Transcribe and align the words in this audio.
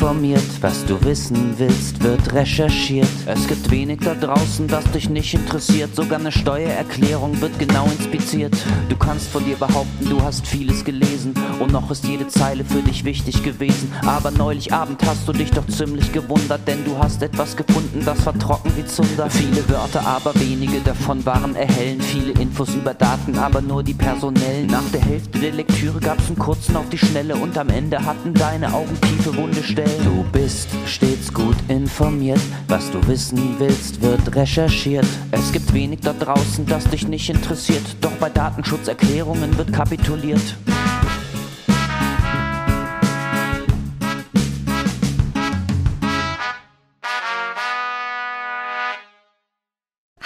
informiert. 0.00 0.42
Was 0.62 0.86
du 0.86 0.98
wissen 1.04 1.54
willst, 1.58 2.02
wird 2.02 2.32
recherchiert. 2.32 3.06
Es 3.26 3.46
gibt 3.46 3.70
wenig 3.70 4.00
da 4.00 4.14
draußen, 4.14 4.66
das 4.66 4.90
dich 4.92 5.10
nicht 5.10 5.34
interessiert. 5.34 5.94
Sogar 5.94 6.18
eine 6.18 6.32
Steuererklärung 6.32 7.38
wird 7.42 7.58
genau 7.58 7.84
inspiziert. 7.84 8.56
Du 8.88 8.96
kannst 8.96 9.28
von 9.28 9.44
dir 9.44 9.56
behaupten, 9.56 10.08
du 10.08 10.22
hast 10.22 10.46
vieles 10.46 10.86
gelesen. 10.86 11.34
Und 11.58 11.72
noch 11.72 11.90
ist 11.90 12.06
jede 12.06 12.26
Zeile 12.28 12.64
für 12.64 12.80
dich 12.80 13.04
wichtig 13.04 13.42
gewesen. 13.42 13.92
Aber 14.06 14.30
neulich 14.30 14.72
Abend 14.72 15.02
hast 15.04 15.28
du 15.28 15.34
dich 15.34 15.50
doch 15.50 15.66
ziemlich 15.66 16.10
gewundert, 16.12 16.66
denn 16.66 16.82
du 16.86 16.96
hast 16.96 17.22
etwas 17.22 17.54
gefunden, 17.54 18.02
das 18.02 18.24
war 18.24 18.38
trocken 18.38 18.72
wie 18.76 18.86
Zunder. 18.86 19.28
Viele 19.28 19.68
Wörter, 19.68 20.06
aber 20.06 20.34
wenige 20.36 20.80
davon 20.80 21.26
waren 21.26 21.54
erhellend. 21.54 22.02
Viele 22.04 22.32
Infos 22.40 22.74
über 22.74 22.94
Daten, 22.94 23.36
aber 23.36 23.60
nur 23.60 23.82
die 23.82 23.92
personellen. 23.92 24.66
Nach 24.68 24.88
der 24.94 25.02
Hälfte 25.02 25.38
der 25.38 25.52
Lektüre 25.52 26.00
gab's 26.00 26.28
einen 26.28 26.38
kurzen 26.38 26.74
auf 26.76 26.88
die 26.88 26.96
Schnelle 26.96 27.34
und 27.34 27.58
am 27.58 27.68
Ende 27.68 28.02
hatten 28.02 28.32
deine 28.32 28.72
Augen 28.72 28.98
tiefe 29.02 29.36
Wunde 29.36 29.62
stellen. 29.62 29.89
Du 30.04 30.24
bist 30.32 30.68
stets 30.86 31.32
gut 31.32 31.56
informiert. 31.68 32.40
Was 32.68 32.90
du 32.90 33.04
wissen 33.08 33.56
willst, 33.58 34.00
wird 34.00 34.34
recherchiert. 34.36 35.06
Es 35.32 35.50
gibt 35.52 35.72
wenig 35.74 36.00
da 36.00 36.12
draußen, 36.12 36.64
das 36.66 36.84
dich 36.84 37.08
nicht 37.08 37.28
interessiert. 37.28 37.82
Doch 38.00 38.12
bei 38.12 38.30
Datenschutzerklärungen 38.30 39.56
wird 39.58 39.72
kapituliert. 39.72 40.56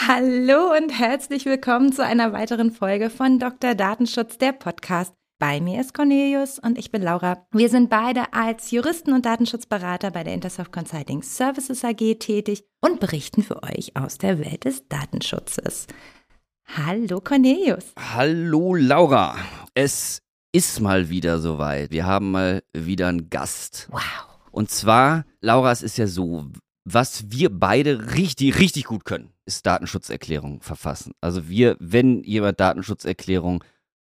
Hallo 0.06 0.76
und 0.76 0.90
herzlich 0.90 1.46
willkommen 1.46 1.90
zu 1.90 2.04
einer 2.04 2.32
weiteren 2.34 2.70
Folge 2.70 3.08
von 3.08 3.38
Dr. 3.38 3.74
Datenschutz, 3.74 4.36
der 4.36 4.52
Podcast. 4.52 5.14
Bei 5.46 5.60
mir 5.60 5.78
ist 5.78 5.92
Cornelius 5.92 6.58
und 6.58 6.78
ich 6.78 6.90
bin 6.90 7.02
Laura. 7.02 7.46
Wir 7.52 7.68
sind 7.68 7.90
beide 7.90 8.32
als 8.32 8.70
Juristen 8.70 9.12
und 9.12 9.26
Datenschutzberater 9.26 10.10
bei 10.10 10.24
der 10.24 10.32
Intersoft 10.32 10.72
Consulting 10.72 11.20
Services 11.20 11.84
AG 11.84 12.18
tätig 12.18 12.64
und 12.80 12.98
berichten 12.98 13.42
für 13.42 13.62
euch 13.62 13.94
aus 13.94 14.16
der 14.16 14.38
Welt 14.38 14.64
des 14.64 14.88
Datenschutzes. 14.88 15.86
Hallo 16.64 17.20
Cornelius. 17.20 17.92
Hallo 17.98 18.74
Laura. 18.74 19.36
Es 19.74 20.22
ist 20.52 20.80
mal 20.80 21.10
wieder 21.10 21.38
soweit. 21.38 21.90
Wir 21.90 22.06
haben 22.06 22.30
mal 22.30 22.62
wieder 22.72 23.08
einen 23.08 23.28
Gast. 23.28 23.88
Wow. 23.90 24.00
Und 24.50 24.70
zwar, 24.70 25.26
Laura, 25.42 25.72
es 25.72 25.82
ist 25.82 25.98
ja 25.98 26.06
so, 26.06 26.46
was 26.84 27.30
wir 27.30 27.50
beide 27.50 28.14
richtig, 28.14 28.58
richtig 28.58 28.84
gut 28.84 29.04
können, 29.04 29.34
ist 29.44 29.66
Datenschutzerklärungen 29.66 30.62
verfassen. 30.62 31.12
Also 31.20 31.50
wir, 31.50 31.76
wenn 31.80 32.22
jemand 32.24 32.60
Datenschutzerklärung 32.60 33.62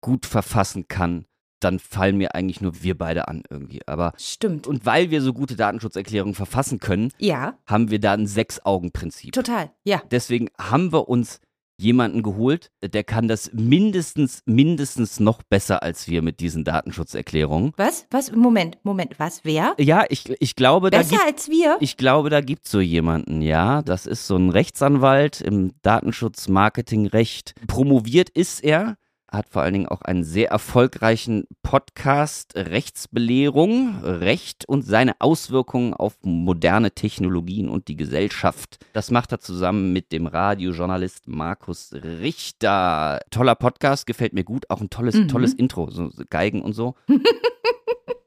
gut 0.06 0.28
verfassen 0.28 0.88
kann, 0.88 1.25
dann 1.59 1.80
fallen 1.80 2.17
mir 2.17 2.36
eigentlich 2.36 2.61
nur 2.61 2.84
wir 2.84 2.95
beide 2.95 3.28
an 3.28 3.42
irgendwie. 3.50 3.80
Aber 3.88 4.14
Stimmt. 4.17 4.67
und 4.67 4.86
weil 4.86 5.09
wir 5.09 5.23
so 5.23 5.34
gute 5.34 5.56
Datenschutzerklärungen 5.56 6.36
verfassen 6.36 6.78
können, 6.80 7.12
Ja, 7.17 7.58
haben 7.66 7.89
wir 7.89 8.00
da 8.00 8.14
ein 8.14 8.28
Sechs-Augen-Prinzip. 8.28 9.31
total. 9.34 9.72
Ja. 9.84 10.03
Deswegen 10.12 10.50
haben 10.59 10.94
wir 10.94 11.09
uns 11.09 11.39
jemanden 11.78 12.22
geholt, 12.23 12.72
der 12.84 13.03
kann 13.03 13.28
das 13.28 13.52
mindestens, 13.52 14.42
mindestens 14.45 15.20
noch 15.20 15.42
besser 15.50 15.81
als 15.81 16.08
wir 16.08 16.22
mit 16.22 16.40
diesen 16.40 16.64
Datenschutzerklärungen. 16.64 17.73
Was? 17.78 18.06
Was? 18.12 18.31
Moment, 18.31 18.78
Moment. 18.84 19.16
Was? 19.19 19.42
Wer? 19.44 19.73
Ja, 19.80 20.06
ich, 20.09 20.23
ich 20.40 20.56
glaube, 20.56 20.90
da 20.92 21.00
Besser 21.00 21.16
gibt 21.17 21.23
als 21.25 21.50
wir? 21.50 21.78
ich 21.80 21.97
glaube, 21.97 22.30
da 22.30 22.40
gibt 22.42 22.67
so 22.67 22.80
jemanden, 22.80 23.42
ja. 23.42 23.81
Das 23.81 24.06
ist 24.06 24.28
so 24.28 24.38
ein 24.38 24.52
Rechtsanwalt 24.52 25.42
im 25.42 25.72
Datenschutz-Marketing-Recht. 25.81 27.56
Promoviert 27.67 28.30
ist 28.30 28.64
er, 28.64 28.95
hat 29.31 29.50
vor 29.50 29.62
allen 29.64 29.73
Dingen 29.73 29.88
auch 29.88 30.02
einen 30.02 30.23
sehr 30.23 30.50
erfolgreichen 30.50 31.46
Podcast 31.63 32.53
Rechtsbelehrung, 32.56 34.00
Recht 34.03 34.68
und 34.68 34.84
seine 34.84 35.13
Auswirkungen 35.19 35.94
auf 35.94 36.16
moderne 36.24 36.91
Technologien 36.91 37.69
und 37.69 37.88
die 37.88 37.97
Gesellschaft. 37.97 38.78
Das 38.94 39.12
macht 39.12 39.31
er 39.31 39.40
zusammen 39.40 39.94
mit 39.94 40.12
dem 40.12 40.28
Radiojournalist 40.28 41.28
Markus 41.28 41.91
Richter. 41.94 43.19
Toller 43.31 43.56
Podcast, 43.56 44.06
gefällt 44.08 44.34
mir 44.34 44.44
gut. 44.44 44.69
Auch 44.69 44.81
ein 44.81 44.90
tolles, 44.90 45.16
Mhm. 45.16 45.28
tolles 45.28 45.53
Intro, 45.53 45.90
so 45.90 46.09
Geigen 46.30 46.62
und 46.62 46.74
so. 46.74 46.96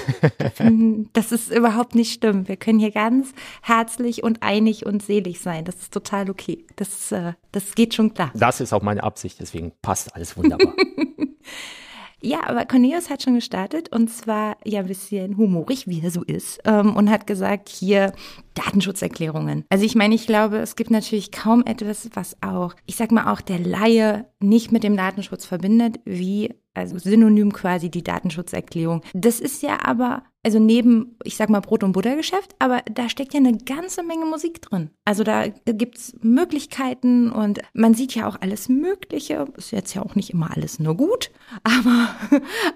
Das 1.13 1.31
ist 1.31 1.51
überhaupt 1.51 1.95
nicht 1.95 2.19
schlimm. 2.19 2.47
Wir 2.47 2.55
können 2.55 2.79
hier 2.79 2.91
ganz 2.91 3.33
herzlich 3.61 4.23
und 4.23 4.41
einig 4.41 4.85
und 4.85 5.03
selig 5.03 5.41
sein. 5.41 5.65
Das 5.65 5.75
ist 5.75 5.93
total 5.93 6.29
okay. 6.29 6.65
Das, 6.77 7.11
äh, 7.11 7.33
das 7.51 7.75
geht 7.75 7.93
schon 7.93 8.13
klar. 8.13 8.31
Das 8.33 8.61
ist 8.61 8.73
auch 8.73 8.81
meine 8.81 9.03
Absicht, 9.03 9.39
deswegen 9.39 9.73
passt 9.81 10.15
alles 10.15 10.37
wunderbar. 10.37 10.73
Ja, 12.21 12.47
aber 12.47 12.65
Cornelius 12.65 13.09
hat 13.09 13.23
schon 13.23 13.35
gestartet 13.35 13.89
und 13.91 14.09
zwar 14.09 14.57
ja 14.63 14.79
ein 14.79 14.87
bisschen 14.87 15.37
humorig, 15.37 15.87
wie 15.87 16.01
er 16.01 16.11
so 16.11 16.23
ist, 16.23 16.59
ähm, 16.65 16.95
und 16.95 17.09
hat 17.09 17.27
gesagt, 17.27 17.69
hier 17.69 18.13
Datenschutzerklärungen. 18.53 19.65
Also 19.69 19.85
ich 19.85 19.95
meine, 19.95 20.15
ich 20.15 20.25
glaube, 20.25 20.57
es 20.57 20.75
gibt 20.75 20.91
natürlich 20.91 21.31
kaum 21.31 21.63
etwas, 21.65 22.09
was 22.13 22.37
auch, 22.41 22.73
ich 22.85 22.95
sag 22.95 23.11
mal 23.11 23.31
auch 23.31 23.41
der 23.41 23.59
Laie 23.59 24.27
nicht 24.39 24.71
mit 24.71 24.83
dem 24.83 24.97
Datenschutz 24.97 25.45
verbindet, 25.45 25.99
wie 26.05 26.53
also 26.73 26.97
synonym 26.97 27.53
quasi 27.53 27.89
die 27.89 28.03
Datenschutzerklärung. 28.03 29.01
Das 29.13 29.39
ist 29.39 29.63
ja 29.63 29.79
aber, 29.83 30.23
also 30.45 30.59
neben, 30.59 31.17
ich 31.23 31.37
sag 31.37 31.49
mal, 31.49 31.59
Brot- 31.59 31.83
und 31.83 31.93
Buttergeschäft, 31.93 32.55
aber 32.59 32.83
da 32.93 33.09
steckt 33.09 33.33
ja 33.33 33.39
eine 33.39 33.57
ganze 33.57 34.03
Menge 34.03 34.25
Musik 34.25 34.61
drin. 34.61 34.91
Also 35.03 35.23
da 35.23 35.47
gibt's 35.47 36.15
Möglichkeiten 36.21 37.31
und 37.31 37.61
man 37.73 37.95
sieht 37.95 38.13
ja 38.13 38.27
auch 38.27 38.39
alles 38.41 38.69
Mögliche. 38.69 39.45
Ist 39.57 39.71
jetzt 39.71 39.95
ja 39.95 40.03
auch 40.03 40.13
nicht 40.13 40.29
immer 40.29 40.55
alles 40.55 40.77
nur 40.79 40.95
gut, 40.95 41.31
aber, 41.63 42.15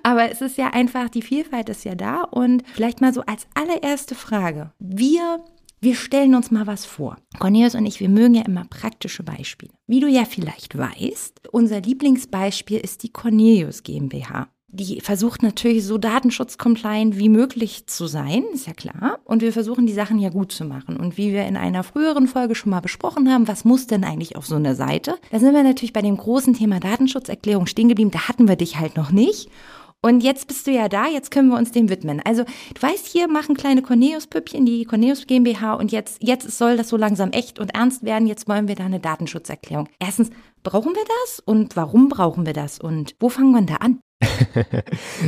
aber 0.01 0.31
es 0.31 0.41
ist 0.41 0.57
ja 0.57 0.71
einfach, 0.71 1.09
die 1.09 1.21
Vielfalt 1.21 1.69
ist 1.69 1.85
ja 1.85 1.93
da 1.93 2.23
und 2.23 2.63
vielleicht 2.73 3.01
mal 3.01 3.13
so 3.13 3.21
als 3.21 3.45
allererste 3.53 4.15
Frage. 4.15 4.73
Wir 4.79 5.43
wir 5.81 5.95
stellen 5.95 6.35
uns 6.35 6.51
mal 6.51 6.67
was 6.67 6.85
vor. 6.85 7.15
Cornelius 7.39 7.73
und 7.73 7.85
ich, 7.85 8.01
wir 8.01 8.09
mögen 8.09 8.33
ja 8.33 8.43
immer 8.45 8.65
praktische 8.65 9.23
Beispiele. 9.23 9.71
Wie 9.87 10.01
du 10.01 10.07
ja 10.07 10.25
vielleicht 10.25 10.77
weißt, 10.77 11.47
unser 11.53 11.79
Lieblingsbeispiel 11.79 12.79
ist 12.79 13.03
die 13.03 13.13
Cornelius 13.13 13.83
GmbH. 13.83 14.49
Die 14.71 15.01
versucht 15.01 15.41
natürlich 15.41 15.83
so 15.85 15.97
datenschutzcompliant 15.97 17.17
wie 17.17 17.29
möglich 17.29 17.87
zu 17.87 18.07
sein, 18.07 18.43
ist 18.53 18.67
ja 18.67 18.73
klar. 18.73 19.19
Und 19.25 19.41
wir 19.41 19.51
versuchen 19.51 19.87
die 19.87 19.93
Sachen 19.93 20.19
ja 20.19 20.29
gut 20.29 20.51
zu 20.51 20.63
machen. 20.63 20.97
Und 20.97 21.17
wie 21.17 21.33
wir 21.33 21.45
in 21.45 21.57
einer 21.57 21.83
früheren 21.83 22.27
Folge 22.27 22.55
schon 22.55 22.69
mal 22.69 22.79
besprochen 22.79 23.31
haben, 23.31 23.47
was 23.47 23.65
muss 23.65 23.87
denn 23.87 24.03
eigentlich 24.03 24.35
auf 24.35 24.45
so 24.45 24.55
eine 24.55 24.75
Seite? 24.75 25.15
Da 25.31 25.39
sind 25.39 25.53
wir 25.53 25.63
natürlich 25.63 25.93
bei 25.93 26.01
dem 26.01 26.17
großen 26.17 26.53
Thema 26.53 26.79
Datenschutzerklärung 26.79 27.65
stehen 27.65 27.89
geblieben. 27.89 28.11
Da 28.11 28.27
hatten 28.27 28.47
wir 28.47 28.55
dich 28.55 28.79
halt 28.79 28.95
noch 28.95 29.11
nicht. 29.11 29.49
Und 30.01 30.21
jetzt 30.21 30.47
bist 30.47 30.65
du 30.65 30.71
ja 30.71 30.87
da, 30.87 31.07
jetzt 31.07 31.29
können 31.29 31.49
wir 31.49 31.57
uns 31.57 31.73
dem 31.73 31.89
widmen. 31.89 32.21
Also, 32.23 32.43
du 32.43 32.81
weißt, 32.81 33.05
hier 33.05 33.27
machen 33.27 33.57
kleine 33.57 33.81
Corneus-Püppchen, 33.81 34.65
die 34.65 34.85
Corneus 34.85 35.27
GmbH 35.27 35.73
und 35.73 35.91
jetzt, 35.91 36.23
jetzt 36.23 36.57
soll 36.57 36.77
das 36.77 36.87
so 36.87 36.95
langsam 36.95 37.31
echt 37.31 37.59
und 37.59 37.75
ernst 37.75 38.03
werden. 38.03 38.25
Jetzt 38.25 38.47
wollen 38.47 38.69
wir 38.69 38.75
da 38.75 38.85
eine 38.85 39.01
Datenschutzerklärung. 39.01 39.89
Erstens, 39.99 40.29
brauchen 40.63 40.93
wir 40.93 41.03
das 41.23 41.41
und 41.41 41.75
warum 41.75 42.07
brauchen 42.07 42.45
wir 42.45 42.53
das 42.53 42.79
und 42.79 43.15
wo 43.19 43.27
fangen 43.27 43.51
wir 43.51 43.61
da 43.63 43.75
an? 43.75 43.99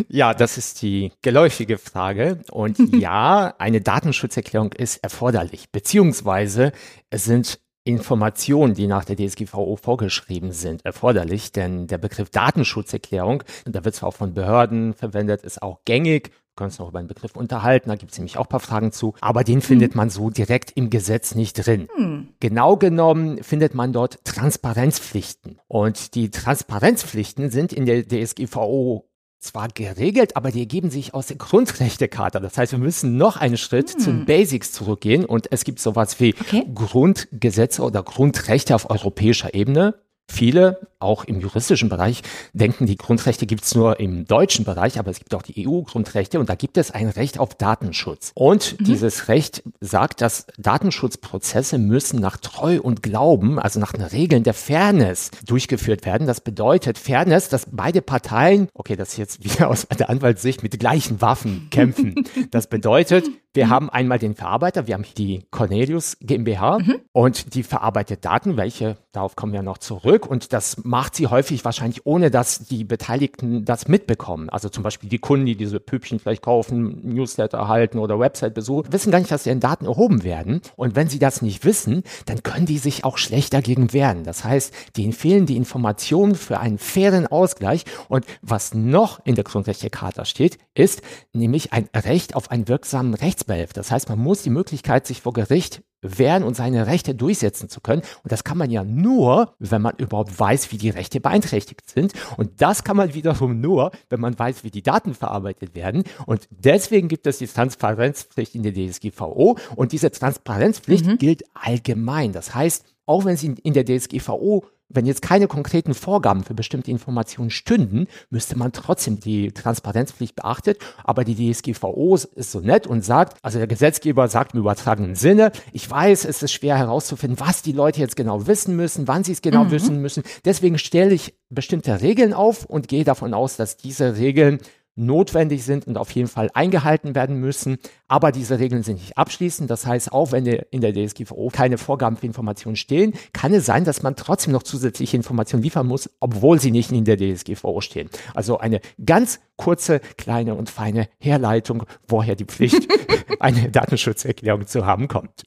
ja, 0.10 0.34
das 0.34 0.58
ist 0.58 0.82
die 0.82 1.12
geläufige 1.22 1.78
Frage. 1.78 2.42
Und 2.52 2.78
ja, 2.96 3.54
eine 3.58 3.82
Datenschutzerklärung 3.82 4.74
ist 4.74 4.98
erforderlich, 5.04 5.72
beziehungsweise 5.72 6.72
es 7.10 7.26
sind 7.26 7.60
Informationen, 7.84 8.76
die 8.76 8.88
nach 8.88 9.06
der 9.06 9.16
DSGVO 9.16 9.76
vorgeschrieben 9.76 10.52
sind, 10.52 10.86
erforderlich, 10.86 11.52
denn 11.52 11.88
der 11.88 11.98
Begriff 11.98 12.30
Datenschutzerklärung, 12.30 13.44
und 13.66 13.76
da 13.76 13.84
wird 13.84 13.96
zwar 13.96 14.10
auch 14.10 14.16
von 14.16 14.34
Behörden 14.34 14.94
verwendet, 14.94 15.44
ist 15.44 15.62
auch 15.62 15.80
gängig. 15.86 16.30
Wir 16.30 16.56
können 16.56 16.68
uns 16.68 16.80
noch 16.80 16.90
über 16.90 17.02
den 17.02 17.08
Begriff 17.08 17.36
unterhalten, 17.36 17.90
da 17.90 17.96
gibt 17.96 18.12
es 18.12 18.18
nämlich 18.18 18.38
auch 18.38 18.46
ein 18.46 18.50
paar 18.50 18.60
Fragen 18.60 18.92
zu, 18.92 19.16
aber 19.22 19.44
den 19.44 19.62
findet 19.62 19.94
hm. 19.94 19.98
man 19.98 20.10
so 20.10 20.30
direkt 20.30 20.72
im 20.76 20.90
Gesetz 20.90 21.34
nicht 21.34 21.66
drin. 21.66 21.88
Hm. 21.96 22.30
Genau 22.40 22.78
genommen 22.78 23.42
findet 23.42 23.74
man 23.74 23.94
dort 23.94 24.24
Transparenzpflichten. 24.26 25.60
Und 25.68 26.14
die 26.14 26.30
Transparenzpflichten 26.30 27.50
sind 27.50 27.74
in 27.74 27.86
der 27.86 28.08
DSGVO 28.08 29.11
zwar 29.42 29.68
geregelt, 29.70 30.36
aber 30.38 30.52
die 30.52 30.60
ergeben 30.60 30.90
sich 30.90 31.14
aus 31.14 31.28
der 31.28 31.38
Grundrechtecharta. 31.38 32.40
Das 32.40 32.58
heißt, 32.58 32.72
wir 32.72 32.80
müssen 32.80 33.18
noch 33.18 33.38
einen 33.38 33.58
Schritt 33.58 33.92
hm. 33.92 34.00
zu 34.00 34.12
den 34.12 34.26
Basics 34.26 34.72
zurückgehen 34.72 35.26
und 35.26 35.52
es 35.52 35.64
gibt 35.64 35.80
sowas 35.80 36.20
wie 36.20 36.36
okay. 36.40 36.64
Grundgesetze 36.74 37.82
oder 37.82 38.04
Grundrechte 38.04 38.76
auf 38.76 38.90
europäischer 38.90 39.54
Ebene. 39.54 39.96
Viele, 40.32 40.88
auch 41.00 41.26
im 41.26 41.42
juristischen 41.42 41.90
Bereich, 41.90 42.22
denken, 42.54 42.86
die 42.86 42.96
Grundrechte 42.96 43.46
gibt 43.46 43.66
es 43.66 43.76
nur 43.76 44.00
im 44.00 44.26
deutschen 44.26 44.64
Bereich, 44.64 44.98
aber 44.98 45.12
es 45.12 45.20
gibt 45.20 45.36
auch 45.36 45.42
die 45.42 45.68
EU-Grundrechte 45.68 46.40
und 46.40 46.50
da 46.50 46.56
gibt 46.56 46.78
es 46.78 46.92
ein 46.92 47.10
Recht 47.10 47.38
auf 47.38 47.56
Datenschutz. 47.56 48.32
Und 48.34 48.80
mhm. 48.80 48.86
dieses 48.86 49.28
Recht 49.28 49.62
sagt, 49.82 50.22
dass 50.22 50.46
Datenschutzprozesse 50.58 51.78
müssen 51.78 52.20
nach 52.22 52.38
Treu 52.38 52.80
und 52.82 53.04
Glauben, 53.04 53.60
also 53.60 53.80
nach 53.80 53.92
den 53.92 54.04
Regeln 54.04 54.44
der 54.44 54.54
Fairness 54.54 55.32
durchgeführt 55.46 56.06
werden. 56.06 56.28
Das 56.28 56.40
bedeutet 56.40 56.98
Fairness, 56.98 57.50
dass 57.50 57.66
beide 57.70 58.02
Parteien, 58.02 58.70
okay, 58.74 58.96
das 58.96 59.10
ist 59.10 59.18
jetzt 59.18 59.44
wieder 59.44 59.70
aus 59.70 59.86
der 59.88 60.10
Anwaltssicht, 60.10 60.64
mit 60.64 60.80
gleichen 60.80 61.22
Waffen 61.22 61.68
kämpfen. 61.70 62.16
Das 62.52 62.68
bedeutet, 62.68 63.26
wir 63.54 63.66
mhm. 63.66 63.70
haben 63.70 63.90
einmal 63.90 64.20
den 64.20 64.36
Verarbeiter, 64.36 64.88
wir 64.88 64.94
haben 64.94 65.06
die 65.18 65.44
Cornelius 65.52 66.18
GmbH 66.22 66.80
mhm. 66.80 67.02
und 67.12 67.54
die 67.54 67.64
verarbeitet 67.64 68.24
Daten, 68.26 68.58
welche, 68.58 68.98
darauf 69.12 69.36
kommen 69.36 69.54
wir 69.54 69.62
noch 69.62 69.78
zurück 69.78 70.21
und 70.28 70.54
das 70.54 70.84
macht 70.84 71.16
sie 71.16 71.28
häufig 71.28 71.66
wahrscheinlich 71.66 72.06
ohne, 72.06 72.32
dass 72.32 72.60
die 72.60 72.84
Beteiligten 72.84 73.66
das 73.66 73.88
mitbekommen. 73.88 74.50
Also 74.50 74.70
zum 74.70 74.84
Beispiel 74.84 75.10
die 75.10 75.20
Kunden, 75.20 75.46
die 75.46 75.56
diese 75.56 75.80
Püppchen 75.80 76.20
vielleicht 76.20 76.42
kaufen, 76.42 77.00
Newsletter 77.04 77.58
erhalten 77.58 78.00
oder 78.00 78.20
Website 78.20 78.54
besuchen, 78.54 78.92
wissen 78.92 79.12
gar 79.12 79.20
nicht, 79.20 79.32
dass 79.32 79.44
deren 79.44 79.60
Daten 79.60 79.86
erhoben 79.86 80.24
werden 80.24 80.62
und 80.76 80.96
wenn 80.96 81.10
sie 81.10 81.20
das 81.20 81.42
nicht 81.42 81.66
wissen, 81.66 82.04
dann 82.26 82.44
können 82.44 82.66
die 82.66 82.78
sich 82.78 83.04
auch 83.04 83.18
schlecht 83.18 83.54
dagegen 83.54 83.94
wehren. 83.94 84.24
Das 84.24 84.44
heißt, 84.44 84.74
denen 84.98 85.14
fehlen 85.14 85.46
die 85.46 85.58
Informationen 85.58 86.36
für 86.36 86.60
einen 86.60 86.78
fairen 86.78 87.28
Ausgleich 87.28 87.86
und 88.08 88.26
was 88.42 88.74
noch 88.74 89.26
in 89.26 89.36
der 89.36 89.44
Grundrechtecharta 89.44 90.26
steht, 90.26 90.58
ist 90.74 91.02
nämlich 91.34 91.74
ein 91.74 91.90
Recht 91.94 92.36
auf 92.36 92.50
einen 92.50 92.68
wirksamen 92.68 93.14
Rechts 93.14 93.42
Rechtsbehelf. 93.42 93.74
Das 93.74 93.92
heißt, 93.92 94.10
man 94.10 94.20
muss 94.20 94.44
die 94.44 94.50
Möglichkeit 94.50 95.08
sich 95.08 95.22
vor 95.22 95.34
Gericht 95.34 95.84
wehren 96.02 96.44
und 96.44 96.56
seine 96.56 96.88
Rechte 96.88 97.14
durchsetzen 97.16 97.70
zu 97.70 97.80
können. 97.80 98.02
Und 98.24 98.32
das 98.32 98.44
kann 98.44 98.58
man 98.58 98.72
ja 98.72 98.84
nur, 98.84 99.54
wenn 99.60 99.82
man 99.82 99.96
überhaupt 99.98 100.38
weiß, 100.38 100.72
wie 100.72 100.78
die 100.78 100.90
Rechte 100.90 101.22
beeinträchtigt 101.22 101.90
sind. 101.90 102.14
Und 102.38 102.62
das 102.62 102.84
kann 102.84 102.98
man 102.98 103.14
wiederum 103.14 103.62
nur, 103.62 103.92
wenn 104.10 104.20
man 104.20 104.38
weiß, 104.38 104.64
wie 104.64 104.72
die 104.72 104.82
Daten 104.82 105.14
verarbeitet 105.14 105.76
werden. 105.76 106.04
Und 106.26 106.48
deswegen 106.50 107.08
gibt 107.08 107.28
es 107.28 107.38
die 107.38 107.48
Transparenzpflicht 107.48 108.56
in 108.56 108.64
der 108.64 108.74
DSGVO. 108.74 109.58
Und 109.76 109.92
diese 109.92 110.12
Transparenzpflicht 110.12 111.06
mhm. 111.06 111.18
gilt 111.18 111.44
allgemein. 111.54 112.34
Das 112.34 112.54
heißt, 112.54 112.86
auch 113.06 113.26
wenn 113.26 113.38
sie 113.38 113.56
in 113.64 113.74
der 113.74 113.86
DSGVO 113.86 114.66
wenn 114.94 115.06
jetzt 115.06 115.22
keine 115.22 115.48
konkreten 115.48 115.94
Vorgaben 115.94 116.44
für 116.44 116.54
bestimmte 116.54 116.92
Informationen 116.92 117.50
stünden, 117.50 118.08
müsste 118.30 118.58
man 118.58 118.72
trotzdem 118.72 119.20
die 119.20 119.52
Transparenzpflicht 119.52 120.36
beachtet. 120.36 120.80
Aber 121.04 121.24
die 121.24 121.52
DSGVO 121.52 122.16
ist 122.16 122.52
so 122.52 122.60
nett 122.60 122.88
und 122.88 123.04
sagt, 123.04 123.38
also 123.42 123.58
der 123.58 123.68
Gesetzgeber 123.68 124.28
sagt 124.28 124.54
im 124.54 124.60
übertragenen 124.60 125.16
Sinne, 125.16 125.52
ich 125.72 125.90
weiß, 125.90 126.26
es 126.26 126.44
ist 126.44 126.52
schwer 126.52 126.78
herauszufinden, 126.78 127.40
was 127.40 127.62
die 127.62 127.72
Leute 127.72 128.00
jetzt 128.00 128.16
genau 128.16 128.48
wissen 128.48 128.76
müssen, 128.76 129.08
wann 129.08 129.24
sie 129.24 129.32
es 129.32 129.42
genau 129.42 129.66
mhm. 129.66 129.72
wissen 129.72 130.02
müssen. 130.02 130.24
Deswegen 130.46 130.78
stelle 130.78 131.14
ich 131.14 131.34
bestimmte 131.50 132.02
Regeln 132.02 132.34
auf 132.34 132.66
und 132.66 132.88
gehe 132.88 133.04
davon 133.04 133.34
aus, 133.34 133.58
dass 133.58 133.78
diese 133.78 134.18
Regeln 134.18 134.60
notwendig 134.96 135.64
sind 135.64 135.88
und 135.88 135.98
auf 135.98 136.12
jeden 136.12 136.28
Fall 136.28 136.50
eingehalten 136.54 137.16
werden 137.16 137.40
müssen. 137.40 137.78
Aber 138.08 138.32
diese 138.32 138.60
Regeln 138.60 138.84
sind 138.84 138.96
nicht 138.96 139.18
abschließend. 139.18 139.70
Das 139.70 139.86
heißt, 139.86 140.12
auch 140.12 140.32
wenn 140.32 140.46
in 140.46 140.82
der 140.82 140.94
DSGVO 140.94 141.50
keine 141.52 141.78
Vorgaben 141.78 142.18
für 142.18 142.26
Informationen 142.26 142.76
stehen, 142.76 143.14
kann 143.34 143.54
es 143.54 143.66
sein, 143.66 143.86
dass 143.86 144.04
man 144.04 144.16
trotzdem 144.16 144.54
noch 144.54 144.64
zusätzliche 144.64 145.18
Informationen 145.18 145.64
liefern 145.64 145.88
muss, 145.88 146.10
obwohl 146.20 146.60
sie 146.60 146.72
nicht 146.72 146.92
in 146.92 147.06
der 147.06 147.18
DSGVO 147.18 147.82
stehen. 147.82 148.10
Also 148.34 148.58
eine 148.58 148.82
ganz 149.04 149.40
kurze, 149.56 150.00
kleine 150.18 150.56
und 150.56 150.70
feine 150.70 151.08
Herleitung, 151.20 151.84
woher 152.08 152.36
die 152.36 152.46
Pflicht, 152.46 152.88
eine 153.40 153.70
Datenschutzerklärung 153.70 154.68
zu 154.68 154.86
haben, 154.86 155.08
kommt. 155.08 155.44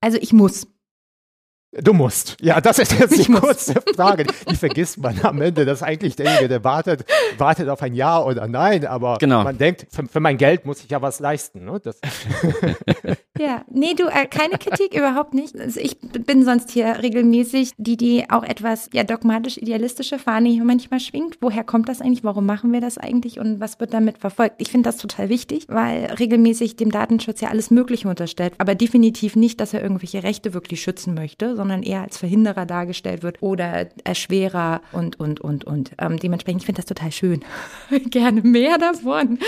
Also 0.00 0.18
ich 0.20 0.32
muss. 0.32 0.68
Du 1.82 1.92
musst. 1.92 2.36
Ja, 2.40 2.60
das 2.60 2.78
ist 2.78 2.98
jetzt 2.98 3.18
die 3.18 3.30
kurze 3.40 3.74
Frage. 3.94 4.26
Die 4.50 4.56
vergisst 4.56 4.98
man 4.98 5.18
am 5.22 5.40
Ende. 5.42 5.64
Das 5.64 5.80
ist 5.80 5.82
eigentlich 5.82 6.16
derjenige, 6.16 6.48
der 6.48 6.64
wartet, 6.64 7.04
wartet 7.36 7.68
auf 7.68 7.82
ein 7.82 7.94
Ja 7.94 8.22
oder 8.22 8.46
Nein. 8.48 8.86
Aber 8.86 9.18
genau. 9.18 9.44
man 9.44 9.58
denkt, 9.58 9.86
für, 9.90 10.06
für, 10.06 10.20
mein 10.20 10.38
Geld 10.38 10.64
muss 10.64 10.82
ich 10.82 10.90
ja 10.90 11.02
was 11.02 11.20
leisten. 11.20 11.64
Ne? 11.64 11.80
Das 11.82 12.00
ja, 13.38 13.62
nee, 13.70 13.94
du, 13.94 14.04
äh, 14.06 14.26
keine 14.26 14.56
Kritik, 14.58 14.94
überhaupt 14.94 15.34
nicht. 15.34 15.58
Also 15.58 15.80
ich 15.80 15.98
bin 16.00 16.44
sonst 16.44 16.70
hier 16.70 17.02
regelmäßig 17.02 17.72
die, 17.76 17.96
die 17.96 18.30
auch 18.30 18.42
etwas 18.42 18.88
ja 18.92 19.04
dogmatisch-idealistische 19.04 20.18
Fahne 20.18 20.48
hier 20.48 20.64
manchmal 20.64 21.00
schwingt. 21.00 21.38
Woher 21.40 21.64
kommt 21.64 21.88
das 21.88 22.00
eigentlich? 22.00 22.24
Warum 22.24 22.46
machen 22.46 22.72
wir 22.72 22.80
das 22.80 22.96
eigentlich? 22.96 23.38
Und 23.38 23.60
was 23.60 23.80
wird 23.80 23.92
damit 23.92 24.18
verfolgt? 24.18 24.56
Ich 24.58 24.70
finde 24.70 24.88
das 24.88 24.96
total 24.96 25.28
wichtig, 25.28 25.66
weil 25.68 26.06
regelmäßig 26.18 26.76
dem 26.76 26.90
Datenschutz 26.90 27.40
ja 27.42 27.50
alles 27.50 27.70
Mögliche 27.70 28.08
unterstellt. 28.08 28.54
Aber 28.58 28.74
definitiv 28.74 29.36
nicht, 29.36 29.60
dass 29.60 29.74
er 29.74 29.82
irgendwelche 29.82 30.22
Rechte 30.22 30.54
wirklich 30.54 30.80
schützen 30.80 31.14
möchte, 31.14 31.54
sondern 31.56 31.65
eher 31.70 32.02
als 32.02 32.18
Verhinderer 32.18 32.66
dargestellt 32.66 33.22
wird 33.22 33.42
oder 33.42 33.88
Erschwerer 34.04 34.80
und, 34.92 35.18
und, 35.18 35.40
und, 35.40 35.64
und. 35.64 35.92
Ähm, 35.98 36.18
dementsprechend, 36.18 36.62
ich 36.62 36.66
finde 36.66 36.82
das 36.82 36.86
total 36.86 37.12
schön. 37.12 37.44
Gerne 38.10 38.42
mehr 38.42 38.78
davon. 38.78 39.38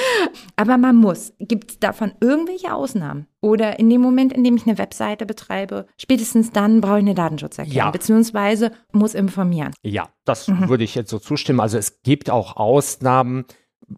Aber 0.56 0.78
man 0.78 0.96
muss. 0.96 1.32
Gibt 1.38 1.70
es 1.70 1.78
davon 1.78 2.12
irgendwelche 2.20 2.72
Ausnahmen? 2.74 3.26
Oder 3.40 3.78
in 3.78 3.88
dem 3.88 4.00
Moment, 4.00 4.32
in 4.32 4.42
dem 4.42 4.56
ich 4.56 4.66
eine 4.66 4.78
Webseite 4.78 5.24
betreibe, 5.24 5.86
spätestens 5.96 6.50
dann 6.50 6.80
brauche 6.80 6.98
ich 6.98 7.04
eine 7.04 7.14
Datenschutzerklärung, 7.14 7.86
ja. 7.86 7.90
beziehungsweise 7.90 8.72
muss 8.92 9.14
informieren. 9.14 9.72
Ja, 9.82 10.08
das 10.24 10.48
mhm. 10.48 10.68
würde 10.68 10.84
ich 10.84 10.96
jetzt 10.96 11.10
so 11.10 11.18
zustimmen. 11.20 11.60
Also 11.60 11.78
es 11.78 12.02
gibt 12.02 12.30
auch 12.30 12.56
Ausnahmen, 12.56 13.44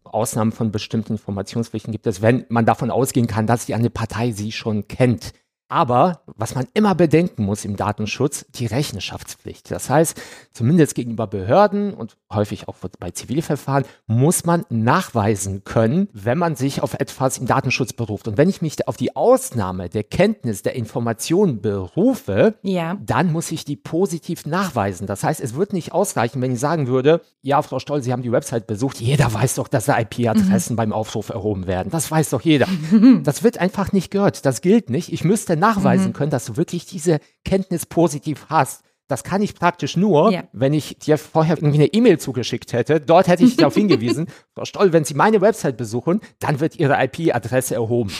Ausnahmen 0.05 0.53
von 0.53 0.71
bestimmten 0.71 1.15
Informationspflichten 1.15 1.93
gibt 1.93 2.07
es, 2.07 2.23
wenn 2.23 2.45
man 2.49 2.67
davon 2.67 2.91
ausgehen 2.91 3.27
kann, 3.27 3.47
dass 3.47 3.67
die 3.67 3.75
eine 3.75 3.91
Partei 3.91 4.33
sie 4.33 4.53
schon 4.53 4.89
kennt. 4.89 5.33
Aber 5.71 6.23
was 6.27 6.57
man 6.57 6.67
immer 6.75 6.97
bedenken 6.97 7.45
muss 7.45 7.65
im 7.65 7.77
Datenschutz, 7.77 8.45
die 8.57 8.67
Rechenschaftspflicht. 8.67 9.71
Das 9.71 9.89
heißt, 9.89 10.21
zumindest 10.53 10.97
gegenüber 10.97 11.29
Behörden 11.29 11.95
und 11.95 12.17
häufig 12.33 12.69
auch 12.69 12.75
bei 12.99 13.12
Zivilverfahren 13.12 13.85
muss 14.09 14.45
man 14.45 14.65
nachweisen 14.69 15.62
können, 15.62 16.09
wenn 16.12 16.39
man 16.39 16.57
sich 16.57 16.83
auf 16.83 16.95
etwas 16.95 17.39
im 17.39 17.47
Datenschutz 17.47 17.93
beruft. 17.93 18.27
Und 18.27 18.37
wenn 18.37 18.49
ich 18.49 18.62
mich 18.62 18.87
auf 18.89 18.97
die 18.97 19.15
Ausnahme 19.15 19.89
der 19.89 20.03
Kenntnis 20.03 20.62
der 20.62 20.75
Information 20.75 21.61
berufe, 21.61 22.55
ja. 22.62 22.99
dann 23.00 23.31
muss 23.31 23.53
ich 23.53 23.65
die 23.65 23.77
positiv 23.77 24.47
nachweisen. 24.47 25.07
Das 25.07 25.23
heißt, 25.23 25.41
es 25.41 25.55
wird 25.55 25.73
nicht 25.73 25.93
ausreichen, 25.93 26.43
wenn 26.43 26.53
ich 26.53 26.61
sagen 26.61 26.89
würde, 26.89 27.21
ja, 27.43 27.62
Frau 27.62 27.79
Stoll, 27.79 28.03
Sie 28.03 28.12
haben 28.12 28.23
die 28.23 28.33
Website 28.33 28.67
besucht. 28.67 29.00
Jeder 29.00 29.33
weiß 29.33 29.55
doch, 29.55 29.69
dass 29.69 29.85
da 29.85 29.99
IP-Adressen 30.00 30.75
mhm. 30.75 30.77
beim 30.77 30.93
Aufruf 30.93 31.29
erhoben 31.29 31.69
werden. 31.69 31.91
Das 31.91 32.11
weiß 32.11 32.31
doch 32.31 32.41
jeder. 32.41 32.67
das 33.23 33.45
wird 33.45 33.59
einfach 33.59 33.93
nicht 33.93 34.11
gehört. 34.11 34.45
Das 34.45 34.62
gilt 34.62 34.91
nicht. 34.91 35.12
Ich 35.12 35.23
müsste 35.23 35.60
nachweisen 35.61 36.09
mhm. 36.09 36.12
können, 36.14 36.31
dass 36.31 36.47
du 36.47 36.57
wirklich 36.57 36.87
diese 36.87 37.21
Kenntnis 37.45 37.87
positiv 37.87 38.47
hast. 38.49 38.83
Das 39.11 39.25
kann 39.25 39.43
ich 39.43 39.57
praktisch 39.57 39.97
nur, 39.97 40.31
Ja. 40.31 40.45
wenn 40.52 40.73
ich 40.73 40.97
dir 41.00 41.19
vorher 41.19 41.57
irgendwie 41.57 41.79
eine 41.79 41.93
E-Mail 41.93 42.21
zugeschickt 42.21 42.73
hätte. 42.73 43.00
Dort 43.00 43.26
hätte 43.26 43.43
ich 43.43 43.57
darauf 43.57 43.75
hingewiesen, 43.81 44.29
Frau 44.55 44.64
Stoll, 44.64 44.93
wenn 44.93 45.02
Sie 45.05 45.14
meine 45.14 45.40
Website 45.40 45.76
besuchen, 45.76 46.21
dann 46.38 46.61
wird 46.61 46.76
Ihre 46.76 46.95
IP-Adresse 47.02 47.75
erhoben. 47.75 48.12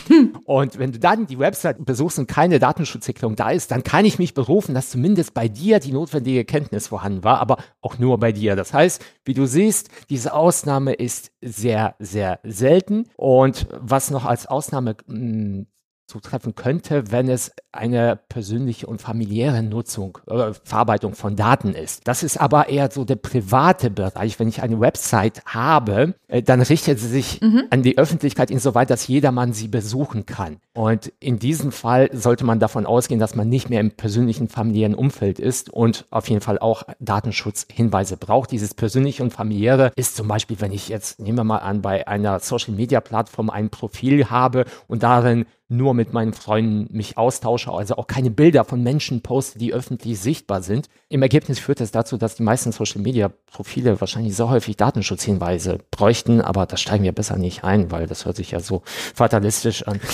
Und 0.45 0.81
wenn 0.81 0.91
du 0.91 0.99
dann 0.99 1.29
die 1.29 1.39
Website 1.39 1.85
besuchst 1.87 2.19
und 2.19 2.27
keine 2.27 2.59
Datenschutzerklärung 2.59 3.37
da 3.37 3.51
ist, 3.51 3.71
dann 3.71 3.85
kann 3.85 4.05
ich 4.05 4.19
mich 4.19 4.35
berufen, 4.35 4.75
dass 4.75 4.91
zumindest 4.91 5.33
bei 5.33 5.47
dir 5.47 5.79
die 5.79 5.93
notwendige 5.93 6.45
Kenntnis 6.45 6.89
vorhanden 6.89 7.23
war, 7.23 7.39
aber 7.41 7.59
auch 7.81 7.99
nur 8.01 8.19
bei 8.19 8.33
dir. 8.33 8.57
Das 8.57 8.75
heißt, 8.75 9.01
wie 9.25 9.35
du 9.35 9.47
siehst, 9.47 9.91
diese 10.11 10.35
Ausnahme 10.35 10.95
ist 10.95 11.31
sehr, 11.41 11.95
sehr 12.01 12.41
selten. 12.43 13.05
Und 13.17 13.69
was 13.81 14.11
noch 14.11 14.25
als 14.25 14.47
Ausnahme 14.49 14.97
mh, 15.07 15.67
zutreffen 16.11 16.55
könnte, 16.55 17.11
wenn 17.11 17.29
es 17.29 17.53
eine 17.73 18.19
persönliche 18.29 18.87
und 18.87 19.01
familiäre 19.01 19.63
Nutzung 19.63 20.19
oder 20.27 20.55
Verarbeitung 20.55 21.15
von 21.15 21.37
Daten 21.37 21.73
ist. 21.73 22.07
Das 22.07 22.23
ist 22.23 22.39
aber 22.39 22.69
eher 22.69 22.91
so 22.91 23.05
der 23.05 23.17
private 23.17 23.91
Bereich. 23.91 24.39
Wenn 24.39 24.49
ich 24.49 24.61
eine 24.61 24.81
Website 24.81 25.43
habe, 25.47 26.15
äh, 26.27 26.43
dann 26.43 26.61
richtet 26.61 26.99
sie 26.99 27.09
sich 27.09 27.41
an 27.71 27.83
die 27.83 27.97
Öffentlichkeit 27.97 28.51
insoweit, 28.51 28.91
dass 28.91 29.07
jedermann 29.07 29.53
sie 29.53 29.69
besuchen 29.69 30.27
kann. 30.27 30.59
Und 30.75 31.13
in 31.21 31.39
diesem 31.39 31.73
Fall 31.73 32.11
sollte 32.13 32.45
man 32.45 32.59
davon 32.59 32.87
ausgehen, 32.87 33.21
dass 33.21 33.37
man 33.37 33.49
nicht 33.49 33.71
mehr 33.71 33.81
im 33.81 33.93
persönlichen 33.93 34.49
familiären 34.49 34.95
Umfeld 34.95 35.39
ist 35.39 35.71
und 35.71 36.07
auf 36.11 36.29
jeden 36.29 36.41
Fall 36.41 36.59
auch 36.59 36.83
Datenschutzhinweise 36.99 38.17
braucht. 38.17 38.51
Dieses 38.51 38.75
persönliche 38.75 39.23
und 39.23 39.33
familiäre 39.33 39.93
ist 39.95 40.17
zum 40.17 40.27
Beispiel, 40.27 40.61
wenn 40.61 40.73
ich 40.73 40.89
jetzt, 40.89 41.21
nehmen 41.21 41.39
wir 41.39 41.45
mal 41.45 41.59
an, 41.59 41.83
bei 41.83 42.09
einer 42.09 42.41
Social 42.41 42.75
Media 42.75 43.01
Plattform 43.01 43.51
ein 43.51 43.71
Profil 43.71 44.31
habe 44.31 44.65
und 44.89 45.03
darin 45.03 45.47
nur 45.71 45.95
mit 45.95 46.13
meinen 46.13 46.33
Freunden 46.33 46.89
mich 46.95 47.17
austausche, 47.17 47.73
also 47.73 47.97
auch 47.97 48.07
keine 48.09 48.31
Bilder 48.31 48.65
von 48.65 48.83
Menschen 48.83 49.23
poste, 49.23 49.59
die 49.59 49.73
öffentlich 49.73 50.19
sichtbar 50.19 50.63
sind. 50.63 50.89
Im 51.09 51.23
Ergebnis 51.23 51.59
führt 51.61 51.81
es 51.81 51.93
dazu, 51.93 52.17
dass 52.17 52.35
die 52.35 52.43
meisten 52.43 52.73
Social 52.73 53.01
Media 53.01 53.31
Profile 53.47 54.01
wahrscheinlich 54.01 54.35
so 54.37 54.51
häufig 54.51 54.77
Datenschutzhinweise 54.77 55.79
bräuchten, 55.91 56.41
aber 56.41 56.67
da 56.67 56.77
steigen 56.77 57.05
wir 57.05 57.13
besser 57.13 57.37
nicht 57.37 57.63
ein, 57.65 57.91
weil 57.91 58.07
das 58.07 58.27
hört 58.27 58.37
sich 58.37 58.51
ja 58.51 58.61
so 58.61 58.83
fatalistisch 59.15 59.87
an. 59.87 60.01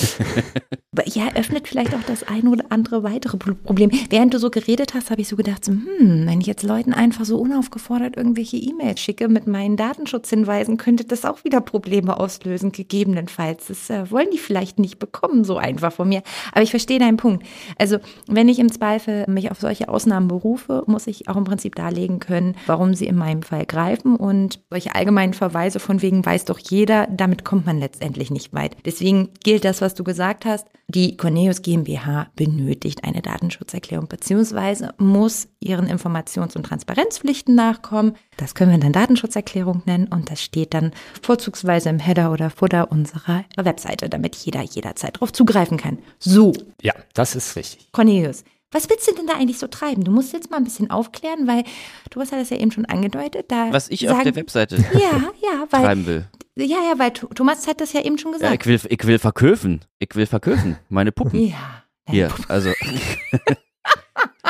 Ja, 1.05 1.27
öffnet 1.35 1.67
vielleicht 1.67 1.93
auch 1.93 2.01
das 2.07 2.23
eine 2.23 2.49
oder 2.49 2.65
andere 2.69 3.03
weitere 3.03 3.37
Pro- 3.37 3.53
Problem. 3.53 3.91
Während 4.09 4.33
du 4.33 4.39
so 4.39 4.49
geredet 4.49 4.95
hast, 4.95 5.11
habe 5.11 5.21
ich 5.21 5.27
so 5.27 5.35
gedacht, 5.35 5.63
so, 5.63 5.71
hm, 5.71 6.25
wenn 6.25 6.41
ich 6.41 6.47
jetzt 6.47 6.63
Leuten 6.63 6.91
einfach 6.91 7.23
so 7.23 7.37
unaufgefordert 7.37 8.17
irgendwelche 8.17 8.57
E-Mails 8.57 8.99
schicke 8.99 9.27
mit 9.27 9.45
meinen 9.45 9.77
Datenschutzhinweisen, 9.77 10.77
könnte 10.77 11.05
das 11.05 11.23
auch 11.23 11.43
wieder 11.43 11.61
Probleme 11.61 12.19
auslösen, 12.19 12.71
gegebenenfalls. 12.71 13.67
Das 13.67 13.89
äh, 13.91 14.09
wollen 14.09 14.29
die 14.33 14.39
vielleicht 14.39 14.79
nicht 14.79 14.97
bekommen, 14.97 15.43
so 15.47 15.57
einfach 15.57 15.91
von 15.91 16.07
mir. 16.07 16.21
Aber 16.51 16.61
ich 16.61 16.69
verstehe 16.69 16.99
deinen 16.99 17.17
Punkt. 17.17 17.43
Also, 17.79 17.97
wenn 18.27 18.49
ich 18.49 18.59
im 18.59 18.71
Zweifel 18.71 19.25
mich 19.27 19.49
auf 19.49 19.59
solche 19.59 19.89
Ausnahmen 19.89 20.27
berufe, 20.27 20.83
muss 20.85 21.07
ich 21.07 21.27
auch 21.27 21.35
im 21.35 21.45
Prinzip 21.45 21.73
darlegen 21.73 22.19
können, 22.19 22.55
warum 22.67 22.93
sie 22.93 23.07
in 23.07 23.15
meinem 23.15 23.41
Fall 23.41 23.65
greifen. 23.65 24.15
Und 24.15 24.59
solche 24.69 24.93
allgemeinen 24.93 25.33
Verweise 25.33 25.79
von 25.79 26.03
wegen 26.03 26.23
weiß 26.23 26.45
doch 26.45 26.59
jeder, 26.59 27.07
damit 27.07 27.43
kommt 27.43 27.65
man 27.65 27.79
letztendlich 27.79 28.29
nicht 28.29 28.53
weit. 28.53 28.77
Deswegen 28.85 29.29
gilt 29.43 29.65
das, 29.65 29.81
was 29.81 29.95
du 29.95 30.03
gesagt 30.03 30.45
hast. 30.45 30.67
Die 30.89 31.17
Cornelius 31.17 31.61
GmbH 31.63 32.27
benötigt 32.35 33.03
eine 33.03 33.21
Datenschutzerklärung 33.21 34.07
beziehungsweise 34.07 34.93
muss 34.97 35.49
ihren 35.59 35.87
Informations- 35.87 36.55
und 36.55 36.65
Transparenzpflichten 36.65 37.55
nachkommen. 37.55 38.15
Das 38.37 38.55
können 38.55 38.71
wir 38.71 38.77
dann 38.77 38.93
Datenschutzerklärung 38.93 39.81
nennen 39.85 40.07
und 40.07 40.31
das 40.31 40.41
steht 40.41 40.73
dann 40.73 40.91
vorzugsweise 41.21 41.89
im 41.89 41.99
Header 41.99 42.31
oder 42.31 42.49
Footer 42.49 42.89
unserer 42.89 43.43
Webseite, 43.57 44.07
damit 44.07 44.35
jeder 44.35 44.61
jederzeit 44.61 45.17
darauf 45.17 45.33
zugreifen 45.37 45.77
kann. 45.77 45.99
So, 46.19 46.51
Ja, 46.81 46.93
das 47.13 47.35
ist 47.35 47.55
richtig. 47.55 47.89
Cornelius, 47.91 48.43
was 48.71 48.89
willst 48.89 49.07
du 49.09 49.13
denn 49.15 49.27
da 49.27 49.33
eigentlich 49.35 49.59
so 49.59 49.67
treiben? 49.67 50.03
Du 50.03 50.11
musst 50.11 50.33
jetzt 50.33 50.49
mal 50.51 50.57
ein 50.57 50.63
bisschen 50.65 50.89
aufklären, 50.91 51.47
weil 51.47 51.63
du 52.09 52.19
hast 52.19 52.31
ja 52.31 52.37
das 52.39 52.49
ja 52.49 52.57
eben 52.57 52.71
schon 52.71 52.85
angedeutet. 52.85 53.45
Da 53.51 53.71
Was 53.71 53.87
ich 53.89 54.01
sagen, 54.01 54.17
auf 54.17 54.23
der 54.23 54.35
Webseite 54.35 54.75
Ja, 54.93 55.21
ja, 55.41 55.65
weil, 55.69 55.81
schreiben 55.81 56.05
will. 56.07 56.27
ja, 56.55 56.65
ja, 56.65 56.93
weil 56.97 57.11
Th- 57.11 57.33
Thomas 57.35 57.65
hat 57.67 57.79
das 57.79 57.93
ja 57.93 58.01
eben 58.01 58.17
schon 58.17 58.31
Ja, 58.33 58.37
gesagt. 58.39 58.61
ich 58.65 58.67
will, 58.83 58.91
ich 58.91 59.07
will 59.07 59.19
verköfen. 59.19 59.85
Ich 59.99 60.09
will 60.15 60.25
verköfen. 60.25 60.77
Meine 60.89 61.11
Puppen. 61.13 61.39
Ja. 61.47 61.83
Hier, 62.09 62.29
also. 62.47 62.71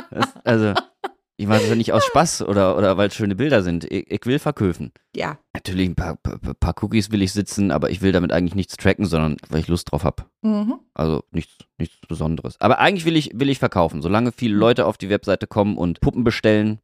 Das- 0.10 0.34
also, 0.44 0.74
ich 1.38 1.46
mache 1.48 1.60
das 1.60 1.70
ja 1.70 1.75
nicht 1.75 1.94
aus 1.94 2.03
Spaß 2.06 2.41
oder, 2.41 2.75
oder 2.77 2.98
weil 2.98 3.10
es 3.10 3.15
schöne 3.15 3.36
Bilder 3.36 3.62
sind. 3.62 3.84
Ich, 3.84 4.10
ich 4.10 4.25
will 4.25 4.39
verköfen. 4.39 4.91
Ja. 5.15 5.38
Natürlich 5.53 5.88
ein 5.88 5.96
paar, 5.96 6.15
paar, 6.15 6.39
paar 6.39 6.84
Cookies 6.84 7.12
will 7.12 7.22
ich 7.22 7.32
sitzen, 7.32 7.72
aber 7.72 7.91
ich 7.91 8.01
will 8.01 8.12
damit 8.12 8.32
eigentlich 8.32 8.56
nichts 8.56 8.75
tracken, 8.75 9.06
sondern 9.06 9.38
weil 9.50 9.60
ich 9.60 9.67
Lust 9.67 9.91
drauf 9.91 10.03
habe. 10.03 10.25
Mhm. 10.41 10.79
Also 10.96 11.24
nichts, 11.32 11.53
nichts 11.77 11.96
Besonderes. 12.08 12.60
Aber 12.60 12.79
eigentlich 12.79 13.06
will 13.06 13.15
ich, 13.15 13.32
will 13.36 13.50
ich 13.50 13.60
verkaufen. 13.60 14.01
Solange 14.01 14.32
viele 14.32 14.56
Leute 14.56 14.88
auf 14.88 14.98
die 14.98 15.10
Webseite 15.10 15.46
kommen 15.46 15.77
und 15.77 16.01
Puppen 16.01 16.24
bestellen, 16.24 16.79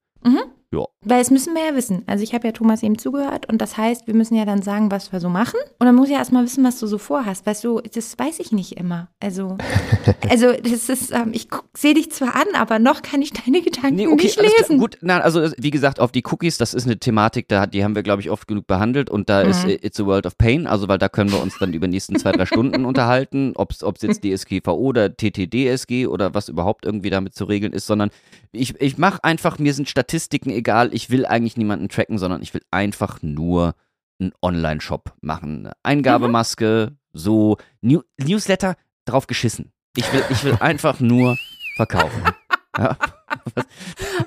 Weil 1.05 1.21
es 1.21 1.29
müssen 1.31 1.53
wir 1.53 1.65
ja 1.65 1.75
wissen. 1.75 2.03
Also 2.07 2.23
ich 2.23 2.33
habe 2.33 2.47
ja 2.47 2.53
Thomas 2.53 2.81
eben 2.83 2.97
zugehört 2.97 3.47
und 3.49 3.61
das 3.61 3.77
heißt, 3.77 4.07
wir 4.07 4.13
müssen 4.13 4.35
ja 4.35 4.45
dann 4.45 4.61
sagen, 4.61 4.89
was 4.91 5.11
wir 5.11 5.19
so 5.19 5.29
machen. 5.29 5.59
Und 5.79 5.85
dann 5.85 5.95
muss 5.95 6.07
ich 6.07 6.13
ja 6.13 6.19
erstmal 6.19 6.43
wissen, 6.43 6.63
was 6.63 6.79
du 6.79 6.87
so 6.87 6.97
vorhast. 6.97 7.45
Weißt 7.45 7.63
du, 7.63 7.81
das 7.81 8.17
weiß 8.17 8.39
ich 8.39 8.51
nicht 8.51 8.77
immer. 8.77 9.09
Also, 9.19 9.57
also 10.29 10.53
das 10.53 10.89
ist, 10.89 11.11
ähm, 11.11 11.31
ich 11.33 11.47
sehe 11.75 11.93
dich 11.93 12.11
zwar 12.11 12.35
an, 12.35 12.47
aber 12.55 12.79
noch 12.79 13.01
kann 13.01 13.21
ich 13.21 13.31
deine 13.33 13.61
Gedanken 13.61 13.95
Nee, 13.95 14.07
okay, 14.07 14.23
nicht 14.23 14.41
lesen. 14.41 14.77
Gut, 14.79 14.97
nein, 15.01 15.21
also 15.21 15.41
wie 15.57 15.71
gesagt, 15.71 15.99
auf 15.99 16.11
die 16.11 16.23
Cookies, 16.25 16.57
das 16.57 16.73
ist 16.73 16.85
eine 16.85 16.97
Thematik, 16.97 17.47
da, 17.47 17.65
die 17.67 17.83
haben 17.83 17.95
wir, 17.95 18.03
glaube 18.03 18.21
ich, 18.21 18.29
oft 18.29 18.47
genug 18.47 18.67
behandelt 18.67 19.09
und 19.09 19.29
da 19.29 19.41
ist 19.41 19.63
Mhm. 19.65 19.69
äh, 19.71 19.79
It's 19.85 19.99
a 19.99 20.05
World 20.05 20.25
of 20.25 20.37
Pain, 20.37 20.67
also 20.67 20.87
weil 20.87 20.97
da 20.97 21.09
können 21.09 21.31
wir 21.31 21.41
uns 21.41 21.57
dann 21.59 21.73
über 21.73 21.87
die 21.87 21.93
nächsten 21.93 22.17
zwei, 22.17 22.31
drei 22.31 22.45
Stunden 22.45 22.85
unterhalten, 22.85 23.53
ob 23.55 23.71
es 23.71 23.81
jetzt 24.01 24.23
DSGVO 24.23 24.73
oder 24.73 25.15
TTDSG 25.15 26.07
oder 26.07 26.33
was 26.33 26.49
überhaupt 26.49 26.85
irgendwie 26.85 27.09
damit 27.09 27.35
zu 27.35 27.45
regeln 27.45 27.73
ist, 27.73 27.87
sondern 27.87 28.09
ich, 28.51 28.79
ich 28.79 28.97
mache 28.97 29.23
einfach, 29.23 29.59
mir 29.59 29.73
sind 29.73 29.89
Statistiken 29.89 30.49
egal, 30.51 30.62
ich 30.91 31.09
will 31.09 31.25
eigentlich 31.25 31.57
niemanden 31.57 31.89
tracken, 31.89 32.17
sondern 32.17 32.41
ich 32.41 32.53
will 32.53 32.61
einfach 32.71 33.21
nur 33.21 33.75
einen 34.19 34.31
Online-Shop 34.41 35.13
machen. 35.21 35.59
Eine 35.65 35.73
Eingabemaske, 35.83 36.95
so 37.13 37.57
New 37.81 38.01
Newsletter, 38.17 38.75
drauf 39.05 39.27
geschissen. 39.27 39.71
Ich 39.95 40.11
will, 40.13 40.23
ich 40.29 40.43
will 40.43 40.57
einfach 40.59 40.99
nur 40.99 41.37
verkaufen. 41.75 42.23
Ja. 42.75 42.97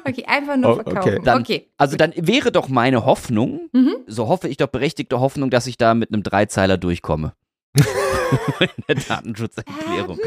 Okay, 0.05 0.25
einfach 0.27 0.57
nur 0.57 0.77
Oh, 0.77 0.81
okay. 0.81 0.91
verkaufen. 0.93 1.25
Dann- 1.25 1.41
okay. 1.41 1.69
Also 1.79 1.97
dann 1.97 2.13
wäre 2.17 2.53
doch 2.53 2.69
meine 2.69 3.05
Hoffnung, 3.05 3.69
Mhm. 3.73 3.97
so 4.07 4.29
hoffe 4.29 4.47
ich 4.49 4.57
doch 4.57 4.69
berechtigte 4.69 5.19
Hoffnung, 5.19 5.51
dass 5.51 5.67
ich 5.67 5.77
da 5.79 5.95
mit 5.95 6.13
einem 6.13 6.23
Dreizeiler 6.23 6.77
durchkomme. 6.79 7.33
In 8.61 8.69
der 8.89 8.97
Datenschutzerklärung. 8.97 10.19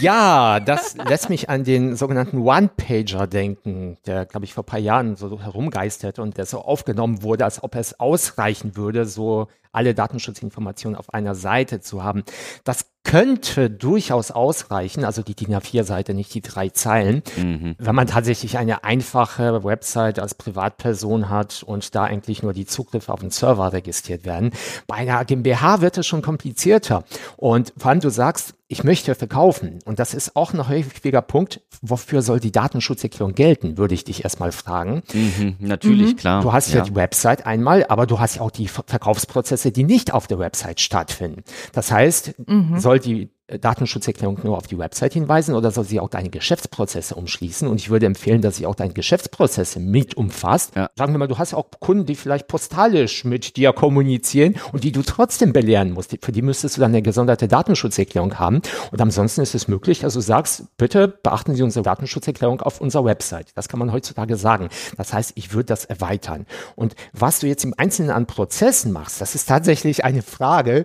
Ja, 0.00 0.60
das 0.60 0.96
lässt 0.96 1.30
mich 1.30 1.48
an 1.48 1.64
den 1.64 1.96
sogenannten 1.96 2.38
One-Pager 2.38 3.26
denken, 3.26 3.96
der, 4.06 4.26
glaube 4.26 4.44
ich, 4.44 4.54
vor 4.54 4.64
ein 4.64 4.66
paar 4.66 4.78
Jahren 4.78 5.16
so 5.16 5.40
herumgeisterte 5.40 6.22
und 6.22 6.36
der 6.36 6.46
so 6.46 6.60
aufgenommen 6.60 7.22
wurde, 7.22 7.44
als 7.44 7.62
ob 7.62 7.74
es 7.74 7.98
ausreichen 7.98 8.76
würde, 8.76 9.06
so 9.06 9.48
alle 9.76 9.94
Datenschutzinformationen 9.94 10.98
auf 10.98 11.12
einer 11.14 11.34
Seite 11.34 11.80
zu 11.80 12.02
haben. 12.02 12.24
Das 12.64 12.86
könnte 13.04 13.70
durchaus 13.70 14.32
ausreichen, 14.32 15.04
also 15.04 15.22
die 15.22 15.36
DIN 15.36 15.54
A4-Seite, 15.54 16.12
nicht 16.12 16.34
die 16.34 16.40
drei 16.40 16.70
Zeilen, 16.70 17.22
Mhm. 17.36 17.76
wenn 17.78 17.94
man 17.94 18.08
tatsächlich 18.08 18.58
eine 18.58 18.82
einfache 18.82 19.62
Website 19.62 20.18
als 20.18 20.34
Privatperson 20.34 21.30
hat 21.30 21.62
und 21.62 21.94
da 21.94 22.02
eigentlich 22.02 22.42
nur 22.42 22.52
die 22.52 22.66
Zugriffe 22.66 23.12
auf 23.12 23.20
den 23.20 23.30
Server 23.30 23.72
registriert 23.72 24.24
werden. 24.24 24.50
Bei 24.88 24.96
einer 24.96 25.24
GmbH 25.24 25.82
wird 25.82 25.98
es 25.98 26.06
schon 26.08 26.20
komplizierter. 26.20 27.04
Und 27.36 27.72
vor 27.76 27.92
allem 27.92 28.00
du 28.00 28.10
sagst, 28.10 28.54
ich 28.68 28.82
möchte 28.82 29.14
verkaufen. 29.14 29.78
Und 29.84 29.98
das 29.98 30.12
ist 30.12 30.34
auch 30.34 30.52
ein 30.52 30.68
häufiger 30.68 31.22
Punkt. 31.22 31.60
Wofür 31.82 32.22
soll 32.22 32.40
die 32.40 32.50
Datenschutzerklärung 32.52 33.34
gelten, 33.34 33.78
würde 33.78 33.94
ich 33.94 34.04
dich 34.04 34.24
erstmal 34.24 34.50
fragen. 34.50 35.02
Mhm. 35.12 35.56
Natürlich, 35.60 36.16
klar. 36.16 36.42
Du 36.42 36.52
hast 36.52 36.72
ja. 36.72 36.82
die 36.82 36.94
Website 36.94 37.46
einmal, 37.46 37.86
aber 37.88 38.06
du 38.06 38.18
hast 38.18 38.36
ja 38.36 38.42
auch 38.42 38.50
die 38.50 38.68
Ver- 38.68 38.84
Verkaufsprozesse, 38.86 39.70
die 39.70 39.84
nicht 39.84 40.12
auf 40.12 40.26
der 40.26 40.38
Website 40.38 40.80
stattfinden. 40.80 41.44
Das 41.72 41.92
heißt, 41.92 42.34
soll 42.76 42.98
die 42.98 43.30
Datenschutzerklärung 43.48 44.40
nur 44.42 44.56
auf 44.56 44.66
die 44.66 44.76
Website 44.76 45.12
hinweisen 45.12 45.54
oder 45.54 45.70
soll 45.70 45.84
sie 45.84 46.00
auch 46.00 46.08
deine 46.08 46.30
Geschäftsprozesse 46.30 47.14
umschließen? 47.14 47.68
Und 47.68 47.80
ich 47.80 47.90
würde 47.90 48.06
empfehlen, 48.06 48.42
dass 48.42 48.56
sie 48.56 48.66
auch 48.66 48.74
deine 48.74 48.92
Geschäftsprozesse 48.92 49.78
mit 49.78 50.16
umfasst. 50.16 50.74
Ja. 50.74 50.90
Sagen 50.96 51.12
wir 51.12 51.18
mal, 51.18 51.28
du 51.28 51.38
hast 51.38 51.54
auch 51.54 51.66
Kunden, 51.78 52.06
die 52.06 52.16
vielleicht 52.16 52.48
postalisch 52.48 53.24
mit 53.24 53.56
dir 53.56 53.72
kommunizieren 53.72 54.56
und 54.72 54.82
die 54.82 54.90
du 54.90 55.02
trotzdem 55.02 55.52
belehren 55.52 55.92
musst. 55.92 56.16
Für 56.20 56.32
die 56.32 56.42
müsstest 56.42 56.76
du 56.76 56.80
dann 56.80 56.90
eine 56.90 57.02
gesonderte 57.02 57.46
Datenschutzerklärung 57.46 58.36
haben. 58.38 58.62
Und 58.90 59.00
ansonsten 59.00 59.42
ist 59.42 59.54
es 59.54 59.68
möglich, 59.68 60.00
dass 60.00 60.14
du 60.14 60.20
sagst, 60.20 60.64
bitte 60.76 61.06
beachten 61.06 61.54
Sie 61.54 61.62
unsere 61.62 61.84
Datenschutzerklärung 61.84 62.62
auf 62.62 62.80
unserer 62.80 63.04
Website. 63.04 63.52
Das 63.54 63.68
kann 63.68 63.78
man 63.78 63.92
heutzutage 63.92 64.36
sagen. 64.36 64.70
Das 64.96 65.12
heißt, 65.12 65.32
ich 65.36 65.52
würde 65.52 65.66
das 65.66 65.84
erweitern. 65.84 66.46
Und 66.74 66.96
was 67.12 67.38
du 67.38 67.46
jetzt 67.46 67.64
im 67.64 67.74
Einzelnen 67.76 68.10
an 68.10 68.26
Prozessen 68.26 68.92
machst, 68.92 69.20
das 69.20 69.36
ist 69.36 69.46
tatsächlich 69.48 70.04
eine 70.04 70.22
Frage, 70.22 70.84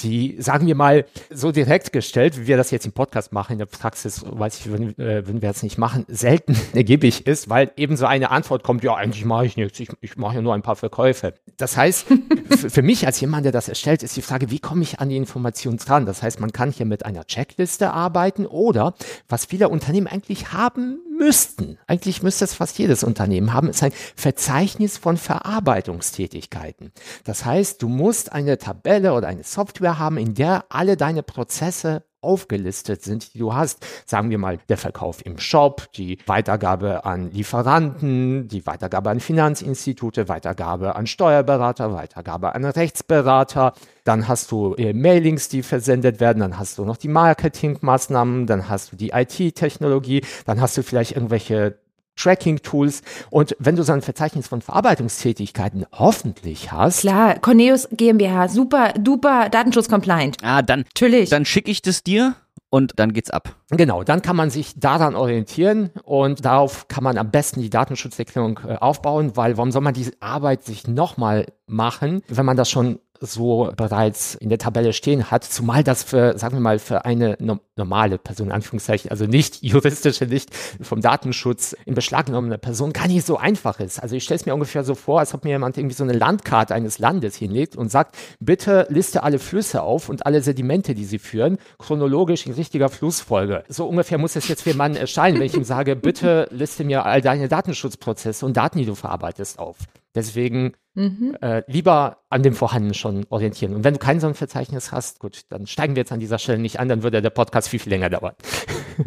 die, 0.00 0.36
sagen 0.38 0.68
wir 0.68 0.76
mal, 0.76 1.04
so 1.30 1.50
direkt 1.50 1.95
gestellt, 1.96 2.38
wie 2.38 2.46
wir 2.46 2.58
das 2.58 2.70
jetzt 2.70 2.84
im 2.84 2.92
Podcast 2.92 3.32
machen, 3.32 3.54
in 3.54 3.58
der 3.58 3.66
Praxis, 3.66 4.22
weiß 4.26 4.58
ich, 4.60 4.70
wenn, 4.70 4.98
äh, 4.98 5.26
wenn 5.26 5.40
wir 5.40 5.48
das 5.48 5.62
nicht 5.62 5.78
machen, 5.78 6.04
selten 6.08 6.54
ergiebig 6.74 7.26
ist, 7.26 7.48
weil 7.48 7.72
eben 7.76 7.96
so 7.96 8.04
eine 8.04 8.30
Antwort 8.30 8.62
kommt, 8.62 8.84
ja, 8.84 8.94
eigentlich 8.94 9.24
mache 9.24 9.46
ich 9.46 9.56
nichts, 9.56 9.80
ich, 9.80 9.88
ich 10.02 10.16
mache 10.18 10.36
ja 10.36 10.42
nur 10.42 10.52
ein 10.52 10.60
paar 10.60 10.76
Verkäufe. 10.76 11.32
Das 11.56 11.78
heißt, 11.78 12.06
für, 12.50 12.68
für 12.68 12.82
mich 12.82 13.06
als 13.06 13.18
jemand, 13.20 13.46
der 13.46 13.52
das 13.52 13.70
erstellt, 13.70 14.02
ist 14.02 14.14
die 14.14 14.22
Frage, 14.22 14.50
wie 14.50 14.58
komme 14.58 14.82
ich 14.82 15.00
an 15.00 15.08
die 15.08 15.16
Information 15.16 15.78
dran? 15.78 16.04
Das 16.04 16.22
heißt, 16.22 16.38
man 16.38 16.52
kann 16.52 16.70
hier 16.70 16.84
mit 16.84 17.06
einer 17.06 17.26
Checkliste 17.26 17.90
arbeiten 17.92 18.44
oder, 18.44 18.94
was 19.28 19.46
viele 19.46 19.70
Unternehmen 19.70 20.06
eigentlich 20.06 20.52
haben 20.52 20.98
müssten, 21.16 21.78
eigentlich 21.86 22.22
müsste 22.22 22.44
es 22.44 22.54
fast 22.54 22.78
jedes 22.78 23.04
Unternehmen 23.04 23.52
haben, 23.52 23.68
ist 23.68 23.82
ein 23.82 23.92
Verzeichnis 24.14 24.98
von 24.98 25.16
Verarbeitungstätigkeiten. 25.16 26.92
Das 27.24 27.44
heißt, 27.44 27.82
du 27.82 27.88
musst 27.88 28.32
eine 28.32 28.58
Tabelle 28.58 29.14
oder 29.14 29.28
eine 29.28 29.44
Software 29.44 29.98
haben, 29.98 30.18
in 30.18 30.34
der 30.34 30.66
alle 30.68 30.96
deine 30.96 31.22
Prozesse 31.22 32.04
aufgelistet 32.26 33.02
sind, 33.02 33.32
die 33.34 33.38
du 33.38 33.54
hast. 33.54 33.86
Sagen 34.04 34.30
wir 34.30 34.38
mal, 34.38 34.58
der 34.68 34.76
Verkauf 34.76 35.24
im 35.24 35.38
Shop, 35.38 35.90
die 35.94 36.18
Weitergabe 36.26 37.04
an 37.04 37.30
Lieferanten, 37.30 38.48
die 38.48 38.66
Weitergabe 38.66 39.10
an 39.10 39.20
Finanzinstitute, 39.20 40.28
Weitergabe 40.28 40.96
an 40.96 41.06
Steuerberater, 41.06 41.92
Weitergabe 41.92 42.54
an 42.54 42.64
Rechtsberater. 42.64 43.72
Dann 44.04 44.28
hast 44.28 44.50
du 44.50 44.74
äh, 44.74 44.92
Mailings, 44.92 45.48
die 45.48 45.62
versendet 45.62 46.20
werden, 46.20 46.40
dann 46.40 46.58
hast 46.58 46.78
du 46.78 46.84
noch 46.84 46.96
die 46.96 47.08
Marketingmaßnahmen, 47.08 48.46
dann 48.46 48.68
hast 48.68 48.92
du 48.92 48.96
die 48.96 49.10
IT-Technologie, 49.10 50.22
dann 50.44 50.60
hast 50.60 50.76
du 50.76 50.82
vielleicht 50.82 51.12
irgendwelche 51.12 51.78
Tracking-Tools. 52.16 53.02
Und 53.30 53.56
wenn 53.58 53.76
du 53.76 53.82
so 53.82 53.92
ein 53.92 54.02
Verzeichnis 54.02 54.48
von 54.48 54.62
Verarbeitungstätigkeiten 54.62 55.86
hoffentlich 55.92 56.72
hast. 56.72 57.00
Klar, 57.00 57.38
Corneus 57.38 57.88
GmbH, 57.92 58.48
super, 58.48 58.92
duper 58.98 59.48
Datenschutz-compliant. 59.48 60.38
Ah, 60.42 60.62
dann, 60.62 60.80
Natürlich. 60.80 61.30
dann 61.30 61.44
schicke 61.44 61.70
ich 61.70 61.82
das 61.82 62.02
dir 62.02 62.34
und 62.70 62.94
dann 62.96 63.12
geht's 63.12 63.30
ab. 63.30 63.54
Genau, 63.70 64.02
dann 64.02 64.22
kann 64.22 64.36
man 64.36 64.50
sich 64.50 64.78
daran 64.78 65.14
orientieren 65.14 65.90
und 66.04 66.44
darauf 66.44 66.88
kann 66.88 67.04
man 67.04 67.18
am 67.18 67.30
besten 67.30 67.60
die 67.60 67.70
Datenschutzerklärung 67.70 68.60
äh, 68.66 68.76
aufbauen, 68.76 69.36
weil 69.36 69.56
warum 69.56 69.72
soll 69.72 69.82
man 69.82 69.94
diese 69.94 70.12
Arbeit 70.20 70.64
sich 70.64 70.86
nochmal 70.86 71.46
machen, 71.66 72.22
wenn 72.28 72.46
man 72.46 72.56
das 72.56 72.70
schon 72.70 72.98
so 73.20 73.72
bereits 73.76 74.34
in 74.34 74.48
der 74.48 74.58
Tabelle 74.58 74.92
stehen 74.92 75.30
hat, 75.30 75.44
zumal 75.44 75.84
das 75.84 76.02
für, 76.02 76.38
sagen 76.38 76.56
wir 76.56 76.60
mal, 76.60 76.78
für 76.78 77.04
eine 77.04 77.36
no 77.40 77.58
normale 77.78 78.16
Person, 78.16 78.46
in 78.46 78.52
Anführungszeichen, 78.52 79.10
also 79.10 79.26
nicht 79.26 79.62
juristische, 79.62 80.24
nicht 80.24 80.48
vom 80.80 81.02
Datenschutz 81.02 81.76
in 81.84 81.94
Beschlag 81.94 82.24
genommene 82.24 82.56
Person 82.56 82.94
gar 82.94 83.06
nicht 83.06 83.26
so 83.26 83.36
einfach 83.36 83.80
ist. 83.80 84.02
Also 84.02 84.16
ich 84.16 84.24
stelle 84.24 84.36
es 84.36 84.46
mir 84.46 84.54
ungefähr 84.54 84.82
so 84.82 84.94
vor, 84.94 85.20
als 85.20 85.34
ob 85.34 85.44
mir 85.44 85.50
jemand 85.50 85.76
irgendwie 85.76 85.94
so 85.94 86.02
eine 86.02 86.14
Landkarte 86.14 86.74
eines 86.74 86.98
Landes 86.98 87.36
hinlegt 87.36 87.76
und 87.76 87.90
sagt, 87.90 88.16
bitte 88.40 88.86
liste 88.88 89.22
alle 89.22 89.38
Flüsse 89.38 89.82
auf 89.82 90.08
und 90.08 90.24
alle 90.24 90.40
Sedimente, 90.40 90.94
die 90.94 91.04
sie 91.04 91.18
führen, 91.18 91.58
chronologisch 91.78 92.46
in 92.46 92.52
richtiger 92.52 92.88
Flussfolge. 92.88 93.64
So 93.68 93.86
ungefähr 93.86 94.16
muss 94.16 94.36
es 94.36 94.48
jetzt 94.48 94.62
für 94.62 94.70
jemanden 94.70 94.96
erscheinen, 94.96 95.38
wenn 95.38 95.46
ich 95.46 95.54
ihm 95.54 95.64
sage, 95.64 95.96
bitte 95.96 96.48
liste 96.50 96.82
mir 96.82 97.04
all 97.04 97.20
deine 97.20 97.48
Datenschutzprozesse 97.48 98.46
und 98.46 98.56
Daten, 98.56 98.78
die 98.78 98.86
du 98.86 98.94
verarbeitest, 98.94 99.58
auf. 99.58 99.76
Deswegen 100.16 100.72
mhm. 100.94 101.36
äh, 101.42 101.62
lieber 101.68 102.24
an 102.30 102.42
dem 102.42 102.54
Vorhandenen 102.54 102.94
schon 102.94 103.26
orientieren. 103.28 103.74
Und 103.74 103.84
wenn 103.84 103.94
du 103.94 104.00
kein 104.00 104.18
so 104.18 104.26
ein 104.26 104.34
Verzeichnis 104.34 104.90
hast, 104.90 105.20
gut, 105.20 105.42
dann 105.50 105.66
steigen 105.66 105.94
wir 105.94 106.00
jetzt 106.00 106.12
an 106.12 106.20
dieser 106.20 106.38
Stelle 106.38 106.58
nicht 106.58 106.80
an, 106.80 106.88
dann 106.88 107.02
würde 107.02 107.22
der 107.22 107.30
Podcast 107.30 107.68
viel, 107.68 107.78
viel 107.78 107.90
länger 107.90 108.10
dauern. 108.10 108.34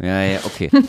Ja, 0.00 0.22
ja, 0.22 0.38
okay. 0.44 0.70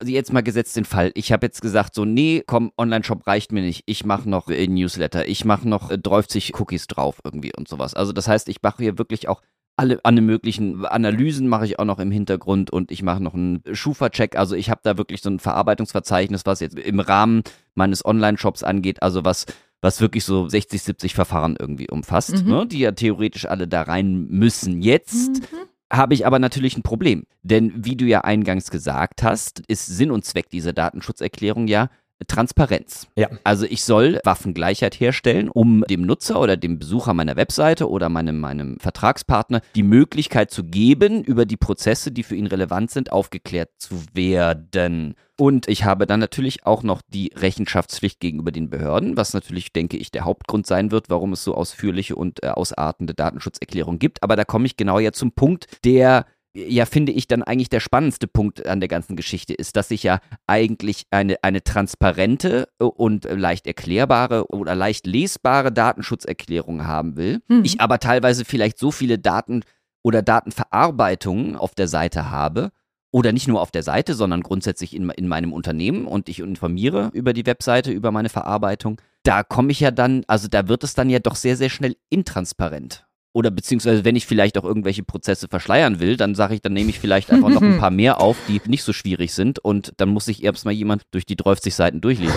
Also 0.00 0.12
jetzt 0.12 0.32
mal 0.32 0.42
gesetzt 0.44 0.76
den 0.76 0.84
Fall. 0.84 1.10
Ich 1.14 1.32
habe 1.32 1.44
jetzt 1.46 1.60
gesagt, 1.60 1.92
so, 1.92 2.04
nee, 2.04 2.44
komm, 2.46 2.70
Online-Shop 2.78 3.26
reicht 3.26 3.50
mir 3.50 3.62
nicht. 3.62 3.82
Ich 3.86 4.04
mache 4.04 4.30
noch 4.30 4.48
äh, 4.48 4.66
Newsletter, 4.68 5.26
ich 5.26 5.44
mache 5.44 5.68
noch 5.68 5.90
äh, 5.90 5.98
30 5.98 6.52
Cookies 6.60 6.86
drauf 6.86 7.18
irgendwie 7.24 7.50
und 7.56 7.66
sowas. 7.66 7.94
Also 7.94 8.12
das 8.12 8.28
heißt, 8.28 8.48
ich 8.48 8.62
mache 8.62 8.80
hier 8.80 8.96
wirklich 8.96 9.28
auch 9.28 9.42
alle, 9.78 10.00
alle 10.02 10.20
möglichen 10.20 10.84
Analysen 10.84 11.48
mache 11.48 11.64
ich 11.64 11.78
auch 11.78 11.84
noch 11.84 12.00
im 12.00 12.10
Hintergrund 12.10 12.70
und 12.70 12.90
ich 12.90 13.02
mache 13.02 13.22
noch 13.22 13.34
einen 13.34 13.62
Schufa-Check. 13.70 14.36
Also 14.36 14.56
ich 14.56 14.70
habe 14.70 14.80
da 14.82 14.98
wirklich 14.98 15.22
so 15.22 15.30
ein 15.30 15.38
Verarbeitungsverzeichnis, 15.38 16.44
was 16.46 16.60
jetzt 16.60 16.76
im 16.76 16.98
Rahmen 16.98 17.42
meines 17.74 18.04
Online-Shops 18.04 18.64
angeht, 18.64 19.02
also 19.02 19.24
was, 19.24 19.46
was 19.80 20.00
wirklich 20.00 20.24
so 20.24 20.48
60, 20.48 20.82
70 20.82 21.14
Verfahren 21.14 21.56
irgendwie 21.58 21.88
umfasst, 21.88 22.44
mhm. 22.44 22.50
ne, 22.50 22.66
die 22.66 22.80
ja 22.80 22.92
theoretisch 22.92 23.46
alle 23.46 23.68
da 23.68 23.82
rein 23.82 24.26
müssen. 24.28 24.82
Jetzt 24.82 25.42
mhm. 25.52 25.96
habe 25.96 26.14
ich 26.14 26.26
aber 26.26 26.40
natürlich 26.40 26.76
ein 26.76 26.82
Problem. 26.82 27.24
Denn 27.42 27.72
wie 27.76 27.94
du 27.94 28.04
ja 28.04 28.22
eingangs 28.22 28.72
gesagt 28.72 29.22
hast, 29.22 29.60
ist 29.68 29.86
Sinn 29.86 30.10
und 30.10 30.24
Zweck 30.24 30.50
dieser 30.50 30.72
Datenschutzerklärung 30.72 31.68
ja, 31.68 31.88
Transparenz. 32.26 33.06
Ja. 33.16 33.28
Also 33.44 33.64
ich 33.64 33.84
soll 33.84 34.20
Waffengleichheit 34.24 34.98
herstellen, 34.98 35.48
um 35.48 35.84
dem 35.88 36.02
Nutzer 36.02 36.40
oder 36.40 36.56
dem 36.56 36.78
Besucher 36.78 37.14
meiner 37.14 37.36
Webseite 37.36 37.88
oder 37.88 38.08
meinem, 38.08 38.40
meinem 38.40 38.78
Vertragspartner 38.80 39.60
die 39.74 39.82
Möglichkeit 39.82 40.50
zu 40.50 40.64
geben, 40.64 41.22
über 41.22 41.46
die 41.46 41.56
Prozesse, 41.56 42.10
die 42.10 42.22
für 42.22 42.34
ihn 42.34 42.46
relevant 42.46 42.90
sind, 42.90 43.12
aufgeklärt 43.12 43.70
zu 43.78 44.02
werden. 44.12 45.14
Und 45.40 45.68
ich 45.68 45.84
habe 45.84 46.08
dann 46.08 46.18
natürlich 46.18 46.66
auch 46.66 46.82
noch 46.82 47.00
die 47.06 47.30
Rechenschaftspflicht 47.36 48.18
gegenüber 48.18 48.50
den 48.50 48.70
Behörden, 48.70 49.16
was 49.16 49.34
natürlich, 49.34 49.72
denke 49.72 49.96
ich, 49.96 50.10
der 50.10 50.24
Hauptgrund 50.24 50.66
sein 50.66 50.90
wird, 50.90 51.10
warum 51.10 51.32
es 51.32 51.44
so 51.44 51.54
ausführliche 51.54 52.16
und 52.16 52.42
äh, 52.42 52.48
ausartende 52.48 53.14
Datenschutzerklärungen 53.14 54.00
gibt. 54.00 54.24
Aber 54.24 54.34
da 54.34 54.44
komme 54.44 54.66
ich 54.66 54.76
genau 54.76 54.98
ja 54.98 55.12
zum 55.12 55.30
Punkt, 55.30 55.66
der 55.84 56.26
ja, 56.54 56.86
finde 56.86 57.12
ich 57.12 57.28
dann 57.28 57.42
eigentlich 57.42 57.68
der 57.68 57.80
spannendste 57.80 58.26
Punkt 58.26 58.66
an 58.66 58.80
der 58.80 58.88
ganzen 58.88 59.16
Geschichte 59.16 59.54
ist, 59.54 59.76
dass 59.76 59.90
ich 59.90 60.02
ja 60.02 60.20
eigentlich 60.46 61.04
eine, 61.10 61.36
eine 61.42 61.62
transparente 61.62 62.68
und 62.78 63.24
leicht 63.24 63.66
erklärbare 63.66 64.48
oder 64.48 64.74
leicht 64.74 65.06
lesbare 65.06 65.72
Datenschutzerklärung 65.72 66.86
haben 66.86 67.16
will. 67.16 67.40
Mhm. 67.48 67.64
Ich 67.64 67.80
aber 67.80 67.98
teilweise 67.98 68.44
vielleicht 68.44 68.78
so 68.78 68.90
viele 68.90 69.18
Daten 69.18 69.62
oder 70.02 70.22
Datenverarbeitungen 70.22 71.56
auf 71.56 71.74
der 71.74 71.88
Seite 71.88 72.30
habe, 72.30 72.70
oder 73.10 73.32
nicht 73.32 73.48
nur 73.48 73.60
auf 73.60 73.70
der 73.70 73.82
Seite, 73.82 74.14
sondern 74.14 74.42
grundsätzlich 74.42 74.94
in, 74.94 75.08
in 75.10 75.28
meinem 75.28 75.52
Unternehmen 75.52 76.06
und 76.06 76.28
ich 76.28 76.40
informiere 76.40 77.10
über 77.14 77.32
die 77.32 77.46
Webseite, 77.46 77.90
über 77.90 78.10
meine 78.10 78.28
Verarbeitung, 78.28 79.00
da 79.22 79.42
komme 79.42 79.72
ich 79.72 79.80
ja 79.80 79.90
dann, 79.90 80.24
also 80.26 80.48
da 80.48 80.68
wird 80.68 80.84
es 80.84 80.94
dann 80.94 81.10
ja 81.10 81.18
doch 81.18 81.34
sehr, 81.34 81.56
sehr 81.56 81.70
schnell 81.70 81.96
intransparent. 82.10 83.06
Oder 83.38 83.52
beziehungsweise, 83.52 84.04
wenn 84.04 84.16
ich 84.16 84.26
vielleicht 84.26 84.58
auch 84.58 84.64
irgendwelche 84.64 85.04
Prozesse 85.04 85.46
verschleiern 85.46 86.00
will, 86.00 86.16
dann 86.16 86.34
sage 86.34 86.56
ich, 86.56 86.60
dann 86.60 86.72
nehme 86.72 86.90
ich 86.90 86.98
vielleicht 86.98 87.30
einfach 87.30 87.50
noch 87.50 87.62
ein 87.62 87.78
paar 87.78 87.92
mehr 87.92 88.20
auf, 88.20 88.36
die 88.48 88.60
nicht 88.66 88.82
so 88.82 88.92
schwierig 88.92 89.32
sind 89.32 89.60
und 89.60 89.92
dann 89.98 90.08
muss 90.08 90.24
sich 90.24 90.42
erstmal 90.42 90.74
jemand 90.74 91.02
durch 91.12 91.24
die 91.24 91.36
30 91.36 91.72
Seiten 91.72 92.00
durchlesen. 92.00 92.34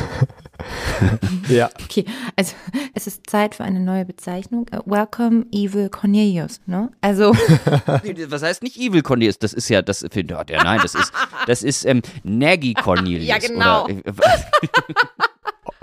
ja. 1.50 1.72
Okay, 1.84 2.06
also 2.36 2.54
es 2.94 3.08
ist 3.08 3.28
Zeit 3.28 3.56
für 3.56 3.64
eine 3.64 3.80
neue 3.80 4.06
Bezeichnung. 4.06 4.68
Uh, 4.72 4.82
welcome 4.86 5.48
Evil 5.52 5.90
Cornelius, 5.90 6.62
ne? 6.68 6.92
Also. 7.02 7.32
Was 8.28 8.44
heißt 8.44 8.62
nicht 8.62 8.78
Evil 8.78 9.02
Cornelius? 9.02 9.40
Das 9.40 9.54
ist 9.54 9.70
ja, 9.70 9.82
das 9.82 10.06
findet 10.12 10.52
ja, 10.52 10.64
nein, 10.64 10.82
das 10.84 10.94
ist, 10.94 11.12
das 11.48 11.64
ist 11.64 11.84
ähm, 11.86 12.04
Naggy 12.22 12.76
Cornelius. 12.76 13.26
ja, 13.26 13.40
genau. 13.40 13.86
Oder, 13.86 13.94
äh, 13.96 14.04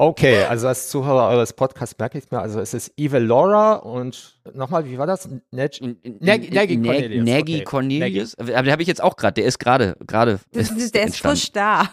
Okay, 0.00 0.44
also 0.44 0.68
als 0.68 0.88
Zuhörer 0.90 1.28
eures 1.28 1.52
Podcasts 1.52 1.96
merke 1.98 2.18
ich 2.18 2.30
mir, 2.30 2.38
also 2.38 2.60
es 2.60 2.72
ist 2.72 2.92
Evil 2.96 3.18
Laura 3.18 3.74
und 3.74 4.40
nochmal, 4.54 4.86
wie 4.86 4.96
war 4.96 5.08
das? 5.08 5.28
Nagy 5.50 5.80
Cornelius. 5.80 7.24
Nagy 7.24 7.64
Cornelius. 7.64 8.38
Aber 8.38 8.62
den 8.62 8.70
habe 8.70 8.82
ich 8.82 8.86
jetzt 8.86 9.02
auch 9.02 9.16
gerade, 9.16 9.34
der 9.34 9.46
ist 9.46 9.58
gerade, 9.58 9.96
gerade. 10.06 10.38
Der 10.54 11.04
ist 11.04 11.16
frisch 11.16 11.50
da. 11.50 11.90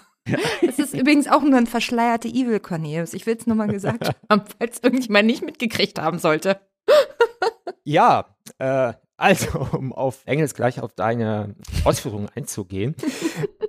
Es 0.62 0.78
ist 0.78 0.94
übrigens 0.94 1.28
auch 1.28 1.42
nur 1.42 1.58
ein 1.58 1.66
verschleierter 1.66 2.30
Evil 2.30 2.60
Cornelius. 2.60 3.14
Ich 3.14 3.26
will 3.26 3.38
es 3.40 3.48
nur 3.48 3.56
mal 3.56 3.68
gesagt 3.68 4.12
haben, 4.30 4.44
falls 4.60 4.80
irgendjemand 4.84 5.26
nicht 5.26 5.44
mitgekriegt 5.44 6.00
haben 6.00 6.20
sollte. 6.20 6.60
Ja, 7.84 8.36
äh, 8.60 8.94
also, 9.18 9.68
um 9.72 9.94
auf 9.94 10.22
Engels 10.26 10.54
gleich 10.54 10.80
auf 10.80 10.94
deine 10.94 11.56
Ausführungen 11.86 12.30
einzugehen 12.36 12.96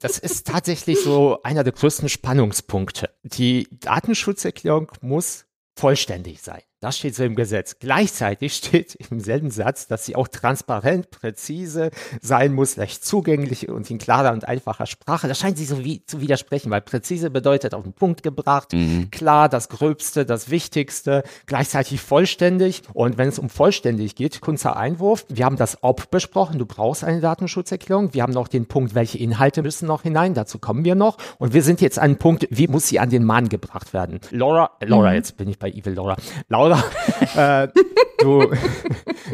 das 0.00 0.18
ist 0.18 0.46
tatsächlich 0.46 0.98
so 1.02 1.42
einer 1.42 1.62
der 1.62 1.72
größten 1.72 2.08
Spannungspunkte. 2.08 3.10
Die 3.22 3.68
Datenschutzerklärung 3.70 4.90
muss 5.00 5.44
vollständig 5.76 6.40
sein. 6.42 6.62
Das 6.82 6.96
steht 6.96 7.14
so 7.14 7.24
im 7.24 7.36
Gesetz. 7.36 7.76
Gleichzeitig 7.78 8.54
steht 8.54 8.94
im 9.10 9.20
selben 9.20 9.50
Satz, 9.50 9.86
dass 9.86 10.06
sie 10.06 10.16
auch 10.16 10.28
transparent, 10.28 11.10
präzise 11.10 11.90
sein 12.22 12.54
muss, 12.54 12.76
leicht 12.76 13.04
zugänglich 13.04 13.68
und 13.68 13.90
in 13.90 13.98
klarer 13.98 14.32
und 14.32 14.48
einfacher 14.48 14.86
Sprache. 14.86 15.28
Das 15.28 15.38
scheint 15.38 15.58
sich 15.58 15.68
so 15.68 15.84
wie 15.84 16.02
zu 16.06 16.22
widersprechen, 16.22 16.70
weil 16.70 16.80
präzise 16.80 17.28
bedeutet 17.28 17.74
auf 17.74 17.82
den 17.82 17.92
Punkt 17.92 18.22
gebracht, 18.22 18.72
mhm. 18.72 19.10
klar, 19.10 19.50
das 19.50 19.68
Gröbste, 19.68 20.24
das 20.24 20.48
Wichtigste, 20.48 21.22
gleichzeitig 21.44 22.00
vollständig. 22.00 22.80
Und 22.94 23.18
wenn 23.18 23.28
es 23.28 23.38
um 23.38 23.50
vollständig 23.50 24.14
geht, 24.14 24.40
kurzer 24.40 24.78
Einwurf, 24.78 25.26
wir 25.28 25.44
haben 25.44 25.56
das 25.56 25.82
Ob 25.82 26.10
besprochen, 26.10 26.58
du 26.58 26.64
brauchst 26.64 27.04
eine 27.04 27.20
Datenschutzerklärung. 27.20 28.14
Wir 28.14 28.22
haben 28.22 28.32
noch 28.32 28.48
den 28.48 28.64
Punkt, 28.64 28.94
welche 28.94 29.18
Inhalte 29.18 29.60
müssen 29.60 29.86
noch 29.86 30.04
hinein, 30.04 30.32
dazu 30.32 30.58
kommen 30.58 30.82
wir 30.86 30.94
noch. 30.94 31.18
Und 31.36 31.52
wir 31.52 31.62
sind 31.62 31.82
jetzt 31.82 31.98
an 31.98 32.04
einem 32.04 32.16
Punkt, 32.16 32.46
wie 32.48 32.68
muss 32.68 32.88
sie 32.88 32.98
an 32.98 33.10
den 33.10 33.24
Mann 33.24 33.50
gebracht 33.50 33.92
werden? 33.92 34.20
Laura, 34.30 34.70
Laura, 34.80 35.10
mhm. 35.10 35.16
jetzt 35.16 35.36
bin 35.36 35.46
ich 35.50 35.58
bei 35.58 35.68
Evil 35.70 35.92
Laura. 35.92 36.16
Laura 36.48 36.69
oder 36.70 36.84
äh, 37.64 37.68
du, 38.18 38.50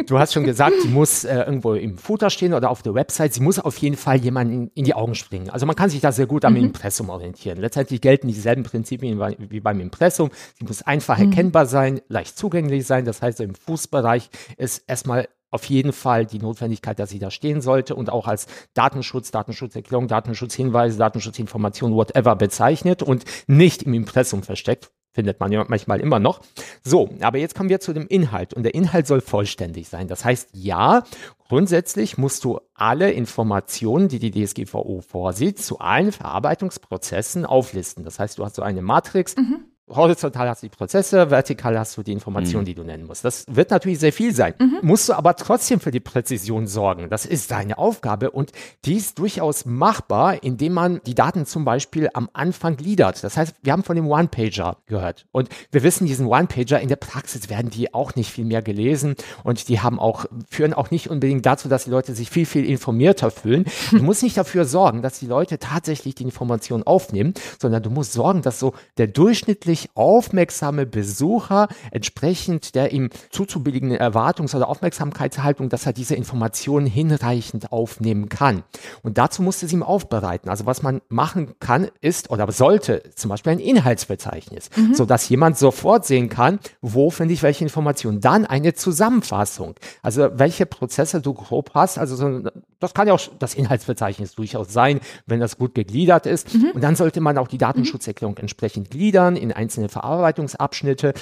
du 0.07 0.19
hast 0.19 0.33
schon 0.33 0.45
gesagt, 0.45 0.75
sie 0.83 0.89
muss 0.89 1.25
äh, 1.25 1.39
irgendwo 1.41 1.75
im 1.75 1.99
Footer 1.99 2.31
stehen 2.31 2.55
oder 2.55 2.71
auf 2.71 2.83
der 2.83 2.95
Website. 2.95 3.35
Sie 3.35 3.41
muss 3.41 3.59
auf 3.59 3.77
jeden 3.79 3.97
Fall 3.97 4.19
jemanden 4.19 4.71
in 4.75 4.85
die 4.85 4.95
Augen 4.95 5.15
springen. 5.15 5.51
Also 5.51 5.67
man 5.67 5.77
kann 5.77 5.91
sich 5.91 6.01
da 6.01 6.13
sehr 6.13 6.27
gut 6.27 6.45
am 6.45 6.55
mhm. 6.55 6.67
Impressum 6.67 7.11
orientieren. 7.11 7.59
Letztendlich 7.59 8.01
gelten 8.01 8.29
dieselben 8.29 8.63
Prinzipien 8.63 9.21
wie 9.39 9.61
beim 9.61 9.81
Impressum. 9.81 10.31
Sie 10.59 10.65
muss 10.65 10.83
einfach 10.83 11.19
mhm. 11.19 11.31
erkennbar 11.31 11.67
sein, 11.67 12.01
leicht 12.09 12.39
zugänglich 12.39 12.87
sein. 12.87 13.05
Das 13.05 13.23
heißt, 13.23 13.41
im 13.41 13.55
Fußbereich 13.55 14.31
ist 14.57 14.85
erstmal 14.87 15.29
auf 15.51 15.65
jeden 15.67 15.93
Fall 15.93 16.27
die 16.27 16.39
Notwendigkeit, 16.39 16.99
dass 16.99 17.11
sie 17.11 17.19
da 17.19 17.31
stehen 17.31 17.61
sollte 17.61 17.95
und 17.95 18.11
auch 18.11 18.27
als 18.27 18.47
Datenschutz, 18.75 19.31
Datenschutzerklärung, 19.31 20.09
Datenschutzhinweise, 20.09 20.99
Datenschutzinformation, 20.99 21.95
whatever 21.95 22.35
bezeichnet 22.37 23.03
und 23.03 23.25
nicht 23.47 23.85
im 23.85 23.95
Impressum 23.95 24.43
versteckt 24.43 24.91
findet 25.17 25.41
man 25.41 25.51
ja 25.51 25.65
manchmal 25.67 25.99
immer 26.01 26.19
noch. 26.19 26.41
So, 26.85 27.09
aber 27.21 27.39
jetzt 27.39 27.55
kommen 27.55 27.71
wir 27.71 27.81
zu 27.81 27.95
dem 27.95 28.07
Inhalt 28.07 28.53
und 28.53 28.65
der 28.65 28.75
Inhalt 28.75 29.07
soll 29.07 29.23
vollständig 29.23 29.89
sein. 29.89 30.09
Das 30.09 30.27
heißt, 30.27 30.51
ja, 30.53 31.05
grundsätzlich 31.49 32.19
musst 32.19 32.45
du 32.45 32.61
alle 32.75 33.11
Informationen, 33.11 34.09
die 34.09 34.19
die 34.19 34.31
DSGVO 34.31 35.01
vorsieht, 35.01 35.59
zu 35.59 35.79
allen 35.79 36.13
Verarbeitungsprozessen 36.13 37.47
auflisten. 37.47 38.05
Das 38.05 38.19
heißt, 38.19 38.39
du 38.39 38.45
hast 38.45 38.57
so 38.57 38.63
eine 38.63 38.83
Matrix. 38.83 39.37
Mhm 39.37 39.65
Horizontal 39.89 40.49
hast 40.49 40.65
du 40.65 40.67
die 40.67 40.77
Prozesse, 40.77 41.31
vertikal 41.31 41.79
hast 41.79 41.97
du 41.97 42.03
die 42.03 42.11
Informationen, 42.11 42.63
mhm. 42.63 42.67
die 42.67 42.75
du 42.75 42.83
nennen 42.83 43.07
musst. 43.07 43.25
Das 43.25 43.45
wird 43.49 43.71
natürlich 43.71 44.01
sehr 44.01 44.13
viel 44.13 44.35
sein. 44.35 44.55
Mhm. 44.59 44.81
Musst 44.83 45.09
du 45.09 45.13
aber 45.13 45.37
trotzdem 45.37 45.79
für 45.79 45.93
die 45.93 46.01
Präzision 46.01 46.67
sorgen. 46.67 47.09
Das 47.09 47.25
ist 47.25 47.53
deine 47.53 47.79
Aufgabe 47.79 48.33
und 48.33 48.51
die 48.85 48.95
ist 48.95 49.21
durchaus 49.21 49.65
machbar, 49.65 50.43
indem 50.43 50.73
man 50.73 51.01
die 51.07 51.15
Daten 51.15 51.47
zum 51.47 51.65
Beispiel 51.65 52.09
am 52.15 52.29
Anfang 52.33 52.77
gliedert. 52.77 53.23
Das 53.23 53.37
heißt, 53.37 53.55
wir 53.63 53.73
haben 53.73 53.85
von 53.85 53.95
dem 53.95 54.11
One-Pager 54.11 54.79
gehört 54.87 55.27
und 55.31 55.51
wir 55.71 55.85
wissen, 55.85 56.07
diesen 56.07 56.27
One-Pager 56.27 56.81
in 56.81 56.89
der 56.89 56.97
Praxis 56.97 57.49
werden 57.49 57.71
die 57.71 57.95
auch 57.95 58.17
nicht 58.17 58.33
viel 58.33 58.45
mehr 58.45 58.63
gelesen 58.63 59.15
und 59.45 59.69
die 59.69 59.81
haben 59.81 60.01
auch, 60.01 60.27
führen 60.51 60.75
auch 60.75 60.91
nicht 60.91 61.11
unbedingt 61.11 61.47
dazu, 61.47 61.69
dass 61.69 61.85
die 61.85 61.91
Leute 61.91 62.13
sich 62.13 62.29
viel, 62.31 62.47
viel 62.47 62.65
informierter 62.65 63.31
fühlen. 63.31 63.67
Du 63.93 64.03
musst 64.03 64.25
nicht 64.25 64.37
dafür 64.37 64.65
sorgen, 64.65 65.03
dass 65.03 65.21
die 65.21 65.27
Leute 65.27 65.61
tatsächlich 65.61 66.17
die 66.17 66.25
Informationen 66.25 66.83
aufnehmen, 66.83 67.35
sondern 67.61 67.85
du 67.85 67.91
musst 67.91 68.15
sorgen, 68.15 68.43
dass 68.43 68.59
so 68.59 68.75
der 68.99 69.07
durchschnittliche 69.07 69.76
wirklich 69.77 69.91
aufmerksame 69.95 70.87
Besucher 70.87 71.69
entsprechend 71.91 72.75
der 72.75 72.93
ihm 72.93 73.11
zuzubilligenden 73.31 73.99
Erwartungs- 73.99 74.55
oder 74.55 74.69
Aufmerksamkeitshaltung, 74.69 75.69
dass 75.69 75.87
er 75.87 75.93
diese 75.93 76.15
Informationen 76.15 76.87
hinreichend 76.87 77.73
aufnehmen 77.73 78.29
kann. 78.29 78.63
Und 79.03 79.19
dazu 79.19 79.43
musste 79.43 79.67
es 79.67 79.73
ihm 79.73 79.83
aufbereiten. 79.83 80.49
Also 80.49 80.67
was 80.67 80.83
man 80.83 81.03
machen 81.09 81.55
kann, 81.61 81.89
ist 82.01 82.31
oder 82.31 82.51
sollte 82.53 83.03
zum 83.15 83.29
Beispiel 83.29 83.53
ein 83.53 83.59
Inhaltsverzeichnis, 83.59 84.71
mhm. 84.77 84.95
sodass 84.95 85.29
jemand 85.29 85.59
sofort 85.59 86.07
sehen 86.07 86.29
kann, 86.29 86.59
wo 86.81 87.11
finde 87.11 87.35
ich 87.35 87.43
welche 87.43 87.65
Informationen. 87.65 88.21
Dann 88.21 88.47
eine 88.47 88.75
Zusammenfassung. 88.75 89.75
Also 90.03 90.29
welche 90.35 90.65
Prozesse 90.65 91.21
du 91.21 91.35
grob 91.35 91.73
hast. 91.75 91.99
Also 91.99 92.17
so, 92.17 92.43
das 92.79 92.95
kann 92.95 93.09
ja 93.09 93.15
auch 93.15 93.21
das 93.39 93.55
Inhaltsverzeichnis 93.55 94.35
durchaus 94.35 94.73
sein, 94.73 95.01
wenn 95.27 95.41
das 95.41 95.59
gut 95.59 95.75
gegliedert 95.75 96.27
ist. 96.27 96.55
Mhm. 96.55 96.71
Und 96.75 96.83
dann 96.83 96.97
sollte 96.97 97.21
man 97.21 97.37
auch 97.39 97.49
die 97.49 97.59
Datenschutzerklärung 97.59 98.37
entsprechend 98.39 98.91
gliedern 98.91 99.37
in 99.37 99.53
ein 99.53 99.66
einzelne 99.67 99.89
Verarbeitungsabschnitte. 99.89 101.13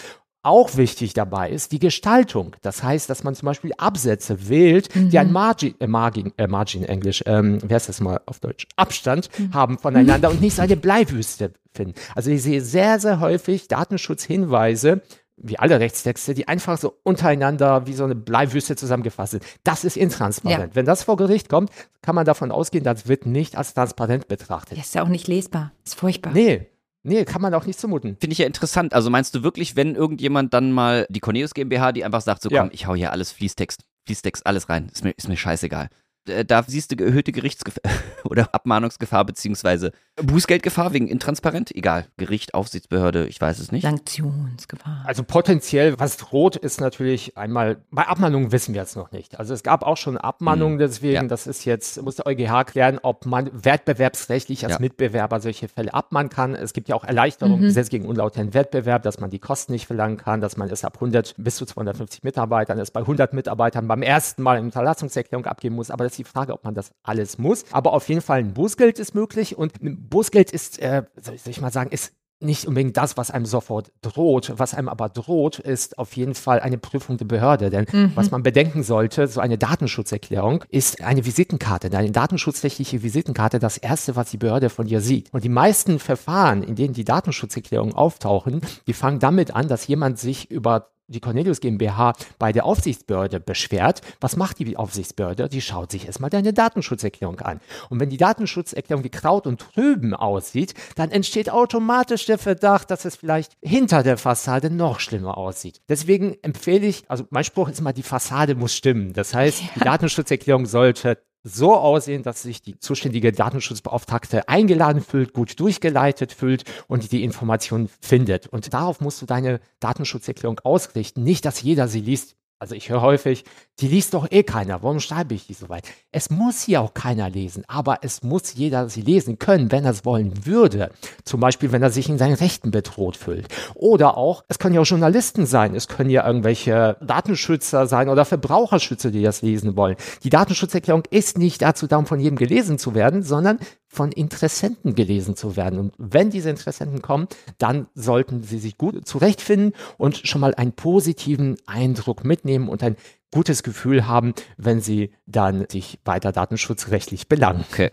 Auch 0.43 0.77
wichtig 0.77 1.15
dabei 1.15 1.49
ist 1.49 1.73
die 1.73 1.79
Gestaltung. 1.79 2.55
Das 2.61 2.83
heißt, 2.83 3.09
dass 3.09 3.25
man 3.25 3.35
zum 3.35 3.47
Beispiel 3.47 3.73
Absätze 3.79 4.51
wählt, 4.51 4.95
mhm. 4.95 5.09
die 5.09 5.19
ein 5.19 5.33
Margin, 5.33 5.75
äh, 5.81 5.87
Margin, 5.87 6.35
äh, 6.37 6.47
Margin 6.47 6.85
Englisch, 6.85 7.23
ähm, 7.25 7.59
wer 7.65 7.79
ist 7.79 7.89
das 7.89 8.01
mal 8.01 8.21
auf 8.27 8.41
Deutsch, 8.41 8.67
Abstand 8.77 9.31
mhm. 9.39 9.55
haben 9.55 9.79
voneinander 9.79 10.31
und 10.31 10.43
nicht 10.43 10.55
so 10.55 10.61
eine 10.61 10.77
Bleiwüste 10.77 11.55
finden. 11.73 11.95
Also 12.15 12.31
ich 12.31 12.43
sehe 12.43 12.61
sehr, 12.61 13.01
sehr 13.01 13.21
häufig 13.21 13.69
Datenschutzhinweise, 13.69 15.01
wie 15.39 15.59
alle 15.59 15.81
Rechtstexte, 15.81 16.35
die 16.35 16.47
einfach 16.47 16.77
so 16.77 16.95
untereinander 17.03 17.87
wie 17.87 17.95
so 17.95 18.05
eine 18.05 18.15
Bleiwüste 18.15 18.77
zusammengefasst 18.77 19.33
sind. 19.33 19.45
Das 19.65 19.83
ist 19.85 19.97
intransparent. 19.97 20.73
Ja. 20.73 20.77
Wenn 20.77 20.85
das 20.85 21.05
vor 21.05 21.17
Gericht 21.17 21.49
kommt, 21.49 21.71
kann 22.03 22.15
man 22.15 22.27
davon 22.27 22.53
ausgehen, 22.53 22.85
das 22.85 23.09
wird 23.09 23.25
nicht 23.25 23.57
als 23.57 23.73
transparent 23.73 24.29
betrachtet. 24.29 24.77
Das 24.77 24.89
ist 24.89 24.95
ja 24.95 25.03
auch 25.03 25.09
nicht 25.09 25.27
lesbar. 25.27 25.73
Das 25.85 25.95
ist 25.95 25.99
furchtbar. 25.99 26.33
Nee, 26.35 26.69
Nee, 27.05 27.25
kann 27.27 27.43
man 27.43 27.53
auch 27.53 27.67
nicht 27.67 27.79
zumuten. 27.79 28.17
Finde 28.19 28.33
ich 28.33 28.39
ja 28.39 28.47
interessant. 28.47 28.95
Also 28.95 29.11
meinst 29.11 29.35
du 29.35 29.43
wirklich, 29.43 29.77
wenn 29.77 29.95
irgendjemand 29.95 30.55
dann 30.55 30.73
mal 30.73 31.07
die 31.11 31.21
Cornelius 31.21 31.53
GmbH, 31.53 31.93
die 31.93 32.05
einfach 32.05 32.23
sagt, 32.23 32.43
so 32.43 32.49
komm, 32.49 32.57
ja. 32.57 32.69
ich 32.73 32.87
hau 32.87 32.95
hier 32.95 33.13
alles 33.13 33.31
Fließtext, 33.31 33.85
Fließtext, 34.07 34.47
alles 34.47 34.69
rein, 34.71 34.89
ist 34.91 35.05
mir, 35.05 35.11
ist 35.11 35.29
mir 35.29 35.37
scheißegal. 35.37 35.91
Äh, 36.27 36.47
da 36.47 36.63
siehst 36.67 36.93
du 36.93 37.05
erhöhte 37.05 37.33
Gerichtsgefahr 37.33 37.83
oder 38.25 38.55
Abmahnungsgefahr 38.55 39.25
beziehungsweise 39.27 39.93
Bußgeldgefahr 40.17 40.93
wegen 40.93 41.09
intransparent? 41.09 41.75
Egal. 41.75 42.07
Gericht, 42.17 42.55
Aufsichtsbehörde, 42.55 43.27
ich 43.27 43.41
weiß 43.41 43.59
es 43.59 43.73
nicht. 43.73 43.83
Sanktionsgefahr. 43.83 45.03
Also 45.05 45.25
potenziell, 45.25 45.99
was 45.99 46.17
droht, 46.19 46.55
ist 46.55 46.81
natürlich 46.81 47.37
einmal, 47.37 47.79
bei 47.91 48.07
Abmahnungen 48.07 48.53
wissen 48.53 48.75
wir 48.75 48.83
jetzt 48.83 48.95
noch 48.97 49.11
nicht. 49.11 49.41
Also 49.41 49.55
es 49.55 49.65
gab 49.65 49.83
auch 49.83 49.97
schon 49.97 50.17
Abmahnungen, 50.17 50.75
hm. 50.75 50.79
deswegen, 50.79 51.15
ja. 51.15 51.23
das 51.25 51.49
ist 51.49 51.65
jetzt, 51.65 52.01
muss 52.03 52.17
der 52.17 52.27
EuGH 52.27 52.65
klären, 52.67 53.01
ob 53.03 53.27
man 53.27 53.51
wettbewerbsrechtlich 53.53 54.65
als 54.65 54.75
ja. 54.75 54.81
Mitbewerber 54.81 55.41
solche 55.41 55.67
Fälle 55.67 55.93
abmahnen 55.93 56.31
kann. 56.31 56.55
Es 56.55 56.73
gibt 56.73 56.89
ja 56.89 56.95
auch 56.95 57.05
Erleichterungen, 57.05 57.61
mhm. 57.61 57.65
Gesetz 57.65 57.89
gegen 57.89 58.07
unlauteren 58.07 58.55
Wettbewerb, 58.55 59.03
dass 59.03 59.19
man 59.19 59.31
die 59.31 59.41
Kosten 59.41 59.73
nicht 59.73 59.87
verlangen 59.87 60.17
kann, 60.17 60.41
dass 60.41 60.57
man 60.57 60.71
es 60.71 60.85
ab 60.85 60.95
100 60.95 61.35
bis 61.39 61.57
zu 61.57 61.67
250 61.67 62.23
Mitarbeitern, 62.23 62.79
es 62.79 62.93
bei 62.93 63.01
100 63.01 63.33
Mitarbeitern 63.33 63.89
beim 63.89 64.03
ersten 64.03 64.43
Mal 64.43 64.59
eine 64.59 64.67
Unterlassungserklärung 64.67 65.47
abgeben 65.47 65.75
muss. 65.75 65.91
Aber 65.91 66.05
das 66.05 66.13
ist 66.13 66.19
die 66.19 66.25
Frage, 66.25 66.53
ob 66.53 66.63
man 66.63 66.75
das 66.75 66.93
alles 67.03 67.39
muss. 67.39 67.65
Aber 67.73 67.93
auf 67.93 68.09
jeden 68.09 68.21
Fall 68.21 68.39
ein 68.39 68.55
Bußgeld 68.55 69.01
ist 69.01 69.15
möglich 69.15 69.59
und 69.59 69.73
Bußgeld 70.09 70.51
ist, 70.51 70.79
äh, 70.79 71.05
soll 71.21 71.35
ich 71.47 71.61
mal 71.61 71.73
sagen, 71.73 71.91
ist 71.91 72.13
nicht 72.41 72.67
unbedingt 72.67 72.97
das, 72.97 73.17
was 73.17 73.31
einem 73.31 73.47
sofort 73.47 73.91
droht. 74.03 74.53
Was 74.57 74.75
einem 74.75 74.89
aber 74.89 75.09
droht, 75.09 75.59
ist 75.59 75.99
auf 75.99 76.15
jeden 76.17 76.35
Fall 76.35 76.61
eine 76.61 76.79
Prüfung 76.79 77.17
der 77.17 77.25
Behörde. 77.25 77.71
Denn 77.71 77.87
mhm. 77.91 78.13
was 78.15 78.31
man 78.31 78.43
bedenken 78.43 78.83
sollte, 78.83 79.27
so 79.27 79.41
eine 79.41 79.59
Datenschutzerklärung 79.59 80.65
ist 80.69 81.03
eine 81.03 81.25
Visitenkarte, 81.25 81.97
eine 81.97 82.11
datenschutzrechtliche 82.11 83.03
Visitenkarte, 83.03 83.59
das 83.59 83.79
erste, 83.79 84.17
was 84.17 84.31
die 84.31 84.37
Behörde 84.37 84.69
von 84.69 84.87
dir 84.87 85.01
sieht. 85.01 85.33
Und 85.33 85.45
die 85.45 85.49
meisten 85.49 85.99
Verfahren, 85.99 86.63
in 86.63 86.75
denen 86.75 86.95
die 86.95 87.05
Datenschutzerklärungen 87.05 87.95
auftauchen, 87.95 88.61
die 88.87 88.93
fangen 88.93 89.21
damit 89.21 89.55
an, 89.55 89.69
dass 89.69 89.87
jemand 89.87 90.19
sich 90.19 90.51
über 90.51 90.91
die 91.07 91.21
Cornelius 91.21 91.61
GmbH 91.61 92.15
bei 92.39 92.53
der 92.53 92.65
Aufsichtsbehörde 92.65 93.41
beschwert, 93.41 94.01
was 94.21 94.37
macht 94.37 94.59
die 94.59 94.77
Aufsichtsbehörde? 94.77 95.49
Die 95.49 95.61
schaut 95.61 95.91
sich 95.91 96.07
erstmal 96.07 96.31
deine 96.31 96.53
Datenschutzerklärung 96.53 97.41
an. 97.41 97.61
Und 97.91 98.01
wenn 98.01 98.11
die 98.11 98.17
Datenschutzerklärung 98.17 99.05
wie 99.05 99.11
Kraut 99.11 99.47
und 99.47 99.61
Trüben 99.61 100.15
aussieht, 100.15 100.75
dann 100.97 101.11
entsteht 101.11 101.51
automatisch 101.51 102.27
der 102.27 102.39
Verdacht, 102.39 102.91
dass 102.91 103.05
es 103.05 103.17
vielleicht 103.17 103.53
hinter 103.63 104.03
der 104.03 104.17
Fassade 104.17 104.71
noch 104.71 105.01
schlimmer 105.01 105.37
aussieht. 105.37 105.81
Deswegen 105.89 106.37
empfehle 106.43 106.87
ich, 106.87 107.05
also 107.09 107.25
mein 107.31 107.45
Spruch 107.45 107.69
ist 107.69 107.81
immer, 107.81 107.93
die 107.93 108.03
Fassade 108.03 108.55
muss 108.55 108.75
stimmen. 108.75 109.13
Das 109.13 109.35
heißt, 109.35 109.63
die 109.77 109.81
Datenschutzerklärung 109.81 110.67
sollte 110.67 111.19
so 111.45 111.77
aussehen, 111.77 112.23
dass 112.23 112.43
sich 112.43 112.63
die 112.63 112.79
zuständige 112.79 113.31
Datenschutzbeauftragte 113.31 114.49
eingeladen 114.49 115.03
fühlt, 115.03 115.35
gut 115.35 115.61
durchgeleitet 115.61 116.33
fühlt 116.33 116.65
und 116.89 117.13
die 117.13 117.23
Informationen 117.23 117.89
findet. 118.01 118.47
Und 118.47 118.73
darauf 118.73 119.01
musst 119.01 119.21
du 119.23 119.27
deine 119.27 119.61
Datenschutzerklärung 119.79 120.61
ausrichten. 120.65 121.23
Nicht, 121.23 121.45
dass 121.45 121.63
jeder 121.63 121.87
sie 121.87 122.01
liest, 122.01 122.37
also 122.65 122.75
ich 122.77 122.89
höre 122.89 123.03
häufig, 123.03 123.45
die 123.79 123.89
liest 123.89 124.15
doch 124.15 124.27
eh 124.31 124.43
keiner. 124.43 124.83
Warum 124.83 124.99
schreibe 124.99 125.35
ich 125.35 125.47
die 125.47 125.53
so 125.53 125.69
weit? 125.69 125.87
Es 126.13 126.31
muss 126.31 126.63
hier 126.63 126.81
auch 126.81 126.95
keiner 126.95 127.29
lesen, 127.29 127.63
aber 127.69 127.99
es 128.01 128.23
muss 128.23 128.55
jeder 128.55 128.89
sie 128.89 129.03
lesen 129.03 129.39
können, 129.39 129.71
wenn 129.71 129.85
er 129.85 129.91
es 129.91 130.07
wollen 130.07 130.47
würde. 130.47 130.91
Zum 131.25 131.41
Beispiel, 131.41 131.73
wenn 131.73 131.83
er 131.83 131.91
sich 131.91 132.09
in 132.09 132.17
seinen 132.17 132.37
Rechten 132.37 132.71
bedroht 132.71 133.19
fühlt. 133.19 133.49
Oder 133.75 134.17
auch, 134.17 134.45
es 134.49 134.59
können 134.59 134.75
ja 134.75 134.81
auch 134.81 134.87
Journalisten 134.87 135.45
sein, 135.45 135.75
es 135.75 135.89
können 135.89 136.09
ja 136.09 136.27
irgendwelche 136.27 136.97
Datenschützer 137.03 137.87
sein 137.87 138.09
oder 138.09 138.25
Verbraucherschützer, 138.25 139.11
die 139.11 139.23
das 139.23 139.43
lesen 139.43 139.77
wollen. 139.77 139.97
Die 140.23 140.31
Datenschutzerklärung 140.31 141.03
ist 141.11 141.37
nicht 141.37 141.61
dazu 141.61 141.87
da, 141.87 141.99
um 141.99 142.07
von 142.07 142.19
jedem 142.19 142.37
gelesen 142.37 142.79
zu 142.79 142.95
werden, 142.95 143.23
sondern 143.23 143.59
von 143.95 144.13
Interessenten 144.13 144.95
gelesen 144.95 145.37
zu 145.37 145.57
werden. 145.57 145.79
Und 145.79 145.95
wenn 145.99 146.31
diese 146.31 146.51
Interessenten 146.51 147.01
kommen, 147.01 147.29
dann 147.59 147.87
sollten 147.95 148.43
sie 148.43 148.59
sich 148.59 148.77
gut 148.77 149.07
zurechtfinden 149.07 149.73
und 149.97 150.27
schon 150.27 150.41
mal 150.41 150.55
einen 150.55 150.73
positiven 150.73 151.57
Eindruck 151.67 152.25
mitnehmen 152.25 152.69
und 152.69 152.83
ein 152.83 152.97
gutes 153.33 153.63
Gefühl 153.63 154.07
haben, 154.07 154.35
wenn 154.57 154.81
sie 154.81 155.13
dann 155.27 155.67
sich 155.69 155.99
weiter 156.05 156.33
datenschutzrechtlich 156.33 157.29
belangen. 157.29 157.65
Okay, 157.71 157.91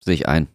sehe 0.00 0.14
ich 0.14 0.28
ein. 0.28 0.48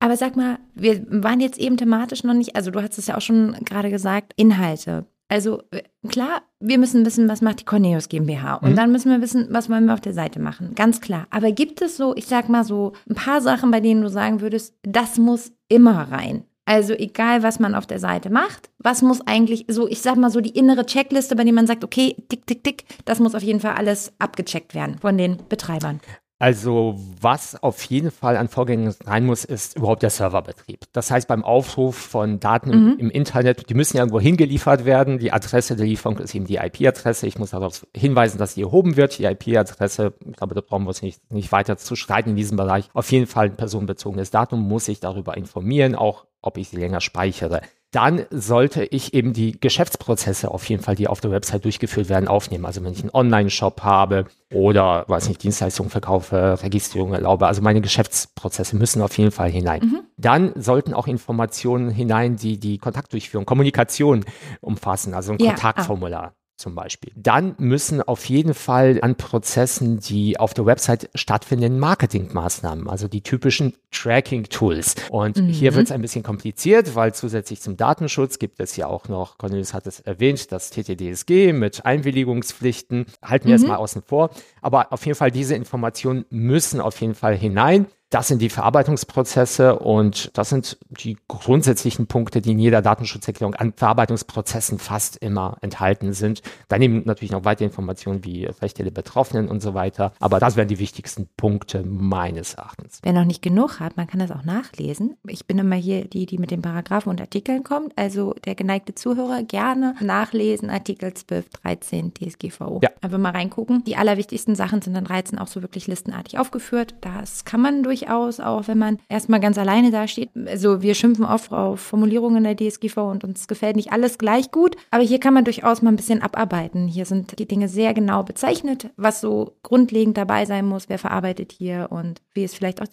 Aber 0.00 0.16
sag 0.16 0.36
mal, 0.36 0.58
wir 0.74 1.02
waren 1.08 1.40
jetzt 1.40 1.58
eben 1.58 1.76
thematisch 1.76 2.24
noch 2.24 2.34
nicht, 2.34 2.56
also 2.56 2.70
du 2.70 2.82
hast 2.82 2.98
es 2.98 3.06
ja 3.06 3.16
auch 3.16 3.22
schon 3.22 3.52
gerade 3.64 3.90
gesagt, 3.90 4.34
Inhalte. 4.36 5.06
Also 5.28 5.62
äh, 5.70 5.82
klar, 6.08 6.42
wir 6.60 6.78
müssen 6.78 7.04
wissen, 7.06 7.28
was 7.28 7.40
macht 7.40 7.60
die 7.60 7.64
Corneus 7.64 8.08
GmbH. 8.08 8.56
Und 8.56 8.72
mhm. 8.72 8.76
dann 8.76 8.92
müssen 8.92 9.10
wir 9.10 9.20
wissen, 9.20 9.48
was 9.50 9.70
wollen 9.70 9.86
wir 9.86 9.94
auf 9.94 10.00
der 10.00 10.12
Seite 10.12 10.40
machen. 10.40 10.74
Ganz 10.74 11.00
klar. 11.00 11.26
Aber 11.30 11.50
gibt 11.52 11.82
es 11.82 11.96
so, 11.96 12.14
ich 12.16 12.26
sag 12.26 12.48
mal 12.48 12.64
so, 12.64 12.92
ein 13.08 13.14
paar 13.14 13.40
Sachen, 13.40 13.70
bei 13.70 13.80
denen 13.80 14.02
du 14.02 14.08
sagen 14.08 14.40
würdest, 14.40 14.74
das 14.82 15.18
muss 15.18 15.52
immer 15.68 16.12
rein? 16.12 16.44
Also 16.66 16.94
egal, 16.94 17.42
was 17.42 17.60
man 17.60 17.74
auf 17.74 17.86
der 17.86 17.98
Seite 17.98 18.30
macht, 18.30 18.70
was 18.78 19.02
muss 19.02 19.20
eigentlich 19.26 19.66
so, 19.68 19.86
ich 19.86 20.00
sag 20.00 20.16
mal 20.16 20.30
so 20.30 20.40
die 20.40 20.56
innere 20.56 20.86
Checkliste, 20.86 21.36
bei 21.36 21.44
der 21.44 21.52
man 21.52 21.66
sagt, 21.66 21.84
okay, 21.84 22.16
tick, 22.28 22.46
tick, 22.46 22.64
tick, 22.64 22.84
das 23.04 23.20
muss 23.20 23.34
auf 23.34 23.42
jeden 23.42 23.60
Fall 23.60 23.74
alles 23.74 24.12
abgecheckt 24.18 24.74
werden 24.74 24.98
von 24.98 25.18
den 25.18 25.38
Betreibern. 25.48 26.00
Also 26.40 26.96
was 27.20 27.62
auf 27.62 27.82
jeden 27.84 28.10
Fall 28.10 28.36
an 28.36 28.48
Vorgängen 28.48 28.92
rein 29.04 29.24
muss, 29.24 29.44
ist 29.44 29.76
überhaupt 29.76 30.02
der 30.02 30.10
Serverbetrieb. 30.10 30.80
Das 30.92 31.10
heißt, 31.10 31.28
beim 31.28 31.44
Aufruf 31.44 31.96
von 31.96 32.40
Daten 32.40 32.70
mhm. 32.70 32.92
im, 32.92 32.98
im, 32.98 33.10
Internet, 33.10 33.70
die 33.70 33.74
müssen 33.74 33.96
ja 33.96 34.02
irgendwo 34.02 34.20
hingeliefert 34.20 34.84
werden. 34.84 35.18
Die 35.18 35.32
Adresse 35.32 35.76
der 35.76 35.86
Lieferung 35.86 36.18
ist 36.18 36.34
eben 36.34 36.46
die 36.46 36.56
IP-Adresse. 36.56 37.28
Ich 37.28 37.38
muss 37.38 37.50
darauf 37.50 37.86
hinweisen, 37.96 38.38
dass 38.38 38.54
die 38.54 38.62
erhoben 38.62 38.96
wird. 38.96 39.18
Die 39.18 39.24
IP-Adresse, 39.24 40.12
ich 40.26 40.36
glaube, 40.36 40.56
da 40.56 40.60
brauchen 40.60 40.84
wir 40.84 40.88
uns 40.88 41.02
nicht, 41.02 41.32
nicht 41.32 41.52
weiter 41.52 41.76
zu 41.76 41.94
streiten 41.94 42.30
in 42.30 42.36
diesem 42.36 42.56
Bereich. 42.56 42.90
Auf 42.94 43.12
jeden 43.12 43.26
Fall 43.26 43.46
ein 43.46 43.56
personenbezogenes 43.56 44.30
Datum 44.30 44.60
muss 44.60 44.88
ich 44.88 44.98
darüber 44.98 45.36
informieren, 45.36 45.94
auch 45.94 46.26
ob 46.44 46.58
ich 46.58 46.68
sie 46.68 46.76
länger 46.76 47.00
speichere 47.00 47.60
dann 47.94 48.26
sollte 48.30 48.82
ich 48.84 49.14
eben 49.14 49.32
die 49.32 49.60
Geschäftsprozesse 49.60 50.50
auf 50.50 50.68
jeden 50.68 50.82
Fall, 50.82 50.96
die 50.96 51.06
auf 51.06 51.20
der 51.20 51.30
Website 51.30 51.64
durchgeführt 51.64 52.08
werden, 52.08 52.26
aufnehmen. 52.26 52.64
Also 52.64 52.82
wenn 52.82 52.92
ich 52.92 53.00
einen 53.00 53.14
Online-Shop 53.14 53.82
habe 53.82 54.24
oder, 54.52 55.04
weiß 55.06 55.28
nicht, 55.28 55.42
Dienstleistungen 55.44 55.90
verkaufe, 55.90 56.58
Registrierung 56.60 57.12
erlaube, 57.14 57.46
also 57.46 57.62
meine 57.62 57.80
Geschäftsprozesse 57.80 58.74
müssen 58.74 59.00
auf 59.00 59.16
jeden 59.16 59.30
Fall 59.30 59.50
hinein. 59.50 59.82
Mhm. 59.84 60.00
dann 60.16 60.52
sollten 60.56 60.92
auch 60.92 61.06
Informationen 61.06 61.90
hinein, 61.90 62.36
die 62.36 62.58
die 62.58 62.78
Kontaktdurchführung, 62.78 63.46
Kommunikation 63.46 64.24
umfassen, 64.60 65.14
also 65.14 65.32
ein 65.32 65.38
ja, 65.38 65.50
ah. 65.50 65.54
Kontaktformular. 65.54 66.32
Ah 66.34 66.43
zum 66.56 66.74
Beispiel. 66.74 67.12
Dann 67.16 67.54
müssen 67.58 68.00
auf 68.00 68.24
jeden 68.26 68.54
Fall 68.54 68.98
an 69.02 69.16
Prozessen, 69.16 69.98
die 69.98 70.38
auf 70.38 70.54
der 70.54 70.66
Website 70.66 71.10
stattfinden, 71.14 71.78
Marketingmaßnahmen, 71.78 72.88
also 72.88 73.08
die 73.08 73.22
typischen 73.22 73.74
Tracking-Tools. 73.90 74.94
Und 75.10 75.36
mhm. 75.36 75.48
hier 75.48 75.74
wird 75.74 75.86
es 75.86 75.92
ein 75.92 76.02
bisschen 76.02 76.22
kompliziert, 76.22 76.94
weil 76.94 77.14
zusätzlich 77.14 77.60
zum 77.60 77.76
Datenschutz 77.76 78.38
gibt 78.38 78.60
es 78.60 78.76
ja 78.76 78.86
auch 78.86 79.08
noch, 79.08 79.38
Cornelius 79.38 79.74
hat 79.74 79.86
es 79.86 80.00
erwähnt, 80.00 80.52
das 80.52 80.70
TTDSG 80.70 81.52
mit 81.52 81.84
Einwilligungspflichten. 81.84 83.06
Halten 83.22 83.48
wir 83.48 83.56
mhm. 83.56 83.62
es 83.62 83.68
mal 83.68 83.76
außen 83.76 84.02
vor. 84.02 84.30
Aber 84.62 84.92
auf 84.92 85.04
jeden 85.06 85.18
Fall, 85.18 85.30
diese 85.30 85.54
Informationen 85.54 86.24
müssen 86.30 86.80
auf 86.80 87.00
jeden 87.00 87.14
Fall 87.14 87.36
hinein. 87.36 87.86
Das 88.10 88.28
sind 88.28 88.40
die 88.40 88.48
Verarbeitungsprozesse 88.48 89.78
und 89.78 90.30
das 90.38 90.48
sind 90.48 90.78
die 90.88 91.16
grundsätzlichen 91.26 92.06
Punkte, 92.06 92.40
die 92.40 92.52
in 92.52 92.60
jeder 92.60 92.80
Datenschutzerklärung 92.80 93.54
an 93.54 93.72
Verarbeitungsprozessen 93.74 94.78
fast 94.78 95.16
immer 95.16 95.56
enthalten 95.62 96.12
sind. 96.12 96.42
Daneben 96.68 97.02
natürlich 97.06 97.32
noch 97.32 97.44
weitere 97.44 97.64
Informationen 97.64 98.24
wie 98.24 98.44
Rechte 98.44 98.84
der 98.84 98.92
Betroffenen 98.92 99.48
und 99.48 99.60
so 99.60 99.74
weiter. 99.74 100.12
Aber 100.20 100.38
das 100.38 100.54
wären 100.54 100.68
die 100.68 100.78
wichtigsten 100.78 101.28
Punkte 101.36 101.82
meines 101.82 102.54
Erachtens. 102.54 103.00
Wer 103.02 103.12
noch 103.12 103.24
nicht 103.24 103.42
genug 103.42 103.80
hat, 103.80 103.96
man 103.96 104.06
kann 104.06 104.20
das 104.20 104.30
auch 104.30 104.44
nachlesen. 104.44 105.16
Ich 105.26 105.46
bin 105.46 105.58
immer 105.58 105.76
hier 105.76 106.04
die, 106.04 106.26
die 106.26 106.38
mit 106.38 106.52
den 106.52 106.62
Paragraphen 106.62 107.10
und 107.10 107.20
Artikeln 107.20 107.64
kommt. 107.64 107.92
Also 107.96 108.34
der 108.44 108.54
geneigte 108.54 108.94
Zuhörer 108.94 109.42
gerne 109.42 109.96
nachlesen, 110.00 110.70
Artikel 110.70 111.14
12, 111.14 111.48
13 111.62 112.12
DSGVO. 112.14 112.80
Ja. 112.82 112.90
Einfach 113.00 113.18
mal 113.18 113.32
reingucken. 113.32 113.82
Die 113.84 113.96
allerwichtigsten 113.96 114.54
Sachen 114.54 114.82
sind 114.82 114.94
dann 114.94 115.04
13 115.04 115.38
auch 115.38 115.48
so 115.48 115.62
wirklich 115.62 115.86
listenartig 115.88 116.38
aufgeführt. 116.38 116.94
Das 117.00 117.44
kann 117.44 117.60
man 117.60 117.82
durch 117.82 117.93
durchaus, 117.94 118.40
auch 118.40 118.66
wenn 118.66 118.78
man 118.78 118.98
erstmal 119.08 119.40
ganz 119.40 119.58
alleine 119.58 119.90
dasteht. 119.90 120.30
Also 120.46 120.82
wir 120.82 120.94
schimpfen 120.94 121.24
oft 121.24 121.52
auf 121.52 121.80
Formulierungen 121.80 122.44
der 122.44 122.56
DSGV 122.56 122.96
und 122.98 123.24
uns 123.24 123.46
gefällt 123.46 123.76
nicht 123.76 123.92
alles 123.92 124.18
gleich 124.18 124.50
gut, 124.50 124.76
aber 124.90 125.02
hier 125.02 125.20
kann 125.20 125.34
man 125.34 125.44
durchaus 125.44 125.82
mal 125.82 125.90
ein 125.90 125.96
bisschen 125.96 126.22
abarbeiten. 126.22 126.88
Hier 126.88 127.06
sind 127.06 127.38
die 127.38 127.46
Dinge 127.46 127.68
sehr 127.68 127.94
genau 127.94 128.22
bezeichnet, 128.22 128.90
was 128.96 129.20
so 129.20 129.56
grundlegend 129.62 130.16
dabei 130.16 130.44
sein 130.44 130.66
muss, 130.66 130.88
wer 130.88 130.98
verarbeitet 130.98 131.52
hier 131.52 131.88
und 131.90 132.20
wie 132.34 132.44
es 132.44 132.54
vielleicht 132.54 132.82
auch 132.82 132.86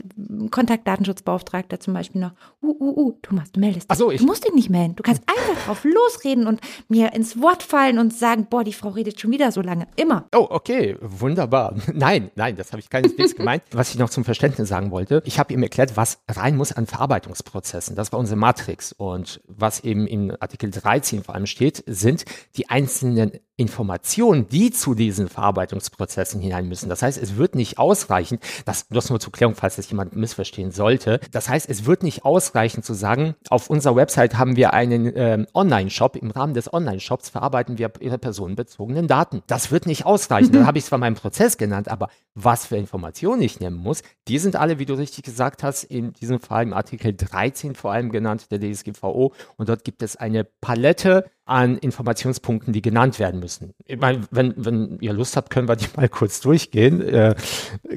Kontaktdatenschutzbeauftragter 0.51 1.79
zum 1.79 1.93
Beispiel 1.93 2.21
noch. 2.21 2.31
Uh, 2.61 2.75
uh, 2.79 3.07
uh, 3.07 3.19
Thomas, 3.21 3.51
du 3.51 3.59
meldest 3.59 3.89
dich. 3.89 3.91
Ach 3.91 3.95
so, 3.95 4.11
ich. 4.11 4.19
Du 4.19 4.25
musst 4.25 4.45
dich 4.45 4.53
nicht 4.53 4.69
melden. 4.69 4.95
Du 4.95 5.03
kannst 5.03 5.23
einfach 5.27 5.63
drauf 5.65 5.83
losreden 5.83 6.47
und 6.47 6.61
mir 6.87 7.13
ins 7.13 7.41
Wort 7.41 7.63
fallen 7.63 7.97
und 7.97 8.13
sagen, 8.13 8.47
boah, 8.49 8.63
die 8.63 8.73
Frau 8.73 8.89
redet 8.89 9.19
schon 9.19 9.31
wieder 9.31 9.51
so 9.51 9.61
lange. 9.61 9.87
Immer. 9.95 10.25
Oh, 10.35 10.47
okay, 10.49 10.95
wunderbar. 11.01 11.75
Nein, 11.93 12.31
nein, 12.35 12.55
das 12.55 12.71
habe 12.71 12.79
ich 12.79 12.89
keineswegs 12.89 13.35
gemeint. 13.41 13.63
Was 13.71 13.91
ich 13.91 13.99
noch 13.99 14.09
zum 14.09 14.23
Verständnis 14.23 14.69
sagen 14.69 14.90
wollte, 14.91 15.01
wollte. 15.01 15.21
Ich 15.25 15.39
habe 15.39 15.53
ihm 15.53 15.63
erklärt, 15.63 15.97
was 15.97 16.19
rein 16.29 16.55
muss 16.55 16.71
an 16.71 16.87
Verarbeitungsprozessen. 16.87 17.95
Das 17.95 18.11
war 18.11 18.19
unsere 18.19 18.37
Matrix. 18.37 18.91
Und 18.91 19.41
was 19.47 19.81
eben 19.81 20.07
in 20.07 20.31
Artikel 20.39 20.69
13 20.71 21.23
vor 21.23 21.35
allem 21.35 21.45
steht, 21.45 21.83
sind 21.87 22.25
die 22.55 22.69
einzelnen 22.69 23.33
Informationen, 23.61 24.47
die 24.49 24.71
zu 24.71 24.95
diesen 24.95 25.29
Verarbeitungsprozessen 25.29 26.41
hinein 26.41 26.67
müssen. 26.67 26.89
Das 26.89 27.01
heißt, 27.01 27.21
es 27.21 27.37
wird 27.37 27.55
nicht 27.55 27.77
ausreichen, 27.77 28.39
das, 28.65 28.87
das 28.89 29.09
nur 29.09 29.19
zur 29.19 29.31
Klärung, 29.31 29.55
falls 29.55 29.77
das 29.77 29.89
jemand 29.89 30.15
missverstehen 30.15 30.71
sollte. 30.71 31.19
Das 31.31 31.47
heißt, 31.47 31.69
es 31.69 31.85
wird 31.85 32.03
nicht 32.03 32.25
ausreichen 32.25 32.83
zu 32.83 32.93
sagen, 32.93 33.35
auf 33.49 33.69
unserer 33.69 33.95
Website 33.95 34.37
haben 34.37 34.55
wir 34.55 34.73
einen 34.73 35.05
äh, 35.15 35.45
Online-Shop. 35.53 36.15
Im 36.15 36.31
Rahmen 36.31 36.53
des 36.53 36.73
Online-Shops 36.73 37.29
verarbeiten 37.29 37.77
wir 37.77 37.91
ihre 37.99 38.17
personenbezogenen 38.17 39.07
Daten. 39.07 39.43
Das 39.47 39.71
wird 39.71 39.85
nicht 39.85 40.05
ausreichen. 40.05 40.51
Da 40.51 40.65
habe 40.65 40.79
ich 40.79 40.85
zwar 40.85 40.99
meinen 40.99 41.15
Prozess 41.15 41.57
genannt, 41.57 41.87
aber 41.87 42.09
was 42.33 42.65
für 42.65 42.77
Informationen 42.77 43.41
ich 43.41 43.59
nehmen 43.59 43.77
muss, 43.77 44.01
die 44.27 44.39
sind 44.39 44.55
alle, 44.55 44.79
wie 44.79 44.85
du 44.85 44.95
richtig 44.95 45.23
gesagt 45.23 45.63
hast, 45.63 45.83
in 45.83 46.13
diesem 46.13 46.39
Fall 46.39 46.63
im 46.63 46.73
Artikel 46.73 47.13
13 47.13 47.75
vor 47.75 47.91
allem 47.91 48.11
genannt, 48.11 48.47
der 48.49 48.59
DSGVO. 48.59 49.33
Und 49.57 49.69
dort 49.69 49.83
gibt 49.83 50.01
es 50.01 50.15
eine 50.15 50.43
Palette 50.43 51.29
an 51.45 51.77
Informationspunkten, 51.77 52.71
die 52.71 52.81
genannt 52.81 53.19
werden 53.19 53.39
müssen. 53.39 53.50
Ich 53.85 53.99
meine, 53.99 54.21
wenn, 54.31 54.53
wenn 54.57 54.97
ihr 55.01 55.13
Lust 55.13 55.35
habt, 55.35 55.49
können 55.49 55.67
wir 55.67 55.75
die 55.75 55.87
mal 55.95 56.07
kurz 56.07 56.39
durchgehen. 56.39 57.01
Äh, 57.01 57.35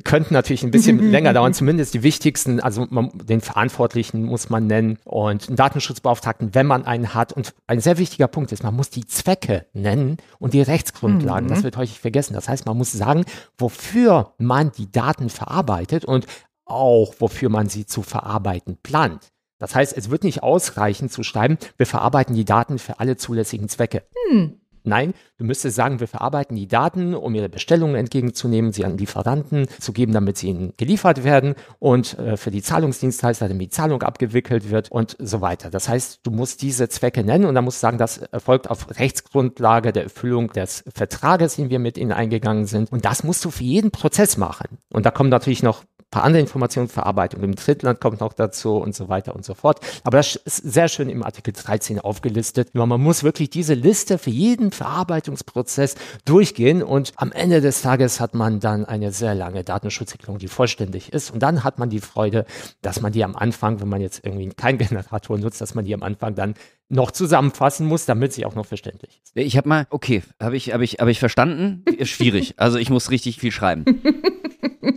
könnten 0.03 0.35
natürlich 0.35 0.63
ein 0.63 0.71
bisschen 0.71 0.99
länger 1.11 1.33
dauern, 1.33 1.55
zumindest 1.55 1.95
die 1.95 2.03
wichtigsten, 2.03 2.61
also 2.61 2.87
man, 2.91 3.11
den 3.15 3.41
Verantwortlichen 3.41 4.25
muss 4.25 4.51
man 4.51 4.67
nennen 4.67 4.99
und 5.05 5.49
einen 5.49 5.57
Datenschutzbeauftragten, 5.57 6.55
wenn 6.55 6.67
man 6.67 6.85
einen 6.85 7.15
hat. 7.15 7.33
Und 7.33 7.55
ein 7.67 7.81
sehr 7.81 7.99
wichtiger 7.99 8.29
Punkt 8.29 8.53
ist, 8.53 8.63
man 8.63 8.75
muss 8.75 8.91
die 8.91 9.07
Zwecke 9.07 9.67
nennen 9.73 10.17
und 10.39 10.55
die 10.55 10.63
Rechtsgrundlagen. 10.63 11.47
Mhm. 11.47 11.51
Das 11.55 11.63
wird 11.63 11.77
häufig 11.77 12.01
vergessen. 12.01 12.35
Das 12.35 12.49
heißt, 12.49 12.67
man 12.67 12.77
muss 12.77 12.93
sagen, 12.93 13.25
wofür 13.59 14.33
man 14.39 14.73
die 14.73 14.91
Daten 14.91 15.29
verarbeitet 15.29 16.05
und 16.05 16.27
auch 16.65 17.15
wofür 17.19 17.49
man 17.49 17.69
sie 17.69 17.87
zu 17.87 18.03
verarbeiten 18.03 18.79
plant. 18.83 19.31
Das 19.59 19.75
heißt, 19.75 19.97
es 19.97 20.11
wird 20.11 20.25
nicht 20.25 20.43
ausreichen 20.43 21.09
zu 21.09 21.23
schreiben, 21.23 21.59
wir 21.77 21.87
verarbeiten 21.87 22.35
die 22.35 22.45
Daten 22.45 22.79
für 22.79 23.01
alle 23.01 23.17
zulässigen 23.17 23.69
Zwecke. 23.69 24.03
Hm. 24.29 24.61
Nein, 24.87 25.15
du 25.39 25.45
müsstest 25.45 25.77
sagen, 25.77 25.99
wir 25.99 26.09
verarbeiten 26.09 26.57
die 26.57 26.69
Daten, 26.69 27.15
um 27.15 27.35
ihre 27.35 27.49
Bestellungen 27.49 27.97
entgegenzunehmen, 27.97 28.71
sie 28.71 28.85
an 28.85 28.99
Lieferanten 28.99 29.67
zu 29.81 29.95
geben, 29.95 30.13
damit 30.13 30.37
sie 30.37 30.49
ihnen 30.49 30.75
geliefert 30.77 31.25
werden 31.25 31.55
und 31.79 32.19
äh, 32.19 32.37
für 32.37 32.51
die 32.51 32.61
Zahlungsdienstleister, 32.61 33.49
damit 33.49 33.67
die 33.67 33.71
Zahlung 33.71 34.03
abgewickelt 34.03 34.71
wird 34.71 34.93
und 34.93 35.17
so 35.19 35.41
weiter. 35.41 35.71
Das 35.71 35.89
heißt, 35.89 36.21
du 36.23 36.31
musst 36.31 36.61
diese 36.61 36.91
Zwecke 36.91 37.25
nennen 37.25 37.47
und 37.47 37.55
dann 37.55 37.65
musst 37.65 37.79
du 37.79 37.87
sagen, 37.87 37.97
das 37.97 38.19
erfolgt 38.19 38.69
auf 38.69 38.99
Rechtsgrundlage 38.99 39.93
der 39.93 40.03
Erfüllung 40.05 40.53
des 40.53 40.85
Vertrages, 40.95 41.57
den 41.57 41.71
wir 41.71 41.79
mit 41.79 41.97
ihnen 41.97 42.13
eingegangen 42.13 42.67
sind. 42.67 42.93
Und 42.93 43.07
das 43.07 43.25
musst 43.25 43.43
du 43.47 43.51
für 43.51 43.65
jeden 43.65 43.91
Prozess 43.91 44.37
machen. 44.37 44.79
Und 44.91 45.07
da 45.07 45.11
kommen 45.11 45.31
natürlich 45.31 45.63
noch 45.63 45.85
paar 46.15 46.23
andere 46.23 46.41
Informationen, 46.41 46.87
Verarbeitung 46.87 47.43
im 47.43 47.57
Drittland 47.57 48.01
kommt 48.01 48.21
noch 48.21 48.35
dazu 48.35 48.77
und 48.77 48.95
so 48.95 49.09
weiter 49.09 49.35
und 49.35 49.45
so 49.45 49.55
fort. 49.55 49.81
Aber 50.05 50.19
das 50.19 50.37
ist 50.37 50.59
sehr 50.59 50.87
schön 50.87 51.09
im 51.09 51.25
Artikel 51.25 51.53
13 51.53 51.99
aufgelistet. 51.99 52.73
Nur 52.73 52.87
man 52.87 53.01
muss 53.01 53.25
wirklich 53.25 53.51
diese 53.51 53.75
Liste 53.75 54.19
für 54.19 54.31
jeden 54.31 54.71
Verarbeitungsprozess 54.71 55.97
durchgehen 56.25 56.85
und 56.85 57.13
am 57.17 57.33
Ende 57.33 57.61
des 57.61 57.83
Tages 57.83 58.21
hat 58.21 58.33
man 58.33 58.61
dann 58.61 58.85
eine 58.85 59.11
sehr 59.11 59.35
lange 59.35 59.65
Datenschutzerklärung, 59.65 60.39
die 60.39 60.47
vollständig 60.47 61.13
ist. 61.13 61.33
Und 61.33 61.43
dann 61.43 61.65
hat 61.65 61.81
man 61.81 61.91
die 61.91 61.99
Freude, 61.99 62.47
dass 62.81 63.01
man 63.01 63.11
die 63.11 63.25
am 63.25 63.35
Anfang, 63.35 63.81
wenn 63.81 63.89
man 63.89 64.01
jetzt 64.01 64.25
irgendwie 64.25 64.49
keinen 64.51 64.79
Generator 64.85 65.37
nutzt, 65.37 65.61
dass 65.61 65.75
man 65.75 65.85
die 65.85 65.95
am 65.95 66.05
Anfang 66.05 66.37
dann 66.37 66.55
noch 66.89 67.11
zusammenfassen 67.11 67.89
muss, 67.89 68.07
damit 68.07 68.33
sie 68.33 68.45
auch 68.45 68.55
noch 68.55 68.67
verständlich 68.67 69.21
ist. 69.25 69.33
Ich 69.35 69.57
habe 69.57 69.69
mal, 69.69 69.87
okay, 69.91 70.23
habe 70.41 70.57
ich, 70.57 70.73
hab 70.73 70.81
ich, 70.81 71.01
hab 71.01 71.09
ich 71.09 71.19
verstanden? 71.19 71.83
Schwierig. 72.03 72.55
Also 72.57 72.79
ich 72.79 72.89
muss 72.89 73.11
richtig 73.11 73.41
viel 73.41 73.51
schreiben. 73.51 73.85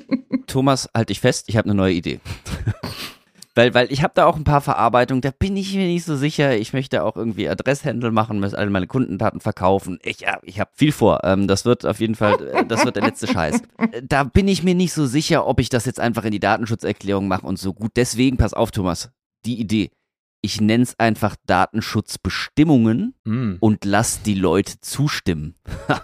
Thomas, 0.48 0.90
halt 0.96 1.10
dich 1.10 1.20
fest, 1.20 1.46
ich 1.48 1.58
habe 1.58 1.66
eine 1.66 1.76
neue 1.76 1.94
Idee. 1.94 2.20
weil, 3.56 3.74
weil 3.74 3.92
ich 3.92 4.04
habe 4.04 4.14
da 4.16 4.26
auch 4.26 4.36
ein 4.36 4.44
paar 4.44 4.62
Verarbeitungen, 4.62 5.22
da 5.22 5.32
bin 5.32 5.58
ich 5.58 5.74
mir 5.76 5.88
nicht 5.88 6.06
so 6.06 6.16
sicher. 6.16 6.58
Ich 6.58 6.74
möchte 6.74 7.04
auch 7.04 7.16
irgendwie 7.16 7.50
Adresshändel 7.50 8.12
machen, 8.12 8.40
muss 8.40 8.54
alle 8.54 8.70
meine 8.70 8.88
Kundendaten 8.88 9.42
verkaufen. 9.42 10.00
Ich, 10.04 10.22
ja, 10.22 10.40
ich 10.44 10.60
habe 10.60 10.72
viel 10.74 10.92
vor. 10.92 11.22
Ähm, 11.24 11.48
das 11.48 11.66
wird 11.66 11.86
auf 11.86 12.00
jeden 12.00 12.16
Fall, 12.16 12.42
äh, 12.48 12.66
das 12.66 12.86
wird 12.86 12.96
der 12.96 13.04
letzte 13.04 13.28
Scheiß. 13.32 13.62
Da 14.04 14.24
bin 14.24 14.48
ich 14.48 14.64
mir 14.64 14.76
nicht 14.76 14.94
so 14.94 15.06
sicher, 15.06 15.46
ob 15.46 15.60
ich 15.60 15.70
das 15.70 15.86
jetzt 15.86 16.00
einfach 16.00 16.24
in 16.24 16.32
die 16.32 16.40
Datenschutzerklärung 16.40 17.28
mache 17.28 17.46
und 17.46 17.60
so 17.60 17.74
gut. 17.74 17.92
Deswegen, 17.96 18.38
pass 18.38 18.54
auf, 18.54 18.72
Thomas, 18.72 19.12
die 19.46 19.60
Idee 19.60 19.92
ich 20.48 20.62
nenne 20.62 20.84
es 20.84 20.98
einfach 20.98 21.36
Datenschutzbestimmungen 21.46 23.14
mm. 23.26 23.56
und 23.60 23.84
lass 23.84 24.22
die 24.22 24.34
Leute 24.34 24.80
zustimmen. 24.80 25.56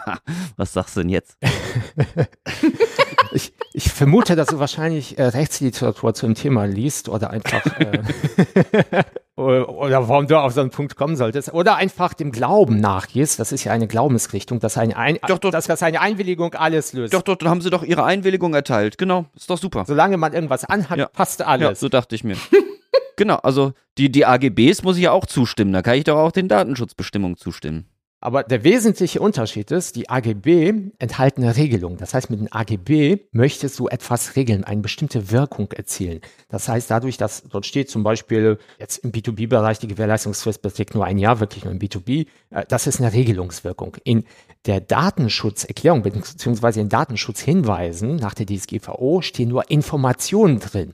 Was 0.57 0.73
sagst 0.73 0.97
du 0.97 0.99
denn 0.99 1.09
jetzt? 1.09 1.37
ich, 3.31 3.53
ich, 3.71 3.89
vermute, 3.89 4.35
dass 4.35 4.47
du 4.47 4.59
wahrscheinlich 4.59 5.17
äh, 5.17 5.27
Rechtsliteratur 5.27 6.13
zum 6.13 6.35
Thema 6.35 6.65
liest 6.65 7.07
oder 7.07 7.29
einfach 7.29 7.65
äh, 7.79 8.01
oder 9.37 10.09
warum 10.09 10.27
du 10.27 10.37
auf 10.37 10.51
so 10.51 10.59
einen 10.59 10.71
Punkt 10.71 10.97
kommen 10.97 11.15
solltest 11.15 11.53
oder 11.53 11.77
einfach 11.77 12.13
dem 12.13 12.33
Glauben 12.33 12.81
nachgehst. 12.81 13.39
Das 13.39 13.53
ist 13.53 13.63
ja 13.63 13.71
eine 13.71 13.87
Glaubensrichtung, 13.87 14.59
dass 14.59 14.77
eine, 14.77 14.97
Ein 14.97 15.19
doch, 15.25 15.39
doch, 15.39 15.51
dass 15.51 15.67
das 15.67 15.81
eine 15.83 16.01
Einwilligung 16.01 16.53
alles 16.53 16.91
löst. 16.91 17.13
Doch, 17.13 17.21
doch, 17.21 17.37
dann 17.37 17.47
haben 17.47 17.61
sie 17.61 17.69
doch 17.69 17.83
ihre 17.83 18.03
Einwilligung 18.03 18.53
erteilt. 18.53 18.97
Genau, 18.97 19.25
ist 19.37 19.49
doch 19.49 19.57
super. 19.57 19.85
Solange 19.87 20.17
man 20.17 20.33
irgendwas 20.33 20.65
anhat, 20.65 20.99
ja. 20.99 21.05
passt 21.07 21.41
alles. 21.41 21.65
Ja, 21.65 21.75
so 21.75 21.87
dachte 21.87 22.13
ich 22.13 22.25
mir. 22.25 22.35
Genau, 23.15 23.35
also 23.35 23.73
die, 23.97 24.11
die 24.11 24.25
AGBs 24.25 24.83
muss 24.83 24.97
ich 24.97 25.03
ja 25.03 25.11
auch 25.11 25.25
zustimmen. 25.25 25.73
Da 25.73 25.81
kann 25.81 25.95
ich 25.95 26.03
doch 26.03 26.17
auch 26.17 26.31
den 26.31 26.47
Datenschutzbestimmungen 26.47 27.37
zustimmen. 27.37 27.85
Aber 28.23 28.43
der 28.43 28.63
wesentliche 28.63 29.19
Unterschied 29.19 29.69
ist, 29.69 29.97
die 29.97 30.09
AGB 30.09 30.91
enthalten 30.97 31.43
eine 31.43 31.57
Regelung. 31.57 31.97
Das 31.97 32.13
heißt, 32.13 32.29
mit 32.29 32.39
den 32.39 32.49
AGB 32.49 33.17
möchtest 33.33 33.77
du 33.77 33.89
etwas 33.89 34.37
regeln, 34.37 34.63
eine 34.63 34.79
bestimmte 34.79 35.29
Wirkung 35.29 35.69
erzielen. 35.73 36.21
Das 36.47 36.69
heißt, 36.69 36.89
dadurch, 36.89 37.17
dass 37.17 37.43
dort 37.43 37.65
steht 37.65 37.89
zum 37.89 38.03
Beispiel 38.03 38.59
jetzt 38.79 38.99
im 38.99 39.11
B2B-Bereich, 39.11 39.79
die 39.79 39.89
Gewährleistungsfrist 39.89 40.61
beträgt 40.61 40.95
nur 40.95 41.03
ein 41.03 41.17
Jahr, 41.17 41.41
wirklich 41.41 41.65
nur 41.65 41.73
im 41.73 41.79
B2B, 41.79 42.27
äh, 42.51 42.63
das 42.69 42.87
ist 42.87 43.01
eine 43.01 43.11
Regelungswirkung. 43.11 43.97
In 44.05 44.23
der 44.67 44.79
Datenschutzerklärung 44.79 46.03
bzw. 46.03 46.79
in 46.79 46.87
Datenschutzhinweisen 46.87 48.15
nach 48.15 48.33
der 48.33 48.45
DSGVO 48.45 49.21
stehen 49.21 49.49
nur 49.49 49.69
Informationen 49.69 50.61
drin. 50.61 50.93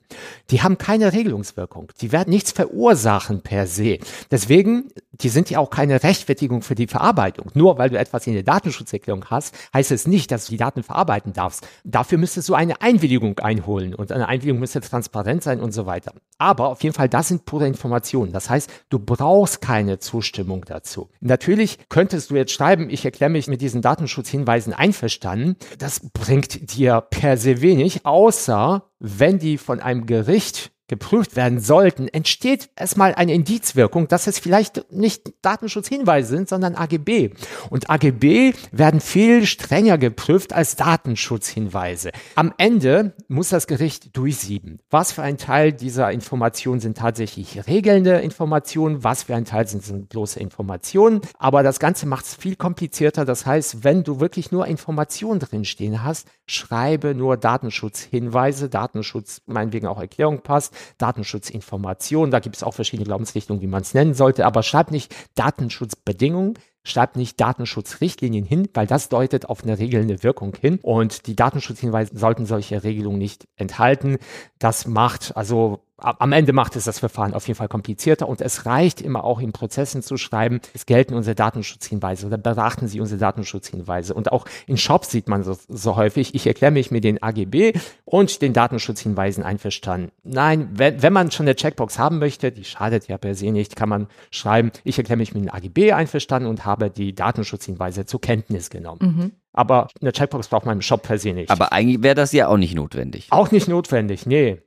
Die 0.50 0.64
haben 0.64 0.80
keine 0.80 1.14
Regelungswirkung. 1.14 1.92
Die 2.02 2.12
werden 2.12 2.32
nichts 2.32 2.52
verursachen 2.52 3.42
per 3.42 3.68
se. 3.68 4.00
Deswegen, 4.32 4.88
die 5.12 5.30
sind 5.30 5.52
ja 5.52 5.60
auch 5.60 5.70
keine 5.70 6.02
Rechtfertigung 6.02 6.64
für 6.64 6.74
die 6.74 6.88
Verarbeitung 6.88 7.19
Datenverarbeitung. 7.20 7.48
Nur 7.54 7.78
weil 7.78 7.90
du 7.90 7.98
etwas 7.98 8.26
in 8.28 8.34
der 8.34 8.44
Datenschutzerklärung 8.44 9.26
hast, 9.26 9.56
heißt 9.74 9.92
es 9.92 10.08
nicht, 10.08 10.32
dass 10.32 10.46
du 10.46 10.52
die 10.52 10.58
Daten 10.58 10.84
verarbeiten 10.84 11.34
darfst. 11.34 11.68
Dafür 11.84 12.18
müsstest 12.18 12.50
du 12.50 12.54
eine 12.54 12.82
Einwilligung 12.82 13.40
einholen 13.40 13.94
und 13.94 14.12
eine 14.12 14.28
Einwilligung 14.28 14.60
müsste 14.60 14.82
transparent 14.82 15.44
sein 15.44 15.60
und 15.60 15.74
so 15.74 15.86
weiter. 15.86 16.14
Aber 16.38 16.70
auf 16.70 16.82
jeden 16.84 16.96
Fall, 16.96 17.10
das 17.10 17.28
sind 17.28 17.46
pure 17.46 17.68
Informationen. 17.68 18.32
Das 18.32 18.50
heißt, 18.50 18.70
du 18.90 19.00
brauchst 19.00 19.62
keine 19.62 20.00
Zustimmung 20.00 20.64
dazu. 20.66 21.10
Natürlich 21.20 21.78
könntest 21.90 22.30
du 22.30 22.36
jetzt 22.36 22.52
schreiben, 22.52 22.90
ich 22.90 23.06
erkläre 23.06 23.32
mich 23.32 23.48
mit 23.48 23.62
diesen 23.62 23.82
Datenschutzhinweisen 23.82 24.74
einverstanden. 24.74 25.58
Das 25.78 26.02
bringt 26.14 26.76
dir 26.76 27.02
per 27.02 27.38
se 27.38 27.62
wenig, 27.62 28.06
außer 28.06 28.84
wenn 29.00 29.40
die 29.40 29.58
von 29.58 29.80
einem 29.80 30.06
Gericht 30.06 30.72
geprüft 30.90 31.36
werden 31.36 31.62
sollten, 31.62 32.08
entsteht 32.08 32.70
erstmal 32.76 33.16
eine 33.16 33.34
Indizwirkung, 33.34 34.08
dass 34.08 34.28
es 34.28 34.40
vielleicht 34.40 34.92
nicht 34.92 35.32
Datenschutzhinweise 35.42 36.28
sind, 36.28 36.50
sondern 36.50 36.76
AGB. 36.76 37.32
Und 37.70 37.90
AGB 37.90 38.54
werden 38.72 39.00
viel 39.00 39.46
strenger 39.46 39.98
geprüft 39.98 40.52
als 40.52 40.76
Datenschutzhinweise. 40.76 42.12
Am 42.36 42.54
Ende 42.58 43.14
muss 43.28 43.50
das 43.50 43.68
Gericht 43.68 44.18
durchsieben. 44.18 44.80
Was 44.90 45.12
für 45.12 45.22
ein 45.22 45.38
Teil 45.38 45.72
dieser 45.72 46.12
Informationen 46.12 46.80
sind 46.80 46.98
tatsächlich 46.98 47.68
regelnde 47.68 48.18
Informationen, 48.20 49.04
was 49.04 49.24
für 49.24 49.36
ein 49.36 49.46
Teil 49.46 49.68
sind, 49.68 49.84
sind 49.84 50.10
bloße 50.10 50.40
Informationen. 50.40 51.22
Aber 51.38 51.64
das 51.64 51.80
Ganze 51.80 52.06
macht 52.06 52.26
es 52.26 52.36
viel 52.36 52.56
komplizierter. 52.56 53.26
Das 53.26 53.46
heißt, 53.46 53.84
wenn 53.84 54.04
du 54.04 54.20
wirklich 54.20 54.52
nur 54.52 54.66
Informationen 54.68 55.40
drinstehen 55.40 56.04
hast, 56.04 56.28
schreibe 56.48 57.14
nur 57.14 57.38
Datenschutzhinweise, 57.38 58.70
Datenschutz 58.70 59.42
meinetwegen 59.46 59.88
auch 59.88 60.00
Erklärung 60.00 60.42
passt, 60.42 60.74
Datenschutzinformationen, 60.98 62.32
da 62.32 62.40
gibt 62.40 62.56
es 62.56 62.64
auch 62.64 62.74
verschiedene 62.74 63.06
Glaubensrichtungen, 63.06 63.62
wie 63.62 63.68
man 63.68 63.82
es 63.82 63.94
nennen 63.94 64.14
sollte, 64.14 64.46
aber 64.46 64.64
schreib 64.64 64.92
nicht 64.92 65.14
Datenschutzbedingungen, 65.36 66.56
schreib 66.84 67.16
nicht 67.16 67.40
Datenschutzrichtlinien 67.40 68.46
hin, 68.46 68.68
weil 68.74 68.88
das 68.88 69.10
deutet 69.10 69.50
auf 69.50 69.64
eine 69.64 69.78
regelnde 69.78 70.24
Wirkung 70.24 70.56
hin. 70.60 70.80
Und 70.82 71.28
die 71.28 71.36
Datenschutzhinweise 71.36 72.18
sollten 72.18 72.46
solche 72.46 72.84
Regelungen 72.84 73.20
nicht 73.20 73.48
enthalten. 73.56 74.18
Das 74.58 74.88
macht 74.88 75.36
also 75.36 75.82
am 76.02 76.32
Ende 76.32 76.54
macht 76.54 76.76
es 76.76 76.86
das 76.86 77.00
Verfahren 77.00 77.34
auf 77.34 77.48
jeden 77.48 77.58
Fall 77.58 77.68
komplizierter 77.68 78.28
und 78.28 78.42
es 78.42 78.66
reicht 78.66 79.02
immer 79.02 79.24
auch 79.24 79.40
in 79.40 79.52
Prozessen 79.52 80.02
zu 80.02 80.18
schreiben, 80.18 80.60
es 80.74 80.86
gelten 80.86 81.14
unsere 81.14 81.36
Datenschutzhinweise 81.36 82.28
oder 82.28 82.38
beachten 82.38 82.88
Sie 82.88 83.00
unsere 83.00 83.20
Datenschutzhinweise. 83.20 84.14
Und 84.14 84.32
auch 84.32 84.46
in 84.68 84.78
Shops 84.78 85.12
sieht 85.12 85.28
man 85.28 85.44
so, 85.44 85.58
so 85.68 85.96
häufig, 85.96 86.36
ich 86.36 86.48
erkläre 86.48 86.72
mich 86.72 86.92
mit 86.92 87.04
den 87.04 87.22
AGB 87.22 87.74
und 88.06 88.42
den 88.42 88.54
Datenschutzhinweisen 88.54 89.44
einverstanden. 89.44 90.12
Nein, 90.24 90.70
wenn, 90.74 91.02
wenn 91.02 91.14
man 91.14 91.32
schon 91.32 91.46
eine 91.46 91.56
Checkbox 91.56 92.00
haben 92.00 92.20
möchte, 92.20 92.52
die 92.52 92.64
schadet 92.64 93.08
ja 93.08 93.18
per 93.18 93.36
se 93.36 93.52
nicht, 93.52 93.76
kann 93.76 93.90
man 93.90 94.08
schreiben, 94.32 94.72
ich 94.84 94.98
erkläre 94.98 95.18
mich 95.18 95.34
mit 95.34 95.44
den 95.44 95.50
AGB 95.50 95.94
einverstanden 95.94 96.50
und 96.50 96.66
habe 96.66 96.90
die 96.90 97.14
Datenschutzhinweise 97.14 98.06
zur 98.06 98.22
Kenntnis 98.22 98.70
genommen. 98.70 99.00
Mhm. 99.02 99.32
Aber 99.54 99.88
eine 100.00 100.12
Checkbox 100.12 100.48
braucht 100.48 100.66
man 100.66 100.78
im 100.78 100.82
Shop 100.82 101.04
per 101.04 101.18
se 101.18 101.34
nicht. 101.34 101.50
Aber 101.50 101.74
eigentlich 101.74 102.04
wäre 102.04 102.16
das 102.16 102.32
ja 102.32 102.48
auch 102.48 102.58
nicht 102.58 102.76
notwendig. 102.76 103.28
Auch 103.32 103.52
nicht 103.52 103.68
notwendig, 103.68 104.26
nee. 104.26 104.62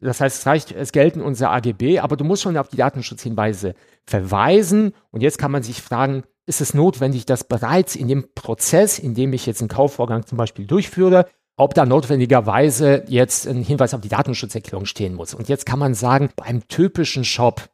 Das 0.00 0.20
heißt, 0.20 0.38
es 0.38 0.46
reicht, 0.46 0.72
es 0.72 0.92
gelten 0.92 1.20
unsere 1.20 1.50
AGB, 1.50 2.00
aber 2.00 2.16
du 2.16 2.24
musst 2.24 2.42
schon 2.42 2.56
auf 2.56 2.68
die 2.68 2.76
Datenschutzhinweise 2.76 3.74
verweisen. 4.04 4.92
Und 5.10 5.22
jetzt 5.22 5.38
kann 5.38 5.50
man 5.50 5.62
sich 5.62 5.80
fragen, 5.82 6.24
ist 6.46 6.60
es 6.60 6.74
notwendig, 6.74 7.26
dass 7.26 7.44
bereits 7.44 7.96
in 7.96 8.08
dem 8.08 8.28
Prozess, 8.34 8.98
in 8.98 9.14
dem 9.14 9.32
ich 9.32 9.46
jetzt 9.46 9.60
einen 9.60 9.68
Kaufvorgang 9.68 10.26
zum 10.26 10.38
Beispiel 10.38 10.66
durchführe, 10.66 11.26
ob 11.56 11.74
da 11.74 11.86
notwendigerweise 11.86 13.04
jetzt 13.08 13.48
ein 13.48 13.62
Hinweis 13.62 13.94
auf 13.94 14.02
die 14.02 14.10
Datenschutzerklärung 14.10 14.84
stehen 14.84 15.14
muss. 15.14 15.34
Und 15.34 15.48
jetzt 15.48 15.64
kann 15.64 15.78
man 15.78 15.94
sagen, 15.94 16.28
beim 16.36 16.68
typischen 16.68 17.24
Shop 17.24 17.68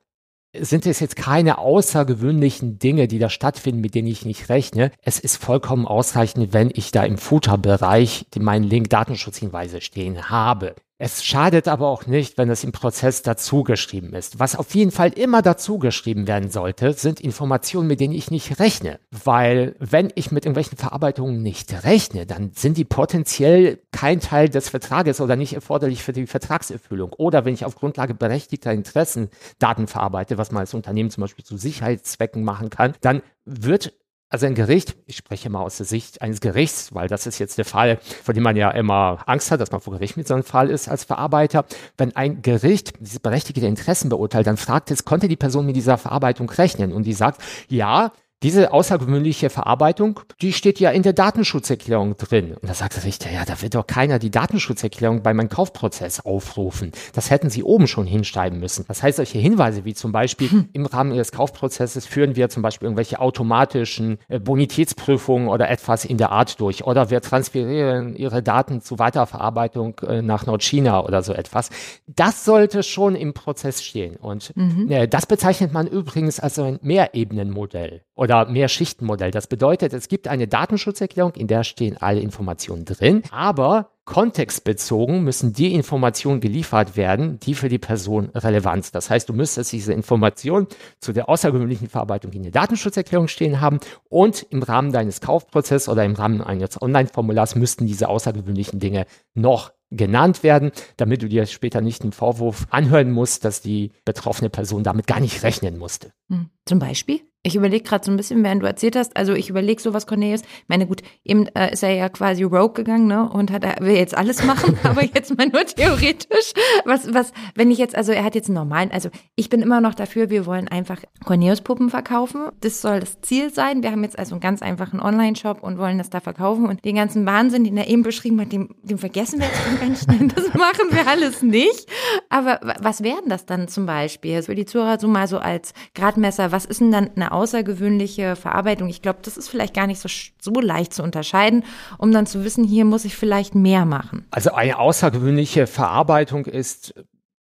sind 0.57 0.87
es 0.87 1.01
jetzt 1.01 1.17
keine 1.17 1.59
außergewöhnlichen 1.59 2.79
Dinge, 2.79 3.09
die 3.09 3.19
da 3.19 3.31
stattfinden, 3.31 3.81
mit 3.81 3.95
denen 3.95 4.09
ich 4.09 4.27
nicht 4.27 4.49
rechne. 4.51 4.93
Es 5.03 5.19
ist 5.19 5.37
vollkommen 5.37 5.87
ausreichend, 5.87 6.53
wenn 6.53 6.71
ich 6.73 6.93
da 6.93 7.05
im 7.05 7.17
Footer-Bereich 7.17 8.27
meinen 8.39 8.65
Link 8.65 8.91
Datenschutzhinweise 8.91 9.81
stehen 9.81 10.29
habe. 10.29 10.75
Es 11.05 11.25
schadet 11.25 11.67
aber 11.67 11.89
auch 11.89 12.07
nicht, 12.07 12.39
wenn 12.39 12.49
es 12.49 12.63
im 12.63 12.71
Prozess 12.71 13.23
dazugeschrieben 13.23 14.13
ist. 14.13 14.39
Was 14.39 14.55
auf 14.55 14.73
jeden 14.77 14.93
Fall 14.93 15.09
immer 15.09 15.43
dazugeschrieben 15.43 16.29
werden 16.29 16.49
sollte, 16.49 16.93
sind 16.93 17.21
Informationen, 17.21 17.89
mit 17.89 17.99
denen 17.99 18.15
ich 18.15 18.31
nicht 18.31 18.61
rechne. 18.61 19.01
Weil 19.11 19.75
wenn 19.81 20.13
ich 20.15 20.31
mit 20.31 20.45
irgendwelchen 20.45 20.79
Verarbeitungen 20.79 21.43
nicht 21.43 21.83
rechne, 21.83 22.25
dann 22.25 22.53
sind 22.55 22.77
die 22.77 22.85
potenziell 22.85 23.81
kein 23.91 24.21
Teil 24.21 24.49
des 24.49 24.69
Vertrages 24.69 25.21
oder 25.21 25.35
nicht 25.35 25.55
erforderlich 25.55 26.05
für 26.05 26.13
die 26.13 26.29
Vertragserfüllung. 26.29 27.13
Oder 27.15 27.45
wenn 27.45 27.55
ich 27.55 27.65
auf 27.65 27.75
Grundlage 27.75 28.15
berechtigter 28.15 28.73
Interessen 28.73 29.29
Daten 29.59 29.89
verarbeite, 29.89 30.39
was 30.39 30.53
man 30.53 30.61
als 30.61 30.73
Unternehmen 30.73 31.11
zum 31.11 31.23
Beispiel 31.23 31.45
zu 31.45 31.57
Sicherheitszwecken 31.57 32.45
machen 32.45 32.71
kann, 32.71 32.93
dann 33.01 33.23
wird 33.45 33.93
also 34.33 34.47
ein 34.47 34.55
Gericht, 34.55 34.97
ich 35.07 35.17
spreche 35.17 35.51
mal 35.51 35.61
aus 35.61 35.77
der 35.77 35.85
Sicht 35.85 36.23
eines 36.23 36.41
Gerichts, 36.41 36.95
weil 36.95 37.07
das 37.07 37.27
ist 37.27 37.39
jetzt 37.39 37.59
der 37.59 37.67
Fall, 37.67 37.99
vor 38.25 38.33
dem 38.33 38.43
man 38.43 38.57
ja 38.57 38.71
immer 38.71 39.23
Angst 39.27 39.51
hat, 39.51 39.61
dass 39.61 39.71
man 39.71 39.83
vor 39.83 39.93
Gericht 39.93 40.17
mit 40.17 40.27
so 40.27 40.33
einem 40.33 40.43
Fall 40.43 40.71
ist 40.71 40.89
als 40.89 41.05
Verarbeiter. 41.05 41.67
Wenn 41.99 42.17
ein 42.17 42.41
Gericht 42.41 42.95
diese 42.99 43.21
berechtigte 43.21 43.67
Interessen 43.67 44.09
beurteilt, 44.09 44.47
dann 44.47 44.57
fragt 44.57 44.91
es, 44.91 45.05
konnte 45.05 45.29
die 45.29 45.37
Person 45.37 45.67
mit 45.67 45.77
dieser 45.77 45.99
Verarbeitung 45.99 46.49
rechnen? 46.49 46.93
Und 46.93 47.03
die 47.03 47.13
sagt, 47.13 47.43
ja, 47.69 48.13
diese 48.43 48.73
außergewöhnliche 48.73 49.51
Verarbeitung, 49.51 50.21
die 50.41 50.53
steht 50.53 50.81
ja 50.81 50.91
in 50.91 51.03
der 51.03 51.13
Datenschutzerklärung 51.13 52.17
drin. 52.17 52.55
Und 52.61 52.69
da 52.69 52.75
sagt 52.75 52.97
der 52.97 53.05
Richter, 53.05 53.31
ja, 53.31 53.45
da 53.45 53.63
wird 53.63 53.75
doch 53.75 53.87
keiner 53.87 54.19
die 54.19 54.31
Datenschutzerklärung 54.31 55.23
bei 55.23 55.33
meinem 55.33 55.49
Kaufprozess 55.49 56.21
aufrufen. 56.21 56.93
Das 57.15 57.31
hätten 57.31 57.51
Sie 57.51 57.63
oben 57.63 57.87
schon 57.87 58.07
hinschreiben 58.07 58.59
müssen. 58.59 58.85
Das 58.89 59.03
heißt, 59.03 59.17
solche 59.17 59.39
Hinweise 59.39 59.85
wie 59.85 59.95
zum 59.95 60.13
Beispiel 60.13 60.51
hm. 60.51 60.69
im 60.73 60.87
Rahmen 60.87 61.13
Ihres 61.13 61.33
Kaufprozesses 61.33 62.07
führen 62.07 62.37
wir 62.37 62.49
zum 62.49 62.63
Beispiel 62.63 62.87
irgendwelche 62.87 63.21
automatischen 63.21 64.19
äh, 64.29 64.39
Bonitätsprüfungen 64.39 65.49
oder 65.49 65.71
etwas 65.71 66.05
in 66.05 66.19
der 66.19 66.33
Art 66.33 66.61
durch. 66.61 66.85
Oder 66.85 67.11
wir 67.11 67.21
transferieren 67.21 68.17
Ihre 68.17 68.43
Daten 68.43 68.81
zu 68.81 68.99
Weiterverarbeitung 68.99 70.01
äh, 70.01 70.23
nach 70.23 70.47
Nordchina 70.47 71.05
oder 71.05 71.23
so 71.23 71.33
etwas. 71.33 71.71
Das 72.07 72.45
sollte 72.45 72.83
schon 72.83 73.15
im 73.15 73.35
Prozess 73.35 73.83
stehen. 73.83 74.17
Und 74.17 74.53
mhm. 74.57 74.91
äh, 74.91 75.07
das 75.07 75.27
bezeichnet 75.27 75.73
man 75.73 75.87
übrigens 75.87 76.41
als 76.41 76.59
ein 76.59 76.79
Mehrebenenmodell 76.83 78.03
oder 78.15 78.32
oder 78.33 78.51
Mehrschichtenmodell. 78.51 79.31
Das 79.31 79.47
bedeutet, 79.47 79.93
es 79.93 80.09
gibt 80.09 80.29
eine 80.29 80.49
Datenschutzerklärung, 80.49 81.35
in 81.35 81.47
der 81.47 81.65
stehen 81.65 81.97
alle 81.99 82.21
Informationen 82.21 82.85
drin, 82.85 83.23
aber 83.31 83.91
kontextbezogen 84.05 85.23
müssen 85.23 85.53
die 85.53 85.75
Informationen 85.75 86.41
geliefert 86.41 86.97
werden, 86.97 87.39
die 87.41 87.55
für 87.55 87.69
die 87.69 87.79
Person 87.79 88.31
relevant 88.35 88.85
sind. 88.85 88.95
Das 88.97 89.11
heißt, 89.11 89.29
du 89.29 89.33
müsstest 89.33 89.71
diese 89.73 89.93
Information 89.93 90.67
zu 90.99 91.13
der 91.13 91.29
außergewöhnlichen 91.29 91.89
Verarbeitung 91.89 92.33
in 92.33 92.43
der 92.43 92.53
Datenschutzerklärung 92.53 93.29
stehen 93.29 93.61
haben 93.61 93.79
und 94.09 94.43
im 94.51 94.63
Rahmen 94.63 94.93
deines 94.93 95.21
Kaufprozesses 95.21 95.89
oder 95.89 96.05
im 96.05 96.15
Rahmen 96.15 96.41
eines 96.41 96.81
Online-Formulars 96.81 97.55
müssten 97.55 97.87
diese 97.87 98.09
außergewöhnlichen 98.09 98.81
Dinge 98.81 99.07
noch 99.35 99.73
genannt 99.91 100.43
werden, 100.43 100.73
damit 100.97 101.23
du 101.23 101.29
dir 101.29 101.47
später 101.47 101.81
nicht 101.81 102.03
einen 102.03 102.13
Vorwurf 102.13 102.67
anhören 102.71 103.11
musst, 103.11 103.45
dass 103.45 103.61
die 103.61 103.93
betroffene 104.05 104.51
Person 104.51 104.83
damit 104.83 105.07
gar 105.07 105.21
nicht 105.21 105.43
rechnen 105.43 105.79
musste. 105.79 106.13
Hm. 106.29 106.49
Zum 106.65 106.79
Beispiel? 106.79 107.21
Ich 107.45 107.57
überlege 107.57 107.83
gerade 107.83 108.05
so 108.05 108.13
ein 108.13 108.17
bisschen, 108.17 108.45
während 108.45 108.63
du 108.63 108.67
erzählt 108.67 108.95
hast, 108.95 109.17
also 109.17 109.33
ich 109.33 109.51
überlege 109.51 109.83
sowas, 109.83 110.07
Cornelius. 110.07 110.43
Ich 110.43 110.69
meine, 110.69 110.87
gut, 110.87 111.03
eben 111.25 111.49
äh, 111.57 111.73
ist 111.73 111.83
er 111.83 111.91
ja 111.91 112.09
quasi 112.09 112.45
Rogue 112.45 112.75
gegangen, 112.75 113.09
ne? 113.09 113.29
Und 113.29 113.51
hat 113.51 113.65
er 113.65 113.85
will 113.85 113.97
jetzt 113.97 114.17
alles 114.17 114.45
machen, 114.45 114.79
aber 114.85 115.05
jetzt 115.05 115.37
mal 115.37 115.49
nur 115.49 115.65
theoretisch. 115.65 116.53
Was, 116.85 117.13
was, 117.13 117.33
wenn 117.57 117.73
ich 117.73 117.79
jetzt, 117.79 117.97
also 117.97 118.13
er 118.13 118.23
hat 118.23 118.37
jetzt 118.37 118.47
einen 118.49 118.55
normalen, 118.55 118.93
also 118.93 119.11
ich 119.35 119.49
bin 119.49 119.61
immer 119.61 119.81
noch 119.81 119.95
dafür, 119.95 120.31
wir 120.31 120.47
wollen 120.47 120.69
einfach 120.69 121.01
Cornelius-Puppen 121.25 121.91
verkaufen. 121.91 122.43
Das 122.61 122.81
soll 122.81 123.01
das 123.01 123.21
Ziel 123.23 123.53
sein. 123.53 123.83
Wir 123.83 123.91
haben 123.91 124.05
jetzt 124.05 124.21
also 124.21 124.35
einen 124.35 124.41
ganz 124.41 124.63
einfachen 124.63 125.01
Online-Shop 125.01 125.65
und 125.65 125.79
wollen 125.79 125.99
das 125.99 126.11
da 126.11 126.21
verkaufen. 126.21 126.67
Und 126.67 126.85
den 126.85 126.95
ganzen 126.95 127.27
Wahnsinn, 127.27 127.65
den 127.65 127.77
er 127.77 127.89
eben 127.89 128.05
beschrieben 128.05 128.41
hat, 128.41 128.53
den, 128.53 128.69
den 128.85 128.99
vergessen 128.99 129.41
wir 129.41 129.47
jetzt 129.47 129.81
ganz 129.81 130.05
schnell. 130.05 130.29
Das 130.29 130.55
machen 130.55 130.91
wir 130.91 131.09
alles 131.09 131.43
nicht. 131.43 131.89
Aber 132.29 132.61
was 132.81 133.03
wären 133.03 133.29
das 133.29 133.47
dann 133.47 133.67
zum 133.67 133.85
Beispiel? 133.85 134.43
Für 134.43 134.55
die 134.55 134.65
Zuhörer 134.65 135.01
so 135.01 135.09
mal 135.09 135.27
so 135.27 135.39
als 135.39 135.75
Gradmesser, 135.97 136.53
was 136.53 136.67
ist 136.67 136.81
denn 136.81 136.93
dann 136.93 137.11
eine 137.17 137.32
außergewöhnliche 137.33 138.37
Verarbeitung. 138.37 138.89
Ich 138.89 139.03
glaube, 139.03 139.21
das 139.23 139.37
ist 139.37 139.49
vielleicht 139.49 139.75
gar 139.75 139.87
nicht 139.87 140.01
so, 140.01 140.09
so 140.41 140.61
leicht 140.61 140.95
zu 140.95 141.03
unterscheiden, 141.03 141.65
um 141.99 142.13
dann 142.13 142.27
zu 142.27 142.45
wissen, 142.45 142.65
hier 142.65 142.85
muss 142.85 143.05
ich 143.05 143.17
vielleicht 143.17 143.55
mehr 143.55 143.85
machen. 143.85 144.27
Also 144.31 144.53
eine 144.53 144.79
außergewöhnliche 144.79 145.67
Verarbeitung 145.67 146.47
ist 146.47 146.95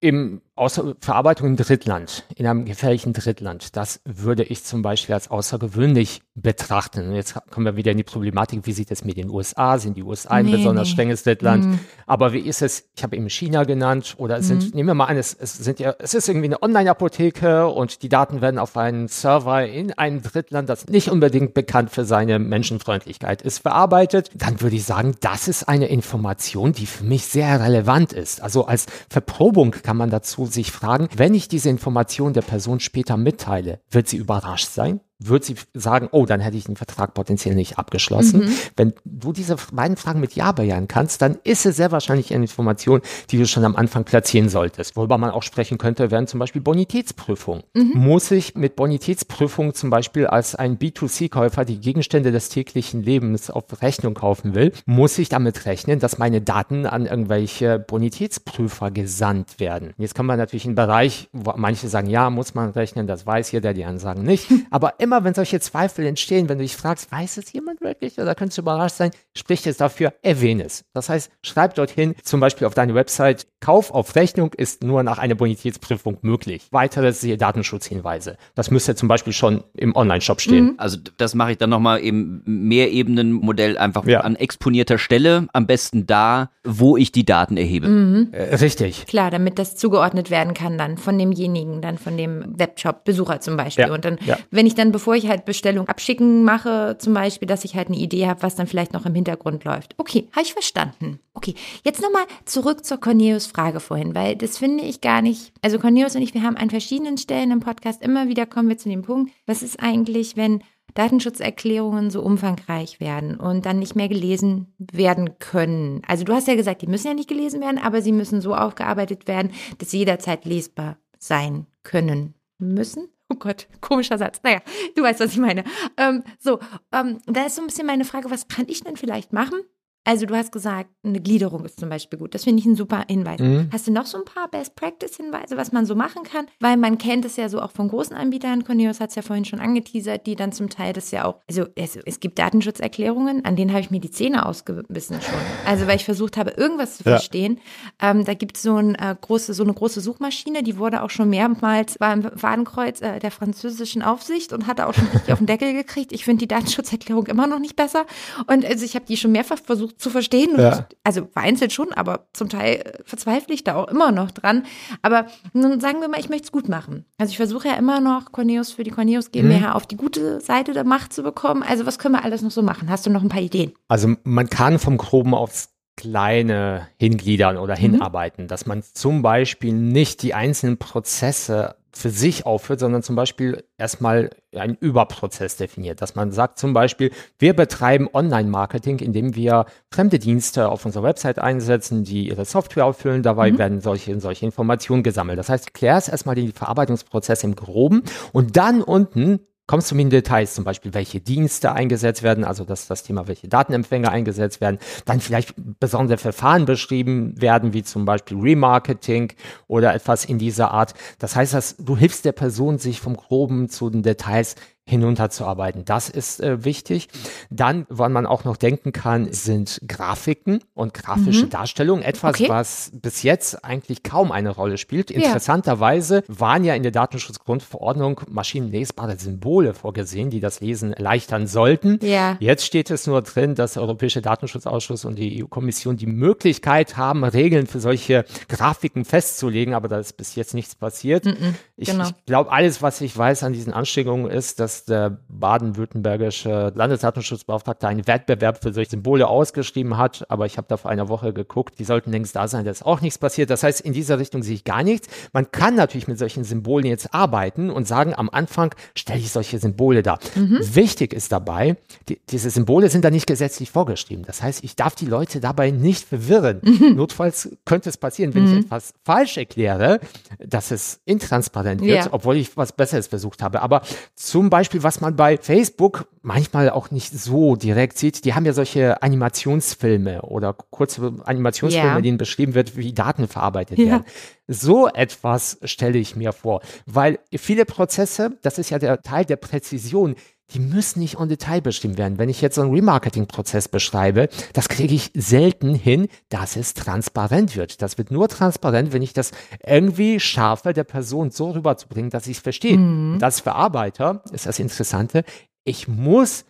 im 0.01 0.41
Außer 0.59 0.93
Verarbeitung 0.99 1.47
im 1.47 1.55
Drittland, 1.55 2.25
in 2.35 2.45
einem 2.45 2.65
gefährlichen 2.65 3.13
Drittland, 3.13 3.77
das 3.77 4.01
würde 4.03 4.43
ich 4.43 4.65
zum 4.65 4.81
Beispiel 4.81 5.15
als 5.15 5.31
außergewöhnlich 5.31 6.21
betrachten. 6.35 7.07
Und 7.07 7.15
jetzt 7.15 7.35
kommen 7.49 7.65
wir 7.65 7.77
wieder 7.77 7.91
in 7.91 7.97
die 7.97 8.03
Problematik, 8.03 8.65
wie 8.65 8.73
sieht 8.73 8.91
es 8.91 9.05
mit 9.05 9.15
den 9.15 9.29
USA? 9.29 9.77
Sind 9.77 9.95
die 9.95 10.03
USA 10.03 10.31
ein 10.31 10.47
nee, 10.47 10.57
besonders 10.57 10.89
nee. 10.89 10.93
strenges 10.93 11.23
Drittland? 11.23 11.65
Mhm. 11.65 11.79
Aber 12.07 12.33
wie 12.33 12.39
ist 12.39 12.61
es, 12.61 12.89
ich 12.93 13.03
habe 13.03 13.15
eben 13.15 13.29
China 13.29 13.63
genannt, 13.63 14.15
oder 14.17 14.41
sind, 14.41 14.65
mhm. 14.65 14.71
nehmen 14.73 14.89
wir 14.89 14.93
mal 14.95 15.05
an, 15.05 15.15
es, 15.15 15.33
es, 15.33 15.57
sind 15.57 15.79
ja, 15.79 15.95
es 15.97 16.13
ist 16.13 16.27
irgendwie 16.27 16.47
eine 16.47 16.61
Online-Apotheke 16.61 17.67
und 17.67 18.03
die 18.03 18.09
Daten 18.09 18.41
werden 18.41 18.57
auf 18.57 18.75
einen 18.75 19.07
Server 19.07 19.65
in 19.65 19.93
einem 19.93 20.21
Drittland, 20.21 20.67
das 20.67 20.87
nicht 20.87 21.09
unbedingt 21.09 21.53
bekannt 21.53 21.89
für 21.89 22.03
seine 22.03 22.37
Menschenfreundlichkeit 22.37 23.41
ist, 23.41 23.59
verarbeitet. 23.59 24.31
Dann 24.35 24.59
würde 24.59 24.75
ich 24.75 24.83
sagen, 24.83 25.15
das 25.21 25.47
ist 25.47 25.69
eine 25.69 25.87
Information, 25.87 26.73
die 26.73 26.85
für 26.85 27.05
mich 27.05 27.25
sehr 27.27 27.61
relevant 27.61 28.11
ist. 28.11 28.41
Also 28.41 28.65
als 28.65 28.87
Verprobung 29.09 29.71
kann 29.71 29.95
man 29.95 30.09
dazu 30.09 30.48
sich 30.51 30.71
fragen, 30.71 31.09
wenn 31.15 31.33
ich 31.33 31.47
diese 31.47 31.69
Information 31.69 32.33
der 32.33 32.41
Person 32.41 32.79
später 32.79 33.17
mitteile, 33.17 33.81
wird 33.89 34.07
sie 34.07 34.17
überrascht 34.17 34.69
sein? 34.69 35.01
Wird 35.19 35.43
sie 35.43 35.55
sagen, 35.73 36.07
oh, 36.11 36.25
dann 36.25 36.39
hätte 36.39 36.55
ich 36.55 36.63
den 36.63 36.77
Vertrag 36.77 37.13
potenziell 37.13 37.53
nicht 37.53 37.77
abgeschlossen. 37.77 38.45
Mhm. 38.45 38.51
Wenn 38.77 38.93
du 39.03 39.33
diese 39.33 39.57
beiden 39.71 39.97
Fragen 39.97 40.21
mit 40.21 40.33
Ja 40.33 40.53
bejahen 40.53 40.87
kannst, 40.87 41.21
dann 41.21 41.37
ist 41.43 41.65
es 41.65 41.75
sehr 41.75 41.91
wahrscheinlich 41.91 42.33
eine 42.33 42.45
Information, 42.45 43.01
die 43.29 43.37
du 43.37 43.45
schon 43.45 43.65
am 43.65 43.75
Anfang 43.75 44.05
platzieren 44.05 44.47
solltest. 44.47 44.95
Worüber 44.95 45.17
man 45.17 45.31
auch 45.31 45.43
sprechen 45.43 45.77
könnte, 45.77 46.09
wären 46.09 46.27
zum 46.27 46.39
Beispiel 46.39 46.61
Bonitätsprüfungen. 46.61 47.63
Mhm. 47.73 47.91
Muss 47.95 48.31
ich 48.31 48.55
mit 48.55 48.77
Bonitätsprüfungen 48.77 49.73
zum 49.73 49.89
Beispiel 49.89 50.27
als 50.27 50.55
ein 50.55 50.77
B2C-Käufer 50.77 51.65
die 51.65 51.79
Gegenstände 51.79 52.31
des 52.31 52.49
täglichen 52.49 53.03
Lebens 53.03 53.49
auf 53.49 53.81
Rechnung 53.81 54.13
kaufen 54.13 54.55
will, 54.55 54.71
muss 54.85 55.17
ich 55.17 55.27
damit 55.27 55.65
rechnen, 55.65 55.99
dass 55.99 56.17
meine 56.17 56.41
Daten 56.41 56.85
an 56.85 57.05
irgendwelche 57.05 57.77
Bonitätsprüfer 57.79 58.91
gesandt 58.91 59.59
werden. 59.59 59.93
Jetzt 59.97 60.15
kann 60.15 60.25
man 60.25 60.37
natürlich 60.37 60.65
einen 60.65 60.75
Bereich, 60.75 61.27
wo 61.33 61.53
manche 61.57 61.89
sagen, 61.89 62.09
ja, 62.09 62.29
muss 62.29 62.53
man 62.53 62.69
rechnen, 62.69 63.05
das 63.05 63.25
weiß 63.25 63.51
jeder, 63.51 63.73
die 63.73 63.83
anderen 63.83 63.99
sagen 63.99 64.23
nicht. 64.23 64.47
Aber 64.69 64.99
immer 64.99 65.08
wenn 65.11 65.33
solche 65.33 65.59
Zweifel 65.59 66.05
entstehen, 66.05 66.49
wenn 66.49 66.57
du 66.57 66.63
dich 66.63 66.75
fragst, 66.75 67.11
weiß 67.11 67.37
es 67.37 67.51
jemand 67.53 67.81
wirklich 67.81 68.17
oder 68.19 68.35
könntest 68.35 68.57
du 68.57 68.61
überrascht 68.61 68.95
sein, 68.95 69.11
spricht 69.35 69.67
es 69.67 69.77
dafür, 69.77 70.13
erwähne 70.21 70.63
es. 70.63 70.85
Das 70.93 71.09
heißt, 71.09 71.31
schreib 71.43 71.75
dorthin, 71.75 72.15
zum 72.23 72.39
Beispiel 72.39 72.67
auf 72.67 72.73
deine 72.73 72.95
Website, 72.95 73.47
Kauf 73.61 73.91
auf 73.91 74.15
Rechnung 74.15 74.53
ist 74.55 74.83
nur 74.83 75.03
nach 75.03 75.17
einer 75.17 75.35
Bonitätsprüfung 75.35 76.19
möglich. 76.21 76.67
Weiteres 76.71 77.19
siehe 77.19 77.37
Datenschutzhinweise. 77.37 78.37
Das 78.55 78.71
müsste 78.71 78.95
zum 78.95 79.09
Beispiel 79.09 79.33
schon 79.33 79.65
im 79.73 79.95
Online-Shop 79.95 80.39
stehen. 80.39 80.65
Mhm. 80.65 80.73
Also 80.77 80.97
das 81.17 81.35
mache 81.35 81.51
ich 81.51 81.57
dann 81.57 81.69
nochmal 81.69 81.99
im 81.99 82.41
Mehrebenen-Modell 82.45 83.77
einfach 83.77 84.05
ja. 84.05 84.21
an 84.21 84.37
exponierter 84.37 84.97
Stelle, 84.97 85.47
am 85.51 85.67
besten 85.67 86.07
da, 86.07 86.51
wo 86.63 86.95
ich 86.95 87.11
die 87.11 87.25
Daten 87.25 87.57
erhebe. 87.57 87.89
Mhm. 87.89 88.29
Äh, 88.31 88.55
richtig. 88.55 89.05
Klar, 89.07 89.29
damit 89.29 89.59
das 89.59 89.75
zugeordnet 89.75 90.29
werden 90.29 90.53
kann 90.53 90.77
dann 90.77 90.97
von 90.97 91.17
demjenigen, 91.17 91.81
dann 91.81 91.97
von 91.97 92.15
dem 92.15 92.57
Webshop-Besucher 92.57 93.41
zum 93.41 93.57
Beispiel. 93.57 93.87
Ja. 93.87 93.93
Und 93.93 94.05
dann, 94.05 94.19
ja. 94.25 94.37
wenn 94.51 94.67
ich 94.67 94.75
dann, 94.75 94.93
bevor 94.99 95.15
ich 95.15 95.29
halt 95.29 95.45
Bestellung 95.45 95.87
abschicken 95.87 96.43
mache, 96.43 96.97
zum 96.99 97.13
Beispiel, 97.13 97.47
dass 97.47 97.63
ich 97.63 97.77
halt 97.77 97.87
eine 97.87 97.95
Idee 97.95 98.27
habe, 98.27 98.43
was 98.43 98.57
dann 98.57 98.67
vielleicht 98.67 98.91
noch 98.91 99.05
im 99.05 99.15
Hintergrund 99.15 99.63
läuft. 99.63 99.95
Okay, 99.97 100.27
habe 100.33 100.41
ich 100.41 100.51
verstanden. 100.51 101.21
Okay, 101.33 101.55
jetzt 101.85 102.01
nochmal 102.01 102.25
zurück 102.43 102.83
zur 102.83 102.99
Cornelius 102.99 103.45
Frage 103.45 103.79
vorhin, 103.79 104.13
weil 104.13 104.35
das 104.35 104.57
finde 104.57 104.83
ich 104.83 104.99
gar 104.99 105.21
nicht. 105.21 105.53
Also 105.61 105.79
Cornelius 105.79 106.17
und 106.17 106.21
ich, 106.21 106.33
wir 106.33 106.43
haben 106.43 106.57
an 106.57 106.69
verschiedenen 106.69 107.17
Stellen 107.17 107.51
im 107.51 107.61
Podcast 107.61 108.01
immer 108.01 108.27
wieder 108.27 108.45
kommen 108.45 108.67
wir 108.67 108.77
zu 108.77 108.89
dem 108.89 109.03
Punkt, 109.03 109.31
was 109.45 109.63
ist 109.63 109.79
eigentlich, 109.79 110.35
wenn 110.35 110.61
Datenschutzerklärungen 110.95 112.11
so 112.11 112.21
umfangreich 112.21 112.99
werden 112.99 113.39
und 113.39 113.65
dann 113.65 113.79
nicht 113.79 113.95
mehr 113.95 114.09
gelesen 114.09 114.73
werden 114.79 115.39
können. 115.39 116.01
Also 116.07 116.25
du 116.25 116.33
hast 116.33 116.49
ja 116.49 116.55
gesagt, 116.55 116.81
die 116.81 116.87
müssen 116.87 117.07
ja 117.07 117.13
nicht 117.13 117.29
gelesen 117.29 117.61
werden, 117.61 117.77
aber 117.77 118.01
sie 118.01 118.11
müssen 118.11 118.41
so 118.41 118.53
aufgearbeitet 118.53 119.29
werden, 119.29 119.51
dass 119.77 119.91
sie 119.91 119.99
jederzeit 119.99 120.43
lesbar 120.43 120.97
sein 121.19 121.67
können 121.83 122.33
müssen. 122.57 123.07
Oh 123.29 123.35
Gott, 123.35 123.67
komischer 123.79 124.17
Satz. 124.17 124.41
Naja, 124.43 124.61
du 124.95 125.03
weißt, 125.03 125.19
was 125.19 125.31
ich 125.33 125.37
meine. 125.37 125.63
Ähm, 125.97 126.23
so, 126.39 126.59
ähm, 126.91 127.19
da 127.27 127.45
ist 127.45 127.55
so 127.55 127.61
ein 127.61 127.67
bisschen 127.67 127.85
meine 127.85 128.05
Frage, 128.05 128.31
was 128.31 128.47
kann 128.47 128.67
ich 128.67 128.83
denn 128.83 128.97
vielleicht 128.97 129.33
machen, 129.33 129.61
also 130.05 130.25
du 130.25 130.35
hast 130.35 130.51
gesagt, 130.51 130.89
eine 131.03 131.19
Gliederung 131.19 131.65
ist 131.65 131.79
zum 131.79 131.89
Beispiel 131.89 132.17
gut. 132.17 132.33
Das 132.33 132.43
finde 132.43 132.61
ich 132.61 132.65
ein 132.65 132.75
super 132.75 133.05
Hinweis. 133.07 133.39
Mhm. 133.39 133.69
Hast 133.71 133.87
du 133.87 133.91
noch 133.91 134.05
so 134.05 134.17
ein 134.17 134.25
paar 134.25 134.49
Best-Practice-Hinweise, 134.49 135.55
was 135.57 135.71
man 135.71 135.85
so 135.85 135.93
machen 135.93 136.23
kann? 136.23 136.47
Weil 136.59 136.77
man 136.77 136.97
kennt 136.97 137.25
es 137.25 137.35
ja 137.35 137.49
so 137.49 137.61
auch 137.61 137.71
von 137.71 137.89
großen 137.89 138.15
Anbietern. 138.15 138.63
Cornelius 138.63 138.99
hat 138.99 139.09
es 139.09 139.15
ja 139.15 139.21
vorhin 139.21 139.45
schon 139.45 139.59
angeteasert, 139.59 140.25
die 140.25 140.35
dann 140.35 140.51
zum 140.51 140.69
Teil 140.69 140.93
das 140.93 141.11
ja 141.11 141.25
auch, 141.25 141.41
also 141.47 141.65
es, 141.75 141.95
es 141.95 142.19
gibt 142.19 142.39
Datenschutzerklärungen, 142.39 143.45
an 143.45 143.55
denen 143.55 143.71
habe 143.71 143.81
ich 143.81 143.91
mir 143.91 143.99
die 143.99 144.09
Zähne 144.09 144.45
ausgebissen 144.45 145.21
schon. 145.21 145.39
Also 145.65 145.85
weil 145.85 145.97
ich 145.97 146.05
versucht 146.05 146.37
habe, 146.37 146.51
irgendwas 146.51 146.97
zu 146.97 147.03
ja. 147.03 147.11
verstehen. 147.11 147.59
Ähm, 148.01 148.25
da 148.25 148.33
gibt 148.33 148.57
es 148.57 148.63
so, 148.63 148.77
ein, 148.77 148.95
äh, 148.95 149.15
große, 149.19 149.53
so 149.53 149.63
eine 149.63 149.73
große 149.73 150.01
Suchmaschine, 150.01 150.63
die 150.63 150.77
wurde 150.77 151.03
auch 151.03 151.09
schon 151.09 151.29
mehrmals 151.29 151.97
beim 151.99 152.23
Fadenkreuz 152.23 153.01
äh, 153.01 153.19
der 153.19 153.31
französischen 153.31 154.01
Aufsicht 154.01 154.53
und 154.53 154.65
hatte 154.65 154.87
auch 154.87 154.93
schon 154.93 155.07
richtig 155.13 155.33
auf 155.33 155.39
den 155.39 155.47
Deckel 155.47 155.73
gekriegt. 155.73 156.11
Ich 156.13 156.25
finde 156.25 156.39
die 156.39 156.47
Datenschutzerklärung 156.47 157.27
immer 157.27 157.47
noch 157.47 157.59
nicht 157.59 157.75
besser. 157.75 158.05
Und 158.47 158.65
also 158.65 158.85
ich 158.85 158.95
habe 158.95 159.05
die 159.05 159.17
schon 159.17 159.31
mehrfach 159.31 159.59
versucht, 159.59 159.88
versucht 159.89 160.01
zu 160.01 160.09
verstehen. 160.09 160.51
Ja. 160.57 160.87
Also 161.03 161.27
vereinzelt 161.31 161.73
schon, 161.73 161.91
aber 161.93 162.27
zum 162.33 162.49
Teil 162.49 162.75
äh, 162.75 163.03
verzweifle 163.03 163.53
ich 163.53 163.63
da 163.63 163.75
auch 163.75 163.87
immer 163.87 164.11
noch 164.11 164.31
dran. 164.31 164.65
Aber 165.01 165.25
nun 165.53 165.79
sagen 165.79 166.01
wir 166.01 166.07
mal, 166.07 166.19
ich 166.19 166.29
möchte 166.29 166.45
es 166.45 166.51
gut 166.51 166.69
machen. 166.69 167.05
Also 167.17 167.31
ich 167.31 167.37
versuche 167.37 167.67
ja 167.67 167.75
immer 167.75 167.99
noch 167.99 168.31
Corneus 168.31 168.71
für 168.71 168.83
die 168.83 168.91
Corneus 168.91 169.31
GmbH 169.31 169.69
mhm. 169.69 169.73
auf 169.73 169.87
die 169.87 169.97
gute 169.97 170.39
Seite 170.41 170.73
der 170.73 170.83
Macht 170.83 171.13
zu 171.13 171.23
bekommen. 171.23 171.63
Also 171.63 171.85
was 171.85 171.99
können 171.99 172.15
wir 172.15 172.23
alles 172.23 172.41
noch 172.41 172.51
so 172.51 172.61
machen? 172.61 172.89
Hast 172.89 173.05
du 173.05 173.09
noch 173.09 173.23
ein 173.23 173.29
paar 173.29 173.41
Ideen? 173.41 173.73
Also 173.87 174.15
man 174.23 174.49
kann 174.49 174.79
vom 174.79 174.97
Groben 174.97 175.33
aufs 175.33 175.69
Kleine 175.97 176.87
hingliedern 176.97 177.57
oder 177.57 177.75
mhm. 177.75 177.81
hinarbeiten, 177.81 178.47
dass 178.47 178.65
man 178.65 178.83
zum 178.83 179.21
Beispiel 179.21 179.73
nicht 179.73 180.21
die 180.21 180.33
einzelnen 180.33 180.77
Prozesse 180.77 181.75
für 181.91 182.09
sich 182.09 182.45
aufführt, 182.45 182.79
sondern 182.79 183.03
zum 183.03 183.15
Beispiel 183.15 183.63
erstmal 183.77 184.29
einen 184.55 184.75
Überprozess 184.75 185.57
definiert, 185.57 186.01
dass 186.01 186.15
man 186.15 186.31
sagt 186.31 186.59
zum 186.59 186.73
Beispiel, 186.73 187.11
wir 187.37 187.55
betreiben 187.55 188.07
Online-Marketing, 188.11 188.99
indem 188.99 189.35
wir 189.35 189.65
fremde 189.91 190.19
Dienste 190.19 190.69
auf 190.69 190.85
unserer 190.85 191.03
Website 191.03 191.39
einsetzen, 191.39 192.03
die 192.03 192.27
ihre 192.27 192.45
Software 192.45 192.85
auffüllen, 192.85 193.23
dabei 193.23 193.51
mhm. 193.51 193.57
werden 193.57 193.81
solche 193.81 194.11
und 194.11 194.21
solche 194.21 194.45
Informationen 194.45 195.03
gesammelt. 195.03 195.39
Das 195.39 195.49
heißt, 195.49 195.73
klärst 195.73 196.09
erstmal 196.09 196.35
den 196.35 196.51
Verarbeitungsprozess 196.51 197.43
im 197.43 197.55
Groben 197.55 198.03
und 198.33 198.57
dann 198.57 198.81
unten 198.81 199.39
kommst 199.69 199.91
du 199.91 199.95
mit 199.95 200.05
den 200.05 200.09
Details, 200.09 200.55
zum 200.55 200.63
Beispiel, 200.63 200.95
welche 200.95 201.19
Dienste 201.19 201.73
eingesetzt 201.73 202.23
werden, 202.23 202.43
also 202.43 202.63
das, 202.63 202.87
das 202.87 203.03
Thema, 203.03 203.27
welche 203.27 203.47
Datenempfänger 203.47 204.09
eingesetzt 204.09 204.61
werden, 204.61 204.79
dann 205.05 205.19
vielleicht 205.19 205.53
besondere 205.79 206.17
Verfahren 206.17 206.65
beschrieben 206.65 207.39
werden, 207.39 207.71
wie 207.71 207.83
zum 207.83 208.03
Beispiel 208.03 208.39
Remarketing 208.39 209.31
oder 209.67 209.93
etwas 209.93 210.25
in 210.25 210.39
dieser 210.39 210.71
Art. 210.71 210.95
Das 211.19 211.35
heißt, 211.35 211.53
dass 211.53 211.77
du 211.77 211.95
hilfst 211.95 212.25
der 212.25 212.31
Person, 212.31 212.79
sich 212.79 212.99
vom 212.99 213.15
Groben 213.15 213.69
zu 213.69 213.91
den 213.91 214.01
Details 214.01 214.55
hinunterzuarbeiten. 214.89 215.85
Das 215.85 216.09
ist 216.09 216.41
äh, 216.41 216.65
wichtig. 216.65 217.09
Dann, 217.49 217.85
wann 217.89 218.11
man 218.11 218.25
auch 218.25 218.43
noch 218.43 218.57
denken 218.57 218.91
kann, 218.91 219.31
sind 219.31 219.81
Grafiken 219.87 220.63
und 220.73 220.93
grafische 220.93 221.45
mhm. 221.45 221.49
Darstellungen. 221.51 222.03
Etwas, 222.03 222.35
okay. 222.35 222.49
was 222.49 222.91
bis 222.93 223.23
jetzt 223.23 223.63
eigentlich 223.63 224.03
kaum 224.03 224.31
eine 224.31 224.49
Rolle 224.49 224.77
spielt. 224.77 225.11
Interessanterweise 225.11 226.23
waren 226.27 226.63
ja 226.63 226.73
in 226.73 226.81
der 226.83 226.91
Datenschutzgrundverordnung 226.91 228.21
maschinenlesbare 228.29 229.17
Symbole 229.17 229.73
vorgesehen, 229.75 230.31
die 230.31 230.39
das 230.39 230.59
Lesen 230.59 230.93
erleichtern 230.93 231.45
sollten. 231.45 231.99
Ja. 232.01 232.37
Jetzt 232.39 232.65
steht 232.65 232.89
es 232.89 233.05
nur 233.05 233.21
drin, 233.21 233.53
dass 233.53 233.73
der 233.73 233.83
Europäische 233.83 234.21
Datenschutzausschuss 234.21 235.05
und 235.05 235.17
die 235.17 235.43
EU-Kommission 235.43 235.97
die 235.97 236.07
Möglichkeit 236.07 236.97
haben, 236.97 237.23
Regeln 237.23 237.67
für 237.67 237.79
solche 237.79 238.25
Grafiken 238.47 239.05
festzulegen, 239.05 239.75
aber 239.75 239.87
da 239.87 239.99
ist 239.99 240.17
bis 240.17 240.33
jetzt 240.35 240.55
nichts 240.55 240.73
passiert. 240.73 241.25
Mhm, 241.25 241.55
genau. 241.77 242.03
Ich, 242.05 242.09
ich 242.09 242.25
glaube, 242.25 242.51
alles, 242.51 242.81
was 242.81 243.01
ich 243.01 243.15
weiß 243.15 243.43
an 243.43 243.53
diesen 243.53 243.71
Anstrengungen 243.71 244.31
ist, 244.31 244.59
dass 244.59 244.78
der 244.85 245.19
baden-württembergische 245.29 246.71
Landesdatenschutzbeauftragte 246.75 247.87
einen 247.87 248.07
Wettbewerb 248.07 248.61
für 248.61 248.73
solche 248.73 248.91
Symbole 248.91 249.27
ausgeschrieben 249.27 249.97
hat, 249.97 250.25
aber 250.29 250.45
ich 250.45 250.57
habe 250.57 250.67
da 250.67 250.77
vor 250.77 250.91
einer 250.91 251.09
Woche 251.09 251.33
geguckt, 251.33 251.79
die 251.79 251.83
sollten 251.83 252.11
längst 252.11 252.35
da 252.35 252.47
sein, 252.47 252.65
da 252.65 252.71
ist 252.71 252.85
auch 252.85 253.01
nichts 253.01 253.17
passiert. 253.17 253.49
Das 253.49 253.63
heißt, 253.63 253.81
in 253.81 253.93
dieser 253.93 254.19
Richtung 254.19 254.43
sehe 254.43 254.55
ich 254.55 254.63
gar 254.63 254.83
nichts. 254.83 255.07
Man 255.33 255.51
kann 255.51 255.75
natürlich 255.75 256.07
mit 256.07 256.19
solchen 256.19 256.43
Symbolen 256.43 256.85
jetzt 256.85 257.13
arbeiten 257.13 257.69
und 257.69 257.87
sagen, 257.87 258.13
am 258.13 258.29
Anfang 258.29 258.73
stelle 258.95 259.19
ich 259.19 259.31
solche 259.31 259.59
Symbole 259.59 260.03
dar. 260.03 260.19
Mhm. 260.35 260.59
Wichtig 260.61 261.13
ist 261.13 261.31
dabei, 261.31 261.77
die, 262.07 262.19
diese 262.29 262.49
Symbole 262.49 262.89
sind 262.89 263.05
da 263.05 263.09
nicht 263.09 263.27
gesetzlich 263.27 263.71
vorgeschrieben. 263.71 264.23
Das 264.25 264.41
heißt, 264.41 264.63
ich 264.63 264.75
darf 264.75 264.95
die 264.95 265.05
Leute 265.05 265.39
dabei 265.39 265.71
nicht 265.71 266.07
verwirren. 266.07 266.61
Mhm. 266.61 266.95
Notfalls 266.95 267.57
könnte 267.65 267.89
es 267.89 267.97
passieren, 267.97 268.33
wenn 268.33 268.43
mhm. 268.43 268.51
ich 268.59 268.65
etwas 268.65 268.93
falsch 269.03 269.37
erkläre, 269.37 269.99
dass 270.39 270.71
es 270.71 270.99
intransparent 271.05 271.81
wird, 271.81 272.05
ja. 272.05 272.07
obwohl 272.11 272.37
ich 272.37 272.55
was 272.57 272.73
Besseres 272.73 273.07
versucht 273.07 273.41
habe. 273.41 273.61
Aber 273.61 273.81
zum 274.15 274.49
Beispiel 274.49 274.68
Beispiel, 274.69 274.83
was 274.83 275.01
man 275.01 275.15
bei 275.15 275.37
Facebook 275.37 276.07
manchmal 276.21 276.69
auch 276.69 276.91
nicht 276.91 277.11
so 277.11 277.55
direkt 277.55 277.97
sieht, 277.97 278.23
die 278.23 278.35
haben 278.35 278.45
ja 278.45 278.53
solche 278.53 279.01
Animationsfilme 279.01 280.21
oder 280.21 280.53
kurze 280.53 281.15
Animationsfilme, 281.25 281.87
yeah. 281.87 281.97
in 281.97 282.03
denen 282.03 282.17
beschrieben 282.19 282.53
wird, 282.53 282.77
wie 282.77 282.93
Daten 282.93 283.27
verarbeitet 283.27 283.79
ja. 283.79 283.85
werden. 283.85 284.03
So 284.47 284.87
etwas 284.87 285.57
stelle 285.63 285.97
ich 285.97 286.15
mir 286.15 286.33
vor, 286.33 286.61
weil 286.85 287.17
viele 287.35 287.65
Prozesse, 287.65 288.37
das 288.43 288.59
ist 288.59 288.69
ja 288.69 288.77
der 288.77 289.01
Teil 289.01 289.25
der 289.25 289.37
Präzision, 289.37 290.15
die 290.53 290.59
müssen 290.59 290.99
nicht 290.99 291.17
on 291.17 291.29
Detail 291.29 291.61
bestimmt 291.61 291.97
werden. 291.97 292.17
Wenn 292.17 292.29
ich 292.29 292.41
jetzt 292.41 292.55
so 292.55 292.61
einen 292.61 292.73
Remarketing-Prozess 292.73 293.67
beschreibe, 293.67 294.29
das 294.53 294.69
kriege 294.69 294.93
ich 294.93 295.11
selten 295.13 295.75
hin, 295.75 296.07
dass 296.29 296.55
es 296.55 296.73
transparent 296.73 297.55
wird. 297.55 297.81
Das 297.81 297.97
wird 297.97 298.11
nur 298.11 298.27
transparent, 298.27 298.93
wenn 298.93 299.01
ich 299.01 299.13
das 299.13 299.31
irgendwie 299.65 300.19
schaffe, 300.19 300.73
der 300.73 300.83
Person 300.83 301.31
so 301.31 301.51
rüberzubringen, 301.51 302.09
dass 302.09 302.25
sie 302.25 302.31
es 302.31 302.39
versteht. 302.39 302.79
Mhm. 302.79 303.17
Das 303.19 303.39
Verarbeiter 303.39 304.23
ist 304.31 304.45
das 304.45 304.59
Interessante. 304.59 305.23
Ich 305.63 305.87
muss 305.87 306.45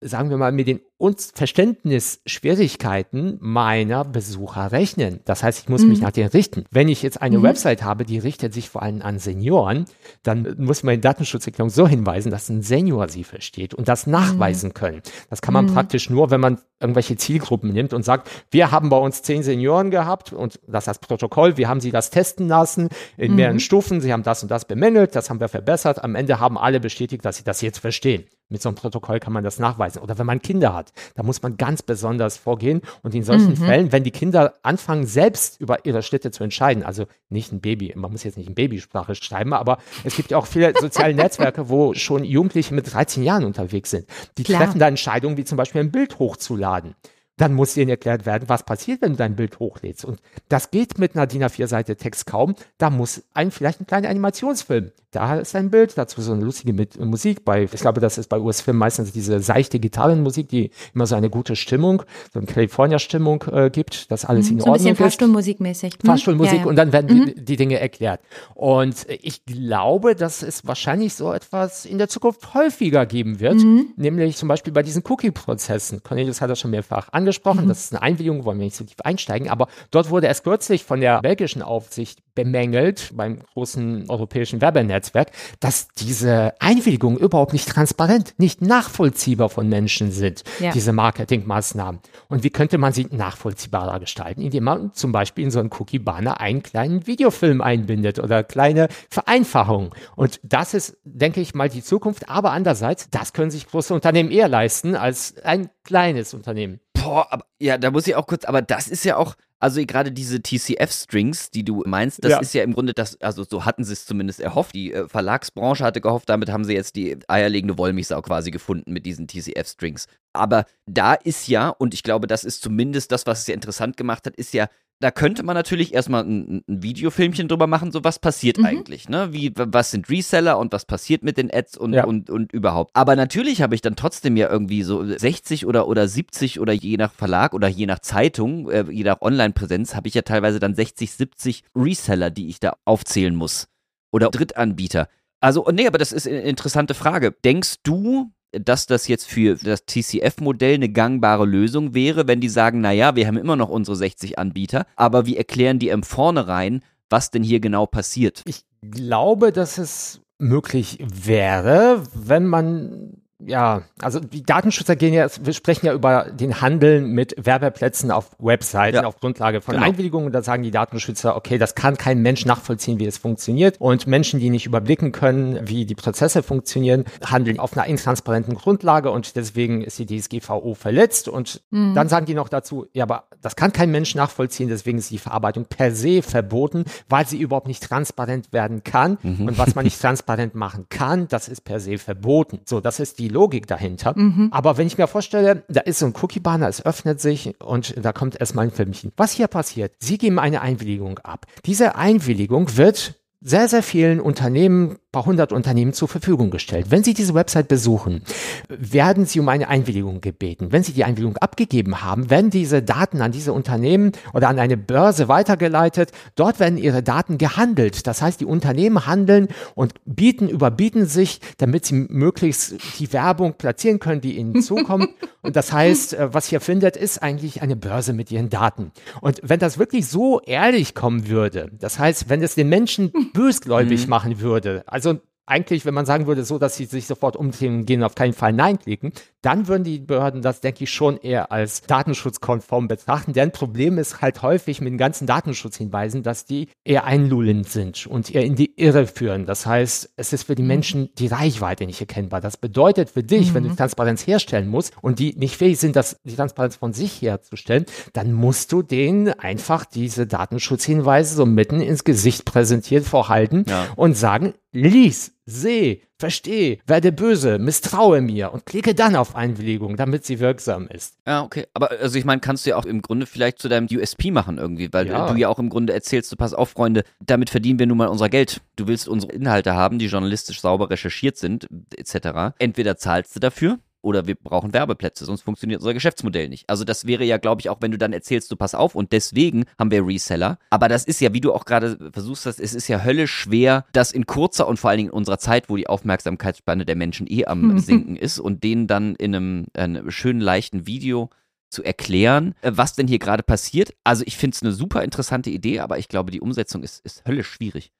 sagen 0.00 0.30
wir 0.30 0.36
mal, 0.36 0.52
mir 0.52 0.64
den 0.64 0.80
und 1.00 1.32
Verständnisschwierigkeiten 1.34 3.38
meiner 3.40 4.04
Besucher 4.04 4.70
rechnen. 4.70 5.20
Das 5.24 5.42
heißt, 5.42 5.60
ich 5.60 5.68
muss 5.70 5.82
mich 5.82 6.02
nach 6.02 6.10
denen 6.10 6.28
richten. 6.28 6.66
Wenn 6.70 6.88
ich 6.88 7.02
jetzt 7.02 7.22
eine 7.22 7.42
Website 7.42 7.82
habe, 7.82 8.04
die 8.04 8.18
richtet 8.18 8.52
sich 8.52 8.68
vor 8.68 8.82
allem 8.82 9.00
an 9.00 9.18
Senioren, 9.18 9.86
dann 10.22 10.56
muss 10.58 10.82
man 10.82 10.96
in 10.96 11.00
Datenschutzerklärung 11.00 11.70
so 11.70 11.88
hinweisen, 11.88 12.30
dass 12.30 12.50
ein 12.50 12.60
Senior 12.60 13.08
sie 13.08 13.24
versteht 13.24 13.72
und 13.72 13.88
das 13.88 14.06
nachweisen 14.06 14.74
können. 14.74 15.00
Das 15.30 15.40
kann 15.40 15.54
man 15.54 15.68
praktisch 15.68 16.10
nur, 16.10 16.30
wenn 16.30 16.40
man 16.40 16.58
irgendwelche 16.80 17.16
Zielgruppen 17.16 17.72
nimmt 17.72 17.94
und 17.94 18.04
sagt, 18.04 18.28
wir 18.50 18.70
haben 18.70 18.90
bei 18.90 18.98
uns 18.98 19.22
zehn 19.22 19.42
Senioren 19.42 19.90
gehabt 19.90 20.34
und 20.34 20.60
das 20.66 20.82
ist 20.82 20.88
das 20.88 20.98
Protokoll, 20.98 21.56
wir 21.56 21.68
haben 21.68 21.80
sie 21.80 21.92
das 21.92 22.10
testen 22.10 22.48
lassen 22.48 22.90
in 23.16 23.36
mehreren 23.36 23.60
Stufen, 23.60 24.02
sie 24.02 24.12
haben 24.12 24.22
das 24.22 24.42
und 24.42 24.50
das 24.50 24.66
bemängelt, 24.66 25.16
das 25.16 25.30
haben 25.30 25.40
wir 25.40 25.48
verbessert. 25.48 26.04
Am 26.04 26.14
Ende 26.14 26.40
haben 26.40 26.58
alle 26.58 26.78
bestätigt, 26.78 27.24
dass 27.24 27.38
sie 27.38 27.44
das 27.44 27.62
jetzt 27.62 27.78
verstehen. 27.78 28.24
Mit 28.50 28.60
so 28.60 28.68
einem 28.68 28.76
Protokoll 28.76 29.20
kann 29.20 29.32
man 29.32 29.44
das 29.44 29.60
nachweisen. 29.60 30.02
Oder 30.02 30.18
wenn 30.18 30.26
man 30.26 30.42
Kinder 30.42 30.74
hat, 30.74 30.89
da 31.14 31.22
muss 31.22 31.42
man 31.42 31.56
ganz 31.56 31.82
besonders 31.82 32.36
vorgehen. 32.36 32.82
Und 33.02 33.14
in 33.14 33.22
solchen 33.22 33.56
Fällen, 33.56 33.92
wenn 33.92 34.04
die 34.04 34.10
Kinder 34.10 34.54
anfangen, 34.62 35.06
selbst 35.06 35.60
über 35.60 35.84
ihre 35.84 36.02
Schritte 36.02 36.30
zu 36.30 36.44
entscheiden, 36.44 36.82
also 36.82 37.06
nicht 37.28 37.52
ein 37.52 37.60
Baby, 37.60 37.92
man 37.96 38.10
muss 38.10 38.24
jetzt 38.24 38.36
nicht 38.36 38.48
in 38.48 38.54
Babysprache 38.54 39.14
schreiben, 39.14 39.52
aber 39.52 39.78
es 40.04 40.16
gibt 40.16 40.30
ja 40.30 40.38
auch 40.38 40.46
viele 40.46 40.72
soziale 40.78 41.14
Netzwerke, 41.14 41.68
wo 41.68 41.94
schon 41.94 42.24
Jugendliche 42.24 42.74
mit 42.74 42.92
13 42.92 43.22
Jahren 43.22 43.44
unterwegs 43.44 43.90
sind. 43.90 44.06
Die 44.38 44.42
Klar. 44.42 44.62
treffen 44.62 44.78
da 44.78 44.88
Entscheidungen, 44.88 45.36
wie 45.36 45.44
zum 45.44 45.56
Beispiel 45.56 45.80
ein 45.80 45.90
Bild 45.90 46.18
hochzuladen. 46.18 46.94
Dann 47.40 47.54
muss 47.54 47.74
ihnen 47.74 47.88
erklärt 47.88 48.26
werden, 48.26 48.44
was 48.48 48.64
passiert, 48.64 49.00
wenn 49.00 49.12
du 49.12 49.16
dein 49.16 49.34
Bild 49.34 49.58
hochlädst. 49.60 50.04
Und 50.04 50.20
das 50.50 50.70
geht 50.70 50.98
mit 50.98 51.16
einer 51.16 51.26
DIN 51.26 51.42
A4-Seite 51.42 51.96
Text 51.96 52.26
kaum. 52.26 52.54
Da 52.76 52.90
muss 52.90 53.22
ein, 53.32 53.50
vielleicht 53.50 53.80
ein 53.80 53.86
kleiner 53.86 54.10
Animationsfilm. 54.10 54.92
Da 55.12 55.36
ist 55.38 55.56
ein 55.56 55.70
Bild, 55.70 55.96
dazu 55.98 56.20
so 56.20 56.32
eine 56.32 56.44
lustige 56.44 56.72
mit 56.74 57.00
Musik. 57.02 57.44
Bei, 57.44 57.62
ich 57.64 57.70
glaube, 57.80 58.00
das 58.00 58.18
ist 58.18 58.28
bei 58.28 58.38
US-Filmen 58.38 58.78
meistens 58.78 59.10
diese 59.10 59.40
seichte 59.40 59.80
Gitarrenmusik, 59.80 60.48
die 60.48 60.70
immer 60.94 61.06
so 61.06 61.16
eine 61.16 61.30
gute 61.30 61.56
Stimmung, 61.56 62.02
so 62.32 62.38
eine 62.38 62.46
California-Stimmung 62.46 63.42
äh, 63.50 63.70
gibt, 63.70 64.10
dass 64.10 64.24
alles 64.26 64.50
in 64.50 64.56
Mhm. 64.56 64.60
So 64.60 64.66
ein 64.66 64.70
Ordnung 64.72 64.74
bisschen 64.76 64.92
ist. 64.92 64.98
Fahrstuhlmusikmäßig. 64.98 65.92
Hm? 65.94 66.00
Fahrstuhlmusik 66.06 66.54
Ja, 66.58 66.60
ja. 66.60 66.66
und 66.66 66.76
dann 66.76 66.92
werden 66.92 67.24
die, 67.26 67.44
die 67.44 67.56
Dinge 67.56 67.80
erklärt. 67.80 68.20
Und 68.54 69.06
ich 69.08 69.44
glaube, 69.46 70.14
dass 70.14 70.42
es 70.42 70.66
wahrscheinlich 70.66 71.14
so 71.14 71.32
etwas 71.32 71.86
in 71.86 71.98
der 71.98 72.08
Zukunft 72.08 72.54
häufiger 72.54 73.06
geben 73.06 73.40
wird, 73.40 73.54
Mhm. 73.54 73.88
nämlich 73.96 74.36
zum 74.36 74.48
Beispiel 74.48 74.72
bei 74.72 74.82
diesen 74.82 75.02
Cookie-Prozessen. 75.08 76.02
Cornelius 76.04 76.40
hat 76.40 76.50
das 76.50 76.60
schon 76.60 76.70
mehrfach 76.70 77.08
Mhm. 77.08 77.29
Angesprochen, 77.30 77.68
das 77.68 77.84
ist 77.84 77.92
eine 77.92 78.02
Einwilligung, 78.02 78.44
wollen 78.44 78.58
wir 78.58 78.64
nicht 78.64 78.76
so 78.76 78.84
tief 78.84 79.00
einsteigen, 79.04 79.48
aber 79.48 79.68
dort 79.90 80.10
wurde 80.10 80.26
erst 80.26 80.44
kürzlich 80.44 80.84
von 80.84 81.00
der 81.00 81.20
belgischen 81.20 81.62
Aufsicht 81.62 82.20
bemängelt, 82.34 83.10
beim 83.14 83.40
großen 83.54 84.08
europäischen 84.08 84.60
Werbenetzwerk, 84.60 85.30
dass 85.60 85.88
diese 85.88 86.54
Einwilligungen 86.60 87.18
überhaupt 87.18 87.52
nicht 87.52 87.68
transparent, 87.68 88.34
nicht 88.38 88.62
nachvollziehbar 88.62 89.48
von 89.48 89.68
Menschen 89.68 90.10
sind, 90.10 90.42
Ja. 90.58 90.72
diese 90.72 90.92
Marketingmaßnahmen. 90.92 92.00
Und 92.28 92.42
wie 92.44 92.50
könnte 92.50 92.78
man 92.78 92.92
sie 92.92 93.06
nachvollziehbarer 93.10 94.00
gestalten, 94.00 94.40
indem 94.42 94.64
man 94.64 94.92
zum 94.94 95.12
Beispiel 95.12 95.44
in 95.44 95.50
so 95.50 95.60
einen 95.60 95.70
Cookie-Banner 95.70 96.40
einen 96.40 96.62
kleinen 96.62 97.06
Videofilm 97.06 97.60
einbindet 97.60 98.18
oder 98.18 98.42
kleine 98.42 98.88
Vereinfachungen. 99.10 99.90
Und 100.16 100.40
das 100.42 100.74
ist, 100.74 100.96
denke 101.04 101.40
ich 101.40 101.54
mal, 101.54 101.68
die 101.68 101.82
Zukunft. 101.82 102.28
Aber 102.28 102.52
andererseits, 102.52 103.10
das 103.10 103.32
können 103.32 103.50
sich 103.50 103.66
große 103.68 103.92
Unternehmen 103.92 104.30
eher 104.30 104.48
leisten 104.48 104.94
als 104.94 105.34
ein 105.44 105.68
kleines 105.84 106.32
Unternehmen. 106.34 106.80
Boah, 107.02 107.26
aber, 107.30 107.44
ja, 107.58 107.78
da 107.78 107.90
muss 107.90 108.06
ich 108.06 108.14
auch 108.14 108.26
kurz, 108.26 108.44
aber 108.44 108.62
das 108.62 108.88
ist 108.88 109.04
ja 109.04 109.16
auch, 109.16 109.34
also 109.58 109.84
gerade 109.84 110.10
diese 110.10 110.40
TCF-Strings, 110.42 111.50
die 111.50 111.64
du 111.64 111.82
meinst, 111.86 112.24
das 112.24 112.30
Ja. 112.32 112.38
ist 112.40 112.54
ja 112.54 112.62
im 112.62 112.72
Grunde 112.72 112.94
das, 112.94 113.20
also 113.20 113.44
so 113.44 113.64
hatten 113.64 113.84
sie 113.84 113.92
es 113.92 114.06
zumindest 114.06 114.40
erhofft. 114.40 114.74
Die 114.74 114.92
äh, 114.92 115.06
Verlagsbranche 115.06 115.84
hatte 115.84 116.00
gehofft, 116.00 116.28
damit 116.28 116.50
haben 116.50 116.64
sie 116.64 116.72
jetzt 116.74 116.96
die 116.96 117.18
eierlegende 117.28 117.76
Wollmilchsau 117.76 118.22
quasi 118.22 118.50
gefunden 118.50 118.92
mit 118.92 119.04
diesen 119.06 119.26
TCF-Strings. 119.26 120.06
Aber 120.32 120.64
da 120.86 121.14
ist 121.14 121.46
ja, 121.48 121.68
und 121.68 121.92
ich 121.94 122.02
glaube, 122.02 122.26
das 122.26 122.44
ist 122.44 122.62
zumindest 122.62 123.12
das, 123.12 123.26
was 123.26 123.40
es 123.40 123.46
ja 123.48 123.54
interessant 123.54 123.96
gemacht 123.96 124.26
hat, 124.26 124.36
ist 124.36 124.54
ja, 124.54 124.68
da 125.00 125.10
könnte 125.10 125.42
man 125.42 125.54
natürlich 125.54 125.94
erstmal 125.94 126.24
ein, 126.24 126.62
ein 126.68 126.82
Videofilmchen 126.82 127.48
drüber 127.48 127.66
machen, 127.66 127.90
so 127.90 128.04
was 128.04 128.18
passiert 128.18 128.58
Mhm. 128.58 128.64
eigentlich, 128.66 129.08
ne? 129.08 129.32
Wie, 129.32 129.50
was 129.56 129.90
sind 129.90 130.08
Reseller 130.10 130.58
und 130.58 130.72
was 130.72 130.84
passiert 130.84 131.22
mit 131.22 131.38
den 131.38 131.50
Ads 131.52 131.78
und, 131.78 131.94
Ja. 131.94 132.04
und, 132.04 132.28
und 132.30 132.52
überhaupt. 132.52 132.90
Aber 132.94 133.16
natürlich 133.16 133.62
habe 133.62 133.74
ich 133.74 133.80
dann 133.80 133.96
trotzdem 133.96 134.36
ja 134.36 134.50
irgendwie 134.50 134.82
so 134.82 135.04
60 135.04 135.66
oder, 135.66 135.88
oder 135.88 136.06
70 136.06 136.60
oder 136.60 136.72
je 136.74 136.96
nach 136.98 137.12
Verlag 137.12 137.54
oder 137.54 137.66
je 137.68 137.86
nach 137.86 138.00
Zeitung, 138.00 138.70
äh, 138.70 138.84
je 138.90 139.04
nach 139.04 139.20
Online-Präsenz, 139.22 139.94
habe 139.94 140.06
ich 140.08 140.14
ja 140.14 140.22
teilweise 140.22 140.60
dann 140.60 140.74
60, 140.74 141.10
70 141.12 141.64
Reseller, 141.74 142.30
die 142.30 142.48
ich 142.48 142.60
da 142.60 142.76
aufzählen 142.84 143.34
muss. 143.34 143.68
Oder 144.12 144.28
Drittanbieter. 144.28 145.08
Also, 145.40 145.66
nee, 145.72 145.86
aber 145.86 145.96
das 145.96 146.12
ist 146.12 146.28
eine 146.28 146.40
interessante 146.42 146.92
Frage. 146.92 147.34
Denkst 147.44 147.76
du, 147.84 148.30
dass 148.52 148.86
das 148.86 149.08
jetzt 149.08 149.28
für 149.28 149.56
das 149.56 149.84
TCF-Modell 149.86 150.74
eine 150.74 150.88
gangbare 150.88 151.46
Lösung 151.46 151.94
wäre, 151.94 152.26
wenn 152.26 152.40
die 152.40 152.48
sagen, 152.48 152.80
naja, 152.80 153.16
wir 153.16 153.26
haben 153.26 153.36
immer 153.36 153.56
noch 153.56 153.68
unsere 153.68 153.96
60 153.96 154.38
Anbieter, 154.38 154.86
aber 154.96 155.26
wir 155.26 155.38
erklären 155.38 155.78
dir 155.78 155.92
im 155.92 156.02
Vornherein, 156.02 156.82
was 157.08 157.30
denn 157.30 157.42
hier 157.42 157.60
genau 157.60 157.86
passiert. 157.86 158.42
Ich 158.46 158.64
glaube, 158.82 159.52
dass 159.52 159.78
es 159.78 160.20
möglich 160.38 160.98
wäre, 161.00 162.02
wenn 162.14 162.46
man 162.46 163.22
ja, 163.46 163.82
also 164.00 164.20
die 164.20 164.42
Datenschützer 164.42 164.96
gehen 164.96 165.14
ja, 165.14 165.26
wir 165.42 165.52
sprechen 165.52 165.86
ja 165.86 165.92
über 165.94 166.26
den 166.30 166.60
Handel 166.60 167.00
mit 167.00 167.34
Werbeplätzen 167.38 168.10
auf 168.10 168.30
Webseiten 168.38 168.96
Ja. 168.96 169.04
auf 169.06 169.18
Grundlage 169.20 169.60
von 169.60 169.74
Genau. 169.74 169.86
Einwilligungen. 169.86 170.32
Da 170.32 170.42
sagen 170.42 170.62
die 170.62 170.70
Datenschützer, 170.70 171.36
okay, 171.36 171.58
das 171.58 171.74
kann 171.74 171.96
kein 171.96 172.20
Mensch 172.22 172.44
nachvollziehen, 172.44 172.98
wie 172.98 173.06
es 173.06 173.18
funktioniert. 173.18 173.80
Und 173.80 174.06
Menschen, 174.06 174.40
die 174.40 174.50
nicht 174.50 174.66
überblicken 174.66 175.12
können, 175.12 175.58
wie 175.68 175.86
die 175.86 175.94
Prozesse 175.94 176.42
funktionieren, 176.42 177.04
handeln 177.24 177.58
auf 177.58 177.76
einer 177.76 177.86
intransparenten 177.86 178.54
Grundlage 178.54 179.10
und 179.10 179.36
deswegen 179.36 179.82
ist 179.82 179.98
die 179.98 180.06
DSGVO 180.06 180.74
verletzt. 180.74 181.28
Und 181.28 181.62
dann 181.70 182.08
sagen 182.08 182.26
die 182.26 182.34
noch 182.34 182.48
dazu, 182.48 182.86
ja, 182.92 183.04
aber 183.04 183.24
das 183.40 183.56
kann 183.56 183.72
kein 183.72 183.90
Mensch 183.90 184.14
nachvollziehen, 184.14 184.68
deswegen 184.68 184.98
ist 184.98 185.10
die 185.10 185.18
Verarbeitung 185.18 185.64
per 185.64 185.92
se 185.92 186.22
verboten, 186.22 186.84
weil 187.08 187.26
sie 187.26 187.38
überhaupt 187.40 187.68
nicht 187.68 187.82
transparent 187.82 188.52
werden 188.52 188.84
kann. 188.84 189.16
Und 189.22 189.56
was 189.58 189.74
man 189.74 189.84
nicht 189.84 189.98
transparent 190.00 190.54
machen 190.54 190.86
kann, 190.90 191.28
das 191.28 191.48
ist 191.48 191.62
per 191.62 191.80
se 191.80 191.96
verboten. 191.98 192.60
So, 192.66 192.80
das 192.80 193.00
ist 193.00 193.18
die 193.18 193.28
Logik 193.30 193.66
dahinter. 193.66 194.14
Aber 194.50 194.76
wenn 194.76 194.86
ich 194.86 194.98
mir 194.98 195.06
vorstelle, 195.06 195.64
da 195.68 195.80
ist 195.80 196.00
so 196.00 196.06
ein 196.06 196.14
Cookie-Banner, 196.20 196.68
es 196.68 196.84
öffnet 196.84 197.20
sich 197.20 197.54
und 197.60 197.94
da 197.96 198.12
kommt 198.12 198.38
erstmal 198.38 198.66
ein 198.66 198.70
Filmchen. 198.70 199.12
Was 199.16 199.32
hier 199.32 199.48
passiert? 199.48 199.92
Sie 199.98 200.18
geben 200.18 200.38
eine 200.38 200.60
Einwilligung 200.60 201.18
ab. 201.20 201.46
Diese 201.64 201.94
Einwilligung 201.96 202.76
wird 202.76 203.19
sehr, 203.42 203.68
sehr 203.68 203.82
vielen 203.82 204.20
Unternehmen, 204.20 204.98
paar 205.12 205.24
hundert 205.24 205.50
Unternehmen 205.52 205.94
zur 205.94 206.08
Verfügung 206.08 206.50
gestellt. 206.50 206.86
Wenn 206.90 207.02
Sie 207.02 207.14
diese 207.14 207.32
Website 207.32 207.68
besuchen, 207.68 208.22
werden 208.68 209.24
Sie 209.24 209.40
um 209.40 209.48
eine 209.48 209.68
Einwilligung 209.68 210.20
gebeten. 210.20 210.72
Wenn 210.72 210.82
Sie 210.82 210.92
die 210.92 211.04
Einwilligung 211.04 211.38
abgegeben 211.38 212.02
haben, 212.02 212.28
werden 212.28 212.50
diese 212.50 212.82
Daten 212.82 213.22
an 213.22 213.32
diese 213.32 213.54
Unternehmen 213.54 214.12
oder 214.34 214.48
an 214.48 214.58
eine 214.58 214.76
Börse 214.76 215.28
weitergeleitet. 215.28 216.12
Dort 216.36 216.60
werden 216.60 216.76
Ihre 216.76 217.02
Daten 217.02 217.38
gehandelt. 217.38 218.06
Das 218.06 218.20
heißt, 218.20 218.40
die 218.40 218.44
Unternehmen 218.44 219.06
handeln 219.06 219.48
und 219.74 219.94
bieten, 220.04 220.48
überbieten 220.48 221.06
sich, 221.06 221.40
damit 221.56 221.86
sie 221.86 221.94
möglichst 221.94 222.74
die 222.98 223.10
Werbung 223.12 223.54
platzieren 223.54 224.00
können, 224.00 224.20
die 224.20 224.36
ihnen 224.36 224.60
zukommt. 224.60 225.08
Und 225.42 225.56
das 225.56 225.72
heißt, 225.72 226.12
äh, 226.14 226.34
was 226.34 226.48
hier 226.48 226.60
findet, 226.60 226.98
ist 226.98 227.22
eigentlich 227.22 227.62
eine 227.62 227.74
Börse 227.74 228.12
mit 228.12 228.30
ihren 228.30 228.50
Daten. 228.50 228.92
Und 229.22 229.40
wenn 229.42 229.58
das 229.58 229.78
wirklich 229.78 230.06
so 230.06 230.40
ehrlich 230.40 230.94
kommen 230.94 231.28
würde, 231.28 231.70
das 231.78 231.98
heißt, 231.98 232.28
wenn 232.28 232.42
es 232.42 232.54
den 232.54 232.68
Menschen 232.68 233.10
bösgläubig 233.32 234.08
machen 234.08 234.40
würde, 234.40 234.84
also 234.86 235.20
eigentlich, 235.46 235.84
wenn 235.84 235.94
man 235.94 236.06
sagen 236.06 236.26
würde, 236.26 236.44
so, 236.44 236.58
dass 236.58 236.76
sie 236.76 236.84
sich 236.84 237.06
sofort 237.06 237.36
umdrehen 237.36 237.80
und 237.80 237.86
gehen, 237.86 238.02
auf 238.04 238.14
keinen 238.14 238.32
Fall 238.32 238.52
Nein 238.52 238.78
klicken, 238.78 239.12
dann 239.42 239.68
würden 239.68 239.84
die 239.84 239.98
Behörden 239.98 240.42
das, 240.42 240.60
denke 240.60 240.84
ich, 240.84 240.90
schon 240.92 241.16
eher 241.16 241.50
als 241.50 241.82
datenschutzkonform 241.82 242.88
betrachten. 242.88 243.32
Deren 243.32 243.50
Problem 243.52 243.98
ist 243.98 244.20
halt 244.20 244.42
häufig 244.42 244.80
mit 244.80 244.92
den 244.92 244.98
ganzen 244.98 245.26
Datenschutzhinweisen, 245.26 246.22
dass 246.22 246.44
die 246.44 246.68
eher 246.84 247.04
einlullend 247.04 247.68
sind 247.68 248.06
und 248.06 248.32
eher 248.34 248.44
in 248.44 248.54
die 248.54 248.72
Irre 248.76 249.06
führen. 249.06 249.46
Das 249.46 249.66
heißt, 249.66 250.10
es 250.16 250.32
ist 250.32 250.44
für 250.44 250.54
die 250.54 250.62
Menschen 250.62 251.08
die 251.18 251.26
Reichweite 251.26 251.86
nicht 251.86 252.00
erkennbar. 252.00 252.40
Das 252.40 252.56
bedeutet 252.56 253.10
für 253.10 253.22
dich, 253.22 253.54
wenn 253.54 253.64
du 253.64 253.74
Transparenz 253.74 254.26
herstellen 254.26 254.68
musst 254.68 254.92
und 255.02 255.18
die 255.18 255.34
nicht 255.36 255.56
fähig 255.56 255.78
sind, 255.78 255.96
das, 255.96 256.16
die 256.24 256.36
Transparenz 256.36 256.76
von 256.76 256.92
sich 256.92 257.22
herzustellen, 257.22 257.86
dann 258.12 258.32
musst 258.32 258.72
du 258.72 258.82
denen 258.82 259.30
einfach 259.38 259.84
diese 259.84 260.26
Datenschutzhinweise 260.26 261.34
so 261.34 261.46
mitten 261.46 261.80
ins 261.80 262.04
Gesicht 262.04 262.44
präsentiert 262.44 263.04
vorhalten 263.04 263.64
Ja. 263.68 263.86
und 263.96 264.16
sagen, 264.16 264.54
lies, 264.72 265.32
seh, 265.46 266.02
versteh, 266.18 266.78
werde 266.86 267.12
böse, 267.12 267.58
misstraue 267.58 268.20
mir 268.20 268.52
und 268.52 268.66
klicke 268.66 268.94
dann 268.94 269.16
auf 269.16 269.34
Einwilligung, 269.34 269.96
damit 269.96 270.24
sie 270.24 270.38
wirksam 270.38 270.86
ist. 270.88 271.16
Ja, 271.26 271.42
okay. 271.42 271.66
Aber 271.74 271.90
also 271.90 272.18
ich 272.18 272.24
meine, 272.24 272.40
kannst 272.40 272.66
du 272.66 272.70
ja 272.70 272.76
auch 272.76 272.84
im 272.84 273.02
Grunde 273.02 273.26
vielleicht 273.26 273.58
zu 273.58 273.68
deinem 273.68 273.88
USP 273.90 274.30
machen 274.30 274.58
irgendwie, 274.58 274.92
weil 274.92 275.06
Ja. 275.08 275.32
du 275.32 275.38
ja 275.38 275.48
auch 275.48 275.58
im 275.58 275.70
Grunde 275.70 275.92
erzählst, 275.92 276.30
du 276.30 276.36
pass 276.36 276.54
auf, 276.54 276.70
Freunde, 276.70 277.04
damit 277.24 277.50
verdienen 277.50 277.78
wir 277.78 277.86
nun 277.86 277.98
mal 277.98 278.08
unser 278.08 278.28
Geld. 278.28 278.60
Du 278.76 278.86
willst 278.86 279.08
unsere 279.08 279.32
Inhalte 279.32 279.74
haben, 279.74 279.98
die 279.98 280.06
journalistisch 280.06 280.60
sauber 280.60 280.90
recherchiert 280.90 281.36
sind, 281.36 281.66
etc. 281.96 282.54
Entweder 282.58 282.96
zahlst 282.96 283.34
du 283.34 283.40
dafür, 283.40 283.78
oder 284.02 284.26
wir 284.26 284.34
brauchen 284.34 284.72
Werbeplätze, 284.72 285.24
sonst 285.24 285.42
funktioniert 285.42 285.80
unser 285.80 285.94
Geschäftsmodell 285.94 286.48
nicht. 286.48 286.68
Also 286.68 286.84
das 286.84 287.06
wäre 287.06 287.24
ja, 287.24 287.38
glaube 287.38 287.60
ich, 287.60 287.68
auch 287.68 287.78
wenn 287.80 287.90
du 287.90 287.98
dann 287.98 288.12
erzählst, 288.12 288.50
du 288.50 288.56
pass 288.56 288.74
auf 288.74 288.94
und 288.94 289.12
deswegen 289.12 289.64
haben 289.78 289.90
wir 289.90 290.06
Reseller. 290.06 290.58
Aber 290.70 290.88
das 290.88 291.04
ist 291.04 291.20
ja, 291.20 291.32
wie 291.32 291.40
du 291.40 291.52
auch 291.52 291.64
gerade 291.64 292.10
versuchst 292.12 292.46
hast, 292.46 292.60
es 292.60 292.74
ist 292.74 292.88
ja 292.88 293.02
höllisch 293.02 293.32
schwer, 293.32 293.84
das 293.92 294.12
in 294.12 294.26
kurzer 294.26 294.66
und 294.68 294.78
vor 294.78 294.90
allen 294.90 294.98
Dingen 294.98 295.10
in 295.10 295.16
unserer 295.16 295.38
Zeit, 295.38 295.68
wo 295.68 295.76
die 295.76 295.86
Aufmerksamkeitsspanne 295.86 296.84
der 296.84 296.96
Menschen 296.96 297.26
eh 297.28 297.44
am 297.46 297.78
sinken 297.80 298.16
ist 298.16 298.38
und 298.38 298.64
denen 298.64 298.86
dann 298.86 299.14
in 299.16 299.34
einem, 299.34 299.66
einem 299.74 300.10
schönen, 300.10 300.40
leichten 300.40 300.86
Video 300.86 301.30
zu 301.70 301.84
erklären, 301.84 302.54
äh, 302.62 302.72
was 302.74 302.94
denn 302.94 303.06
hier 303.06 303.18
gerade 303.18 303.42
passiert. 303.42 303.94
Also 304.04 304.24
ich 304.26 304.36
finde 304.36 304.54
es 304.56 304.62
eine 304.62 304.72
super 304.72 305.04
interessante 305.04 305.50
Idee, 305.50 305.80
aber 305.80 305.98
ich 305.98 306.08
glaube, 306.08 306.30
die 306.30 306.40
Umsetzung 306.40 306.82
ist, 306.82 307.04
ist 307.04 307.26
höllisch 307.26 307.48
schwierig. 307.48 307.92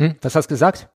Hm, 0.00 0.16
was 0.22 0.34
hast 0.34 0.46
du 0.46 0.54
gesagt? 0.54 0.88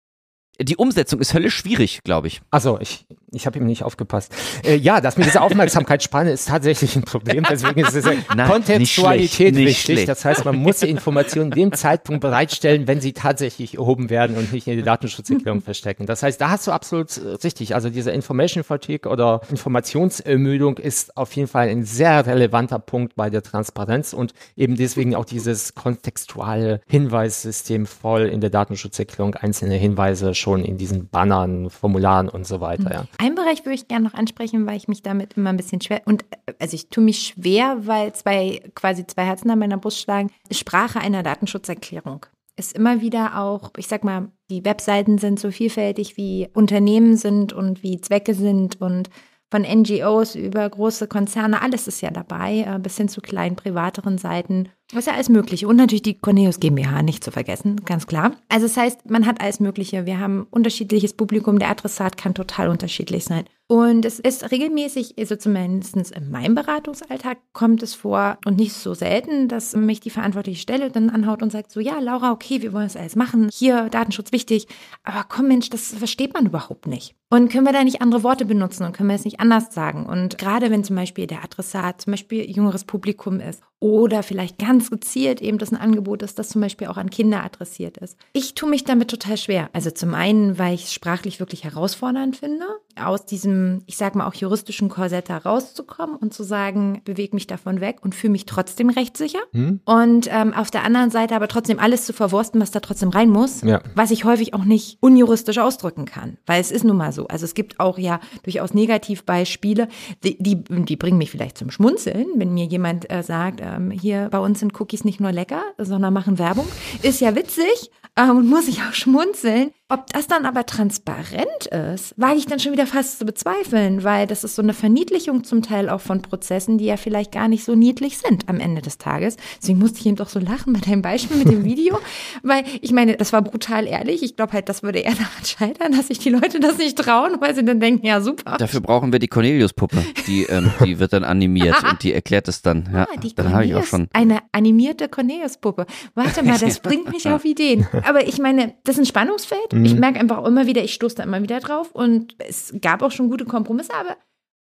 Die 0.61 0.77
Umsetzung 0.77 1.21
ist 1.21 1.35
höllisch 1.35 1.57
schwierig, 1.57 2.03
glaube 2.05 2.29
ich. 2.29 2.41
Also 2.51 2.79
ich, 2.81 3.07
ich 3.35 3.47
habe 3.47 3.59
ihm 3.59 3.67
nicht 3.67 3.83
aufgepasst. 3.83 4.35
Äh, 4.65 4.77
ja, 4.77 5.01
das 5.01 5.17
mit 5.17 5.27
dieser 5.27 5.43
Aufmerksamkeitsspanne 5.43 6.33
ist 6.33 6.49
tatsächlich 6.49 6.97
ein 6.97 7.03
Problem. 7.03 7.45
Deswegen 7.51 7.81
ist 7.81 7.95
es 7.95 8.05
Nein, 8.05 8.49
Kontextualität 8.49 8.79
nicht 8.79 8.95
schlecht, 8.95 9.55
nicht 9.55 9.89
wichtig. 9.89 10.07
Das 10.07 10.25
heißt, 10.25 10.45
man 10.45 10.57
muss 10.57 10.79
die 10.79 10.91
Informationen 10.91 11.53
in 11.53 11.71
dem 11.71 11.73
Zeitpunkt 11.73 12.21
bereitstellen, 12.21 12.87
wenn 12.87 13.01
sie 13.01 13.13
tatsächlich 13.13 13.77
erhoben 13.77 14.11
werden 14.11 14.37
und 14.37 14.53
nicht 14.53 14.67
in 14.67 14.77
die 14.77 14.83
Datenschutzerklärung 14.83 15.61
verstecken. 15.63 16.07
Das 16.07 16.23
heißt, 16.23 16.41
da 16.41 16.51
hast 16.51 16.67
du 16.67 16.73
absolut 16.73 17.21
richtig. 17.43 17.75
Also 17.75 17.91
diese 17.91 18.11
Information 18.11 18.65
Fatigue 18.65 19.11
oder 19.11 19.41
Informationsermüdung 19.51 20.79
ist 20.79 21.17
auf 21.17 21.33
jeden 21.35 21.49
Fall 21.49 21.69
ein 21.69 21.85
sehr 21.85 22.27
relevanter 22.27 22.79
Punkt 22.79 23.17
bei 23.17 23.31
der 23.31 23.43
Transparenz 23.43 24.13
und 24.13 24.35
eben 24.57 24.77
deswegen 24.77 25.15
auch 25.15 25.25
dieses 25.25 25.75
kontextuale 25.75 26.81
Hinweissystem 26.87 27.87
voll 27.87 28.23
in 28.23 28.41
der 28.41 28.51
Datenschutzerklärung 28.51 29.35
einzelne 29.35 29.75
Hinweise 29.75 30.35
schon 30.35 30.65
in 30.65 30.79
diesen 30.79 31.09
Bannern, 31.09 31.71
Formularen 31.71 32.29
und 32.29 32.47
so 32.47 32.61
weiter. 32.61 32.93
Ja. 32.93 33.05
Einen 33.25 33.37
Bereich 33.37 33.65
würde 33.65 33.77
ich 33.77 33.89
gerne 33.89 34.05
noch 34.05 34.13
ansprechen, 34.13 34.67
weil 34.67 34.77
ich 34.77 34.87
mich 34.87 35.01
damit 35.01 35.39
immer 35.39 35.49
ein 35.49 35.57
bisschen 35.57 35.81
schwer 35.81 36.03
und 36.05 36.25
äh, 36.25 36.53
also 36.59 36.75
ich 36.75 36.91
tue 36.91 37.03
mich 37.03 37.29
schwer, 37.29 37.87
weil 37.87 38.13
zwei 38.13 38.61
quasi 38.75 39.07
zwei 39.07 39.25
Herzen 39.25 39.49
an 39.49 39.59
meiner 39.59 39.79
Brust 39.79 39.99
schlagen. 39.99 40.31
Sprache 40.51 41.01
einer 41.01 41.23
Datenschutzerklärung 41.23 42.27
ist 42.57 42.77
immer 42.77 43.01
wieder 43.01 43.41
auch, 43.41 43.71
ich 43.79 43.89
sag 43.89 44.05
mal, 44.05 44.31
die 44.51 44.67
Webseiten 44.67 45.17
sind 45.17 45.41
so 45.41 45.51
vielfältig 45.51 46.19
wie 46.19 46.51
Unternehmen 46.53 47.17
sind 47.17 47.55
und 47.55 47.83
wie 47.83 47.99
Zwecke 47.99 48.35
sind 48.35 48.83
und 48.83 49.09
von 49.51 49.63
NGOs 49.63 50.35
über 50.35 50.69
große 50.69 51.09
Konzerne, 51.09 51.63
alles 51.63 51.89
ist 51.89 52.03
ja 52.03 52.11
dabei, 52.11 52.67
äh, 52.69 52.79
bis 52.79 52.99
hin 52.99 53.09
zu 53.09 53.23
kleinen 53.23 53.57
privateren 53.57 54.19
Seiten. 54.19 54.69
Ist 54.93 55.07
ja 55.07 55.15
alles 55.15 55.29
Mögliche. 55.29 55.67
Und 55.67 55.77
natürlich 55.77 56.03
die 56.03 56.19
Corneus 56.19 56.61
GmbH 56.61 57.03
nicht 57.03 57.25
zu 57.25 57.31
vergessen, 57.31 57.85
ganz 57.85 58.07
klar. 58.07 58.33
Also 58.49 58.67
das 58.67 58.77
heißt, 58.77 59.11
man 59.11 59.27
hat 59.27 59.41
alles 59.41 59.59
Mögliche. 59.59 60.07
Wir 60.07 60.21
haben 60.21 60.47
unterschiedliches 60.51 61.15
Publikum. 61.15 61.59
Der 61.59 61.71
Adressat 61.71 62.17
kann 62.17 62.35
total 62.35 62.69
unterschiedlich 62.69 63.25
sein. 63.25 63.45
Und 63.67 64.05
es 64.05 64.21
ist 64.21 64.51
regelmäßig, 64.51 65.15
also 65.19 65.37
zumindest 65.37 65.97
in 65.97 66.31
meinem 66.31 66.55
Beratungsalltag, 66.55 67.39
kommt 67.55 67.83
es 67.83 67.95
vor 67.95 68.37
und 68.45 68.59
nicht 68.59 68.75
so 68.75 68.93
selten, 68.93 69.49
dass 69.49 69.75
mich 69.75 70.01
die 70.01 70.11
verantwortliche 70.11 70.61
Stelle 70.61 70.91
dann 70.91 71.09
anhaut 71.09 71.43
und 71.43 71.51
sagt 71.51 71.73
so, 71.73 71.81
ja, 71.81 71.99
Laura, 71.99 72.31
okay, 72.31 72.61
wir 72.61 72.75
wollen 72.75 72.85
das 72.85 72.97
alles 72.97 73.17
machen. 73.17 73.49
Hier, 73.51 73.89
Datenschutz 73.89 74.33
wichtig. 74.33 74.67
Aber 75.03 75.25
komm, 75.27 75.49
Mensch, 75.49 75.71
das 75.71 75.95
versteht 75.95 76.35
man 76.35 76.45
überhaupt 76.45 76.87
nicht. 76.87 77.15
Und 77.31 77.51
können 77.51 77.65
wir 77.65 77.73
da 77.73 77.83
nicht 77.83 78.03
andere 78.03 78.23
Worte 78.23 78.45
benutzen 78.45 78.85
und 78.85 78.93
können 78.93 79.09
wir 79.09 79.17
es 79.17 79.25
nicht 79.25 79.41
anders 79.41 79.73
sagen? 79.73 80.05
Und 80.05 80.37
gerade 80.37 80.71
wenn 80.71 80.85
zum 80.85 80.97
Beispiel 80.97 81.27
der 81.27 81.43
Adressat 81.43 82.03
zum 82.03 82.13
Beispiel 82.13 82.49
jüngeres 82.49 82.85
Publikum 82.85 83.41
ist 83.41 83.63
oder 83.85 84.23
vielleicht 84.23 84.57
ganz 84.57 84.91
gezielt 84.91 85.43
eben 85.43 85.59
das 85.59 85.71
ein 85.71 85.77
Angebot 85.77 86.23
ist, 86.23 86.39
das 86.39 86.49
zum 86.49 86.63
Beispiel 86.63 86.87
auch 86.87 86.97
an 86.97 87.11
Kinder 87.11 87.45
adressiert 87.45 87.99
ist. 87.99 88.17
Ich 88.33 88.55
tue 88.55 88.71
mich 88.71 88.85
damit 88.85 89.11
total 89.11 89.37
schwer. 89.37 89.69
Also 89.75 89.91
zum 89.91 90.15
einen, 90.15 90.59
weil 90.59 90.73
ich 90.73 90.85
es 90.85 90.95
sprachlich 90.95 91.39
wirklich 91.39 91.65
herausfordernd 91.65 92.35
finde, 92.39 92.65
aus 92.99 93.27
diesem, 93.27 93.83
ich 93.85 93.99
sag 93.99 94.15
mal 94.15 94.27
auch 94.27 94.33
juristischen 94.33 94.89
Korsett 94.89 95.29
rauszukommen 95.29 96.17
und 96.17 96.33
zu 96.33 96.45
sagen, 96.45 97.03
bewege 97.05 97.35
mich 97.37 97.47
davon 97.47 97.83
weg 97.83 97.99
und 98.01 98.15
fühle 98.15 98.31
mich 98.31 98.47
trotzdem 98.47 98.89
rechtssicher. 98.89 99.41
Hm? 99.53 99.81
Und 99.85 100.29
ähm, 100.33 100.55
auf 100.55 100.71
der 100.71 100.85
anderen 100.85 101.11
Seite 101.11 101.37
aber 101.37 101.49
trotzdem 101.49 101.79
alles 101.79 102.07
zu 102.07 102.15
verwursten, 102.15 102.63
was 102.63 102.71
da 102.71 102.81
trotzdem 102.81 103.11
rein 103.11 103.29
muss, 103.29 103.61
Ja. 103.61 103.83
was 103.95 104.13
ich 104.13 104.25
häufig 104.25 104.55
auch 104.55 104.65
nicht 104.65 104.97
unjuristisch 105.01 105.59
ausdrücken 105.59 106.07
kann. 106.07 106.39
Weil 106.47 106.63
es 106.63 106.71
ist 106.71 106.85
nun 106.85 106.97
mal 106.97 107.13
so. 107.13 107.27
Also 107.27 107.45
es 107.45 107.53
gibt 107.53 107.81
auch 107.81 107.99
ja 107.99 108.19
durchaus 108.45 108.73
Negativbeispiele, 108.73 109.89
die, 110.23 110.43
die, 110.43 110.65
die 110.65 110.97
bringen 110.97 111.19
mich 111.19 111.31
vielleicht 111.31 111.59
zum 111.59 111.71
Schmunzeln, 111.71 112.29
wenn 112.37 112.55
mir 112.55 112.65
jemand 112.65 113.11
äh, 113.13 113.23
sagt, 113.23 113.61
ähm, 113.77 113.91
hier 113.91 114.29
bei 114.31 114.39
uns 114.39 114.61
sind 114.61 114.79
Cookies 114.81 115.05
nicht 115.05 115.21
nur 115.21 115.33
lecker, 115.33 115.63
sondern 115.79 116.13
machen 116.13 116.39
Werbung. 116.39 116.67
Ist 117.03 117.21
ja 117.21 117.35
witzig 117.35 117.91
ähm, 118.17 118.39
und 118.39 118.49
muss 118.49 118.69
ich 118.69 118.83
auch 118.83 118.93
schmunzeln. 118.93 119.73
Ob 119.91 120.07
das 120.15 120.27
dann 120.27 120.47
aber 120.47 120.65
transparent 120.65 121.67
ist, 121.71 122.15
wage 122.17 122.37
ich 122.39 122.47
dann 122.47 122.59
schon 122.59 122.73
wieder 122.73 122.87
fast 122.87 123.19
zu 123.19 123.27
bezweifeln, 123.27 124.03
weil 124.03 124.27
das 124.27 124.43
ist 124.43 124.57
so 124.57 124.63
eine 124.63 124.73
Verniedlichung 124.73 125.45
zum 125.45 125.61
Teil 125.61 125.91
auch 125.91 126.01
von 126.01 126.23
Prozessen, 126.23 126.79
die 126.79 126.87
ja 126.87 126.97
vielleicht 126.97 127.33
gar 127.33 127.49
nicht 127.49 127.65
so 127.65 127.75
niedlich 127.75 128.17
sind 128.17 128.49
am 128.49 128.61
Ende 128.61 128.81
des 128.81 128.97
Tages. 128.97 129.37
Deswegen 129.61 129.79
musste 129.79 130.01
ich 130.01 130.07
eben 130.07 130.17
doch 130.17 130.31
so 130.31 130.39
lachen 130.41 130.73
bei 130.73 130.81
deinem 130.81 131.03
Beispiel 131.03 131.37
mit 131.37 131.49
dem 131.49 131.65
Video, 131.67 131.99
weil 132.43 132.65
ich 132.81 132.93
meine, 132.93 133.19
das 133.19 133.35
war 133.35 133.43
brutal 133.43 133.87
ehrlich. 133.87 134.23
Ich 134.23 134.37
glaube 134.37 134.55
halt, 134.55 134.71
das 134.71 134.83
würde 134.83 135.01
eher 135.01 135.13
daran 135.15 135.45
scheitern, 135.45 135.93
dass 135.93 136.09
sich 136.09 136.19
die 136.19 136.31
Leute 136.31 136.61
das 136.61 136.79
nicht 136.79 136.97
trauen, 136.97 137.37
weil 137.41 137.55
sie 137.55 137.63
dann 137.65 137.79
denken, 137.79 138.07
ja 138.07 138.23
super. 138.23 138.57
Dafür 138.57 138.81
brauchen 138.81 139.13
wir 139.13 139.19
die 139.19 139.29
Cornelius-Puppe. 139.29 140.03
Die, 140.27 140.45
ähm, 140.45 140.73
die 140.83 140.99
wird 140.99 141.13
dann 141.13 141.25
animiert 141.25 141.77
und 141.91 142.03
die 142.03 142.15
erklärt 142.15 142.49
es 142.49 142.63
dann. 142.63 142.89
Ja, 142.91 143.03
Ah, 143.15 143.19
die 143.21 143.35
dann 143.35 143.53
habe 143.53 143.67
ich 143.67 143.75
auch 143.75 143.85
schon. 143.85 144.09
Eine 144.15 144.39
animierte 144.53 145.11
Cornelius-Puppe. 145.11 145.85
Warte 146.15 146.43
mal, 146.43 146.59
das 146.59 146.81
bringt 146.81 147.11
mich 147.11 147.29
auf 147.29 147.45
Ideen. 147.45 147.87
Aber 148.09 148.27
ich 148.27 148.39
meine, 148.39 148.75
das 148.85 148.95
ist 148.97 149.03
ein 149.03 149.07
Spannungsfeld. 149.07 149.74
Mhm. 149.79 149.85
Ich 149.85 149.95
merke 149.97 150.19
einfach 150.21 150.39
auch 150.39 150.47
immer 150.47 150.67
wieder, 150.67 150.83
ich 150.85 150.95
stoße 150.95 151.17
da 151.17 151.23
immer 151.23 151.43
wieder 151.43 151.61
drauf. 151.61 151.91
Und 151.93 152.35
es 152.39 152.73
gab 152.81 153.03
auch 153.03 153.11
schon 153.11 153.29
gute 153.31 153.45
Kompromisse, 153.45 153.93
aber 153.95 154.17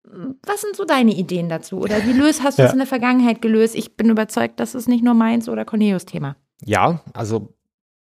mm, 0.05 0.33
was 0.47 0.61
sind 0.61 0.77
so 0.77 0.85
deine 0.85 1.15
Ideen 1.15 1.49
dazu? 1.49 1.79
Oder 1.79 2.05
wie 2.07 2.13
löst, 2.13 2.43
hast 2.43 2.59
du 2.59 2.63
es 2.63 2.69
Ja. 2.69 2.73
in 2.73 2.79
der 2.79 2.87
Vergangenheit 2.87 3.43
gelöst? 3.43 3.75
Ich 3.75 3.97
bin 3.97 4.11
überzeugt, 4.11 4.61
das 4.61 4.75
ist 4.75 4.89
nicht 4.89 5.05
nur 5.05 5.15
meins 5.15 5.49
oder 5.49 5.65
Cornelius-Thema. 5.65 6.37
Ja, 6.65 7.01
also 7.15 7.55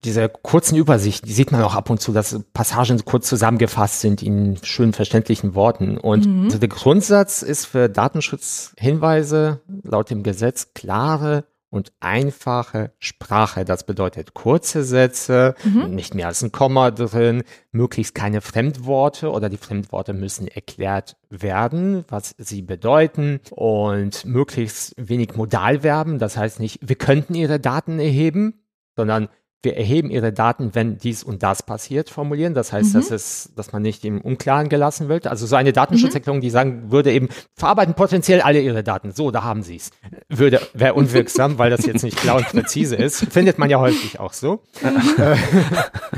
diese 0.05 0.29
kurzen 0.29 0.77
Übersicht, 0.77 1.27
die 1.27 1.33
sieht 1.33 1.51
man 1.53 1.63
auch 1.63 1.75
ab 1.75 1.91
und 1.91 2.01
zu, 2.01 2.13
dass 2.13 2.39
Passagen 2.53 3.03
kurz 3.05 3.27
zusammengefasst 3.29 4.01
sind 4.03 4.23
in 4.23 4.57
schön 4.63 4.93
verständlichen 4.93 5.55
Worten. 5.55 5.99
Und 5.99 6.27
Mhm. 6.27 6.45
also 6.45 6.59
der 6.59 6.69
Grundsatz 6.69 7.43
ist 7.43 7.65
für 7.65 7.89
Datenschutzhinweise 7.89 9.61
laut 9.83 10.11
dem 10.11 10.23
Gesetz 10.23 10.73
klare 10.75 11.45
und 11.77 11.93
einfache 12.01 12.93
Sprache. 12.99 13.65
Das 13.65 13.85
bedeutet 13.85 14.35
kurze 14.35 14.83
Sätze, 14.83 15.55
nicht 15.89 16.15
mehr 16.15 16.27
als 16.27 16.43
ein 16.43 16.53
Komma 16.53 16.91
drin, 16.91 17.43
möglichst 17.71 18.15
keine 18.15 18.41
Fremdworte 18.41 19.31
oder 19.31 19.49
die 19.49 19.57
Fremdworte 19.57 20.13
müssen 20.13 20.49
erklärt 20.49 21.17
werden, 21.31 22.05
was 22.09 22.35
sie 22.39 22.63
bedeuten 22.63 23.41
und 23.51 24.25
möglichst 24.25 24.95
wenig 24.97 25.37
Modalverben. 25.37 26.19
Das 26.19 26.37
heißt 26.37 26.61
nicht, 26.61 26.81
wir 26.81 26.97
könnten 26.97 27.35
ihre 27.35 27.61
Daten 27.61 27.99
erheben, 27.99 28.65
sondern 28.97 29.29
wir 29.63 29.77
erheben 29.77 30.11
ihre 30.11 30.33
Daten, 30.33 30.75
wenn 30.75 30.99
dies 30.99 31.25
und 31.25 31.43
das 31.43 31.63
passiert, 31.63 32.11
formulieren. 32.11 32.55
Das 32.55 32.73
heißt, 32.73 32.95
dass 32.95 33.11
es, 33.11 33.53
dass 33.57 33.73
man 33.73 33.83
nicht 33.83 34.05
im 34.05 34.21
Unklaren 34.21 34.69
gelassen 34.69 35.09
wird. 35.09 35.27
Also 35.27 35.47
so 35.47 35.57
eine 35.57 35.73
Datenschutzerklärung, 35.73 36.41
die 36.41 36.51
sagen 36.51 36.93
würde 36.93 37.13
eben, 37.13 37.29
verarbeiten 37.55 37.95
potenziell 37.95 38.41
alle 38.43 38.61
ihre 38.61 38.85
Daten. 38.85 39.13
So, 39.13 39.31
da 39.31 39.43
haben 39.43 39.63
sie 39.63 39.77
es. 39.77 39.91
Würde, 40.29 40.61
wäre 40.73 40.95
unwirksam, 40.95 41.59
weil 41.59 41.71
das 41.71 41.85
jetzt 41.85 42.05
nicht 42.05 42.17
klar 42.17 42.37
und 42.37 42.47
präzise 42.47 42.97
ist. 42.97 43.27
Findet 43.33 43.59
man 43.59 43.69
ja 43.69 43.81
häufig 43.81 44.21
auch 44.21 44.33
so. 44.33 44.63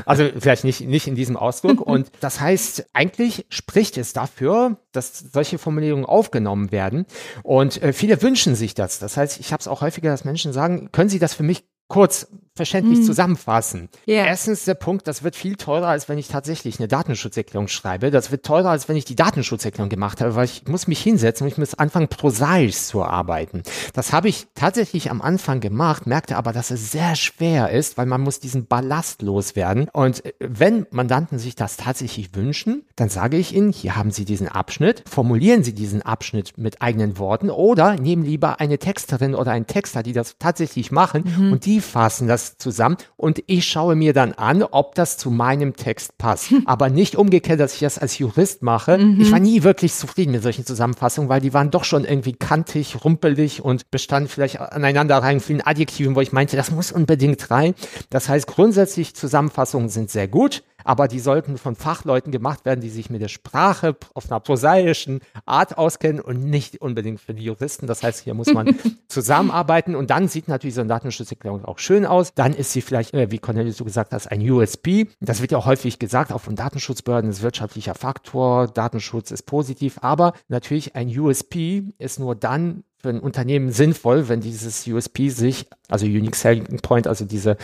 Also 0.04 0.24
vielleicht 0.38 0.64
nicht, 0.64 0.80
nicht 0.80 1.06
in 1.06 1.14
diesem 1.14 1.36
Ausdruck. 1.36 1.80
Und 1.80 2.10
das 2.20 2.40
heißt, 2.40 2.86
eigentlich 2.94 3.44
spricht 3.50 3.98
es 3.98 4.12
dafür, 4.14 4.78
dass 4.92 5.18
solche 5.18 5.58
Formulierungen 5.58 6.06
aufgenommen 6.06 6.72
werden. 6.72 7.04
Und 7.42 7.82
äh, 7.82 7.92
viele 7.92 8.22
wünschen 8.22 8.54
sich 8.54 8.74
das. 8.74 8.98
Das 8.98 9.16
heißt, 9.16 9.38
ich 9.38 9.52
habe 9.52 9.60
es 9.60 9.68
auch 9.68 9.82
häufiger, 9.82 10.10
dass 10.10 10.24
Menschen 10.24 10.52
sagen, 10.52 10.90
können 10.92 11.10
Sie 11.10 11.18
das 11.18 11.34
für 11.34 11.42
mich 11.42 11.64
kurz 11.88 12.28
verständlich 12.58 13.02
zusammenfassen. 13.04 13.88
Ja. 14.04 14.26
Erstens 14.26 14.64
der 14.64 14.74
Punkt, 14.74 15.08
das 15.08 15.22
wird 15.22 15.34
viel 15.34 15.56
teurer, 15.56 15.88
als 15.88 16.08
wenn 16.08 16.18
ich 16.18 16.28
tatsächlich 16.28 16.78
eine 16.78 16.88
Datenschutzerklärung 16.88 17.68
schreibe. 17.68 18.10
Das 18.10 18.30
wird 18.30 18.44
teurer, 18.44 18.70
als 18.70 18.88
wenn 18.88 18.96
ich 18.96 19.06
die 19.06 19.16
Datenschutzerklärung 19.16 19.88
gemacht 19.88 20.20
habe, 20.20 20.34
weil 20.34 20.44
ich 20.44 20.66
muss 20.68 20.86
mich 20.86 21.00
hinsetzen 21.00 21.46
und 21.46 21.52
ich 21.52 21.56
muss 21.56 21.74
anfangen, 21.74 22.08
prosaisch 22.08 22.76
zu 22.76 23.02
arbeiten. 23.02 23.62
Das 23.94 24.12
habe 24.12 24.28
ich 24.28 24.46
tatsächlich 24.54 25.10
am 25.10 25.22
Anfang 25.22 25.60
gemacht, 25.60 26.06
merkte 26.06 26.36
aber, 26.36 26.52
dass 26.52 26.70
es 26.70 26.92
sehr 26.92 27.16
schwer 27.16 27.70
ist, 27.70 27.96
weil 27.96 28.06
man 28.06 28.20
muss 28.20 28.40
diesen 28.40 28.66
Ballast 28.66 29.22
loswerden. 29.22 29.88
Und 29.92 30.24
äh, 30.24 30.32
wenn 30.40 30.86
Mandanten 30.90 31.38
sich 31.38 31.54
das 31.54 31.76
tatsächlich 31.76 32.34
wünschen, 32.34 32.84
dann 32.96 33.08
sage 33.08 33.38
ich 33.38 33.54
ihnen, 33.54 33.72
hier 33.72 33.96
haben 33.96 34.10
Sie 34.10 34.24
diesen 34.24 34.48
Abschnitt, 34.48 35.04
formulieren 35.08 35.62
Sie 35.62 35.72
diesen 35.72 36.02
Abschnitt 36.02 36.58
mit 36.58 36.82
eigenen 36.82 37.18
Worten 37.18 37.50
oder 37.50 37.94
nehmen 37.96 38.24
lieber 38.24 38.60
eine 38.60 38.78
Texterin 38.78 39.34
oder 39.34 39.52
einen 39.52 39.66
Texter, 39.66 40.02
die 40.02 40.12
das 40.12 40.36
tatsächlich 40.38 40.90
machen 40.90 41.50
und 41.52 41.64
die 41.64 41.80
fassen 41.80 42.26
das 42.26 42.47
zusammen 42.56 42.96
und 43.16 43.42
ich 43.46 43.66
schaue 43.66 43.94
mir 43.94 44.12
dann 44.12 44.32
an, 44.32 44.62
ob 44.62 44.94
das 44.94 45.18
zu 45.18 45.30
meinem 45.30 45.74
Text 45.76 46.16
passt. 46.18 46.52
Aber 46.64 46.88
nicht 46.88 47.16
umgekehrt, 47.16 47.60
dass 47.60 47.74
ich 47.74 47.80
das 47.80 47.98
als 47.98 48.18
Jurist 48.18 48.62
mache. 48.62 48.98
Ich 49.18 49.30
war 49.30 49.40
nie 49.40 49.62
wirklich 49.62 49.92
zufrieden 49.94 50.32
mit 50.32 50.42
solchen 50.42 50.64
Zusammenfassungen, 50.64 51.28
weil 51.28 51.40
die 51.40 51.52
waren 51.52 51.70
doch 51.70 51.84
schon 51.84 52.04
irgendwie 52.04 52.32
kantig, 52.32 53.04
rumpelig 53.04 53.62
und 53.62 53.90
bestanden 53.90 54.28
vielleicht 54.28 54.60
aneinander 54.60 55.18
rein 55.18 55.40
vielen 55.40 55.60
Adjektiven, 55.60 56.14
wo 56.14 56.20
ich 56.20 56.32
meinte, 56.32 56.56
das 56.56 56.70
muss 56.70 56.92
unbedingt 56.92 57.50
rein. 57.50 57.74
Das 58.10 58.28
heißt, 58.28 58.46
grundsätzlich 58.46 59.14
Zusammenfassungen 59.14 59.88
sind 59.88 60.10
sehr 60.10 60.28
gut, 60.28 60.62
aber 60.88 61.06
die 61.06 61.20
sollten 61.20 61.58
von 61.58 61.76
Fachleuten 61.76 62.32
gemacht 62.32 62.64
werden, 62.64 62.80
die 62.80 62.88
sich 62.88 63.10
mit 63.10 63.20
der 63.20 63.28
Sprache 63.28 63.94
auf 64.14 64.30
einer 64.30 64.40
prosaischen 64.40 65.20
Art 65.44 65.76
auskennen 65.76 66.18
und 66.18 66.42
nicht 66.48 66.80
unbedingt 66.80 67.20
für 67.20 67.34
die 67.34 67.44
Juristen. 67.44 67.86
Das 67.86 68.02
heißt, 68.02 68.24
hier 68.24 68.32
muss 68.32 68.50
man 68.54 68.74
zusammenarbeiten 69.08 69.94
und 69.94 70.08
dann 70.08 70.28
sieht 70.28 70.48
natürlich 70.48 70.74
so 70.74 70.80
eine 70.80 70.88
Datenschutzerklärung 70.88 71.66
auch 71.66 71.78
schön 71.78 72.06
aus. 72.06 72.32
Dann 72.34 72.54
ist 72.54 72.72
sie 72.72 72.80
vielleicht, 72.80 73.12
äh, 73.12 73.30
wie 73.30 73.38
Cornelius 73.38 73.76
du 73.76 73.84
gesagt 73.84 74.14
hast, 74.14 74.28
ein 74.28 74.40
USP. 74.40 75.08
Das 75.20 75.42
wird 75.42 75.52
ja 75.52 75.58
auch 75.58 75.66
häufig 75.66 75.98
gesagt, 75.98 76.32
auch 76.32 76.40
von 76.40 76.56
Datenschutzbehörden 76.56 77.28
ist 77.28 77.42
wirtschaftlicher 77.42 77.94
Faktor, 77.94 78.66
Datenschutz 78.66 79.30
ist 79.30 79.42
positiv, 79.42 79.98
aber 80.00 80.32
natürlich 80.48 80.96
ein 80.96 81.08
USP 81.08 81.92
ist 81.98 82.18
nur 82.18 82.34
dann 82.34 82.82
für 82.96 83.10
ein 83.10 83.20
Unternehmen 83.20 83.72
sinnvoll, 83.72 84.28
wenn 84.28 84.40
dieses 84.40 84.86
USP 84.86 85.28
sich, 85.28 85.66
also 85.88 86.06
Unique 86.06 86.34
Selling 86.34 86.80
Point, 86.80 87.06
also 87.06 87.26
diese 87.26 87.58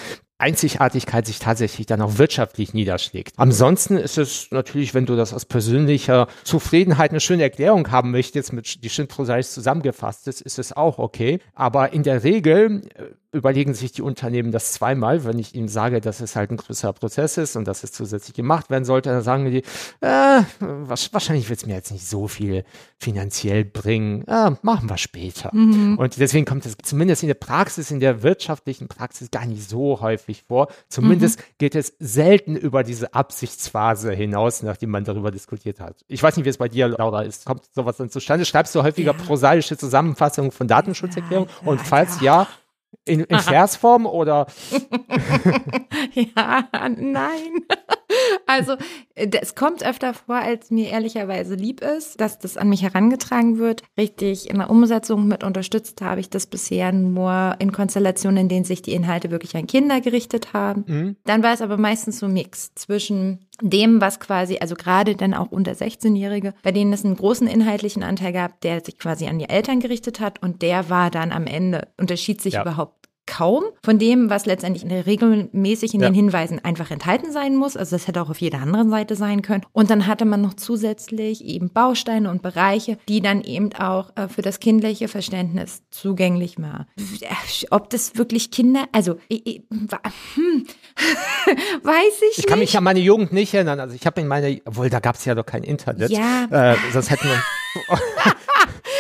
Einzigartigkeit 0.45 1.27
sich 1.27 1.39
tatsächlich 1.39 1.87
dann 1.87 2.03
auch 2.03 2.19
wirtschaftlich 2.19 2.75
niederschlägt. 2.75 3.33
Ansonsten 3.39 3.97
ist 3.97 4.19
es 4.19 4.49
natürlich, 4.51 4.93
wenn 4.93 5.07
du 5.07 5.17
das 5.17 5.33
aus 5.33 5.47
persönlicher 5.47 6.29
Zufriedenheit 6.45 7.11
eine 7.11 7.21
schöne 7.21 7.43
Erklärung 7.43 7.91
haben 7.91 8.11
möchtest, 8.11 8.53
mit 8.53 8.85
die 8.85 8.91
schön 8.91 9.09
prosaisch 9.09 9.49
zusammengefasst 9.49 10.29
ist, 10.29 10.43
ist 10.43 10.59
es 10.59 10.75
auch 10.75 10.99
okay. 10.99 11.41
Aber 11.55 11.95
in 11.95 12.03
der 12.03 12.25
Regel 12.25 12.83
äh, 12.95 13.05
überlegen 13.35 13.75
sich 13.75 13.93
die 13.93 14.03
Unternehmen 14.03 14.53
das 14.53 14.73
zweimal, 14.73 15.25
wenn 15.25 15.39
ich 15.39 15.55
ihnen 15.55 15.69
sage, 15.69 16.01
dass 16.01 16.21
es 16.21 16.37
halt 16.37 16.51
ein 16.51 16.57
größerer 16.57 16.93
Prozess 16.93 17.37
ist 17.37 17.57
und 17.57 17.67
dass 17.67 17.85
es 17.85 17.93
zusätzlich 17.93 18.35
gemacht 18.35 18.71
werden 18.71 18.85
sollte, 18.85 19.11
dann 19.11 19.23
sagen 19.23 19.51
die, 19.51 19.63
äh, 20.01 20.43
wahrscheinlich 20.61 21.49
wird 21.49 21.61
es 21.61 21.67
mir 21.67 21.75
jetzt 21.75 21.91
nicht 21.91 22.07
so 22.07 22.29
viel 22.29 22.65
finanziell 22.99 23.65
bringen, 23.65 24.27
äh, 24.27 24.53
machen 24.63 24.89
wir 24.89 24.97
später. 24.97 25.51
Mhm. 25.53 25.99
Und 25.99 26.19
deswegen 26.19 26.45
kommt 26.45 26.65
es 26.65 26.77
zumindest 26.83 27.23
in 27.23 27.29
der 27.29 27.35
Praxis, 27.35 27.91
in 27.91 28.01
der 28.01 28.23
wirtschaftlichen 28.23 28.89
Praxis 28.89 29.31
gar 29.31 29.47
nicht 29.47 29.69
so 29.69 30.01
häufig 30.01 30.45
vor. 30.47 30.69
Zumindest 30.89 31.41
mhm. 31.41 31.43
geht 31.59 31.75
es 31.75 31.95
selten 31.99 32.57
über 32.57 32.83
diese 32.85 33.15
Absichtsphase 33.15 34.13
hinaus, 34.13 34.63
nachdem 34.63 34.91
man 34.91 35.05
darüber 35.05 35.31
diskutiert 35.31 35.81
hat. 35.81 35.97
Ich 36.09 36.23
weiß 36.23 36.37
nicht, 36.37 36.47
wie 36.47 36.51
es 36.51 36.59
bei 36.59 36.69
dir, 36.69 36.89
Laura, 36.89 37.23
ist. 37.23 37.45
Kommt 37.45 37.63
sowas 37.75 37.97
dann 37.97 38.11
zustande? 38.11 38.45
Schreibst 38.45 38.75
du 38.75 38.83
häufiger 38.83 39.13
ja. 39.13 39.25
prosaische 39.25 39.77
Zusammenfassungen 39.77 40.51
von 40.51 40.69
Datenschutzerklärungen? 40.69 41.51
Ja, 41.63 41.69
und 41.69 41.81
falls 41.81 42.21
ja, 42.21 42.47
in, 43.05 43.21
in 43.25 43.39
Versform 43.39 44.07
oder? 44.07 44.47
ja, 46.15 46.69
nein. 46.97 47.67
Also 48.47 48.77
es 49.15 49.55
kommt 49.55 49.85
öfter 49.85 50.15
vor, 50.15 50.37
als 50.37 50.71
mir 50.71 50.91
ehrlicherweise 50.91 51.55
lieb 51.55 51.81
ist, 51.81 52.21
dass 52.21 52.39
das 52.39 52.57
an 52.57 52.69
mich 52.69 52.83
herangetragen 52.83 53.59
wird. 53.59 53.83
Richtig 53.97 54.51
in 54.51 54.59
der 54.59 54.71
Umsetzung 54.71 55.27
mit 55.27 55.43
unterstützt 55.45 56.01
habe 56.03 56.21
ich 56.21 56.31
das 56.31 56.47
bisher 56.47 56.93
nur 56.93 57.57
in 57.59 57.73
Konstellationen, 57.73 58.43
in 58.43 58.49
denen 58.49 58.65
sich 58.65 58.83
die 58.83 58.93
Inhalte 58.93 59.31
wirklich 59.31 59.57
an 59.57 59.67
Kinder 59.67 60.01
gerichtet 60.01 60.53
haben. 60.53 60.85
Mhm. 60.87 61.17
Dann 61.25 61.43
war 61.43 61.55
es 61.55 61.63
aber 61.63 61.77
meistens 61.77 62.19
so 62.19 62.27
ein 62.27 62.33
Mix 62.33 62.75
zwischen 62.75 63.47
dem, 63.61 64.01
was 64.01 64.21
quasi, 64.21 64.59
also 64.61 64.75
gerade 64.75 65.17
dann 65.17 65.35
auch 65.35 65.51
unter 65.51 65.73
16-Jährige, 65.73 66.55
bei 66.63 66.73
denen 66.73 66.93
es 66.93 67.05
einen 67.05 67.17
großen 67.17 67.47
inhaltlichen 67.47 68.03
Anteil 68.03 68.33
gab, 68.33 68.61
der 68.61 68.85
sich 68.85 68.99
quasi 68.99 69.27
an 69.27 69.39
die 69.39 69.49
Eltern 69.49 69.81
gerichtet 69.81 70.21
hat 70.21 70.43
und 70.43 70.63
der 70.63 70.91
war 70.91 71.11
dann 71.11 71.33
am 71.33 71.47
Ende, 71.47 71.89
unterschied 71.99 72.41
sich 72.41 72.55
ja. 72.55 72.63
überhaupt 72.63 73.09
kaum 73.37 73.65
von 73.83 73.99
dem, 73.99 74.31
was 74.31 74.47
letztendlich 74.47 74.85
regelmäßig 75.07 75.95
in 75.95 76.01
ja. 76.01 76.09
den 76.09 76.15
Hinweisen 76.15 76.65
einfach 76.65 76.91
enthalten 76.93 77.33
sein 77.33 77.57
muss. 77.57 77.77
Also 77.77 77.97
das 77.97 78.07
hätte 78.07 78.23
auch 78.23 78.31
auf 78.31 78.41
jeder 78.41 78.61
anderen 78.61 78.91
Seite 78.91 79.17
sein 79.17 79.43
können. 79.43 79.65
Und 79.73 79.91
dann 79.91 80.07
hatte 80.07 80.25
man 80.25 80.41
noch 80.41 80.55
zusätzlich 80.55 81.45
eben 81.45 81.71
Bausteine 81.71 82.31
und 82.31 82.43
Bereiche, 82.43 82.97
die 83.09 83.21
dann 83.21 83.43
eben 83.43 83.73
auch 83.75 84.11
äh, 84.17 84.29
für 84.29 84.43
das 84.43 84.61
kindliche 84.61 85.09
Verständnis 85.09 85.83
zugänglich 85.91 86.59
waren. 86.59 86.87
Ob 87.71 87.91
das 87.91 88.17
wirklich 88.17 88.53
Kinder, 88.53 88.85
also 88.93 89.17
ich, 89.29 89.45
ich, 89.47 89.63
hm, 90.35 90.67
weiß 91.83 92.23
ich 92.31 92.39
Ich 92.39 92.47
kann 92.47 92.61
mich 92.61 92.77
an 92.77 92.85
meine 92.85 93.01
Jugend 93.01 93.33
nicht 93.33 93.53
erinnern. 93.53 93.81
Also 93.81 93.97
ich 93.97 94.07
habe 94.07 94.21
in 94.21 94.29
meiner, 94.29 94.57
obwohl 94.65 94.91
da 94.91 95.01
gab 95.01 95.17
es 95.17 95.25
ja 95.25 95.35
doch 95.35 95.47
kein 95.47 95.65
Internet. 95.65 96.11
Ja. 96.11 96.73
Äh, 96.73 96.77
sonst 96.93 97.11
hätten 97.11 97.27
wir 97.27 97.43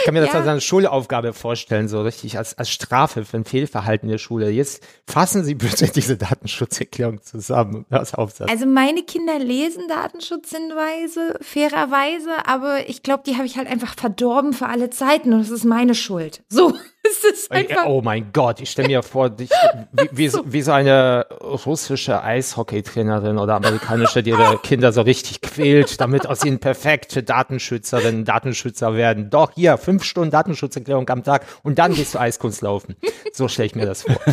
Ich 0.04 0.06
kann 0.06 0.12
mir 0.12 0.20
das 0.20 0.34
als 0.34 0.46
eine 0.46 0.60
Schulaufgabe 0.60 1.32
vorstellen, 1.32 1.88
so 1.88 2.02
richtig 2.02 2.36
als, 2.36 2.58
als 2.58 2.68
Strafe 2.68 3.24
für 3.24 3.38
ein 3.38 3.46
Fehlverhalten 3.46 4.06
in 4.06 4.12
der 4.12 4.18
Schule. 4.18 4.50
Jetzt 4.50 4.86
fassen 5.06 5.44
Sie 5.44 5.54
bitte 5.54 5.88
diese 5.94 6.18
Datenschutzerklärung 6.18 7.22
zusammen 7.22 7.86
als 7.88 8.12
Aufsatz. 8.12 8.50
Also 8.50 8.66
meine 8.66 9.02
Kinder 9.04 9.38
lesen 9.38 9.88
Datenschutzhinweise, 9.88 11.38
fairerweise, 11.40 12.46
aber 12.46 12.86
ich 12.86 13.02
glaube, 13.02 13.22
die 13.26 13.36
habe 13.36 13.46
ich 13.46 13.56
halt 13.56 13.66
einfach 13.66 13.94
verdorben 13.94 14.52
für 14.52 14.66
alle 14.66 14.90
Zeiten 14.90 15.32
und 15.32 15.40
das 15.40 15.48
ist 15.48 15.64
meine 15.64 15.94
Schuld. 15.94 16.42
So. 16.50 16.74
Es 17.14 17.22
ist 17.22 17.50
einfach 17.50 17.86
oh 17.86 18.00
mein 18.02 18.32
Gott, 18.32 18.60
ich 18.60 18.70
stelle 18.70 18.88
mir 18.88 19.02
vor, 19.02 19.30
dich, 19.30 19.50
wie, 19.92 20.08
wie, 20.12 20.28
so. 20.30 20.42
wie 20.46 20.62
so 20.62 20.72
eine 20.72 21.26
russische 21.40 22.22
Eishockeytrainerin 22.22 23.38
oder 23.38 23.54
amerikanische, 23.54 24.22
die 24.22 24.30
ihre 24.30 24.58
Kinder 24.58 24.92
so 24.92 25.02
richtig 25.02 25.40
quält, 25.42 26.00
damit 26.00 26.26
aus 26.26 26.44
ihnen 26.44 26.60
perfekte 26.60 27.22
Datenschützerinnen, 27.22 28.24
Datenschützer 28.24 28.94
werden. 28.94 29.30
Doch, 29.30 29.52
hier, 29.54 29.76
fünf 29.76 30.04
Stunden 30.04 30.30
Datenschutzerklärung 30.30 31.08
am 31.10 31.22
Tag 31.22 31.46
und 31.62 31.78
dann 31.78 31.94
gehst 31.94 32.14
du 32.14 32.18
Eiskunst 32.20 32.62
laufen. 32.62 32.96
So 33.32 33.48
stelle 33.48 33.66
ich 33.66 33.74
mir 33.74 33.86
das 33.86 34.02
vor. 34.02 34.16